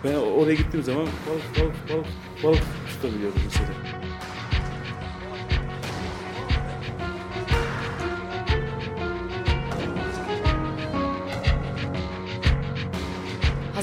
Ben 0.03 0.15
oraya 0.15 0.55
gittiğim 0.55 0.85
zaman 0.85 1.05
balık 1.05 1.59
balık 1.59 1.89
balık 1.89 2.07
balık 2.43 2.63
tutabiliyordum 2.89 3.41
mesela. 3.45 4.08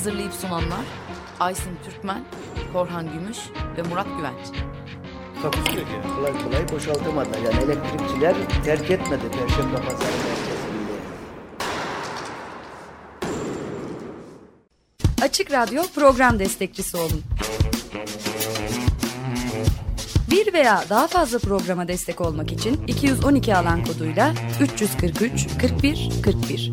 Hazırlayıp 0.06 0.32
sunanlar 0.32 0.84
Aysin 1.40 1.78
Türkmen, 1.84 2.24
Korhan 2.72 3.12
Gümüş 3.12 3.38
ve 3.76 3.82
Murat 3.82 4.06
Güvenç. 4.16 4.46
Takusuyor 5.42 5.86
ki. 5.86 5.92
Kolay 6.16 6.32
kolay 6.44 6.68
boşaltamadılar. 6.72 7.38
Yani 7.38 7.64
elektrikçiler 7.64 8.34
terk 8.64 8.90
etmedi 8.90 9.22
Perşembe 9.32 9.76
Pazarı 9.76 9.98
merkezinde. 9.98 10.92
Açık 15.22 15.52
Radyo 15.52 15.82
program 15.94 16.38
destekçisi 16.38 16.96
olun. 16.96 17.22
Bir 20.30 20.52
veya 20.52 20.84
daha 20.90 21.06
fazla 21.06 21.38
programa 21.38 21.88
destek 21.88 22.20
olmak 22.20 22.52
için 22.52 22.86
212 22.86 23.56
alan 23.56 23.84
koduyla 23.84 24.34
343 24.60 25.48
41 25.60 26.10
41 26.24 26.72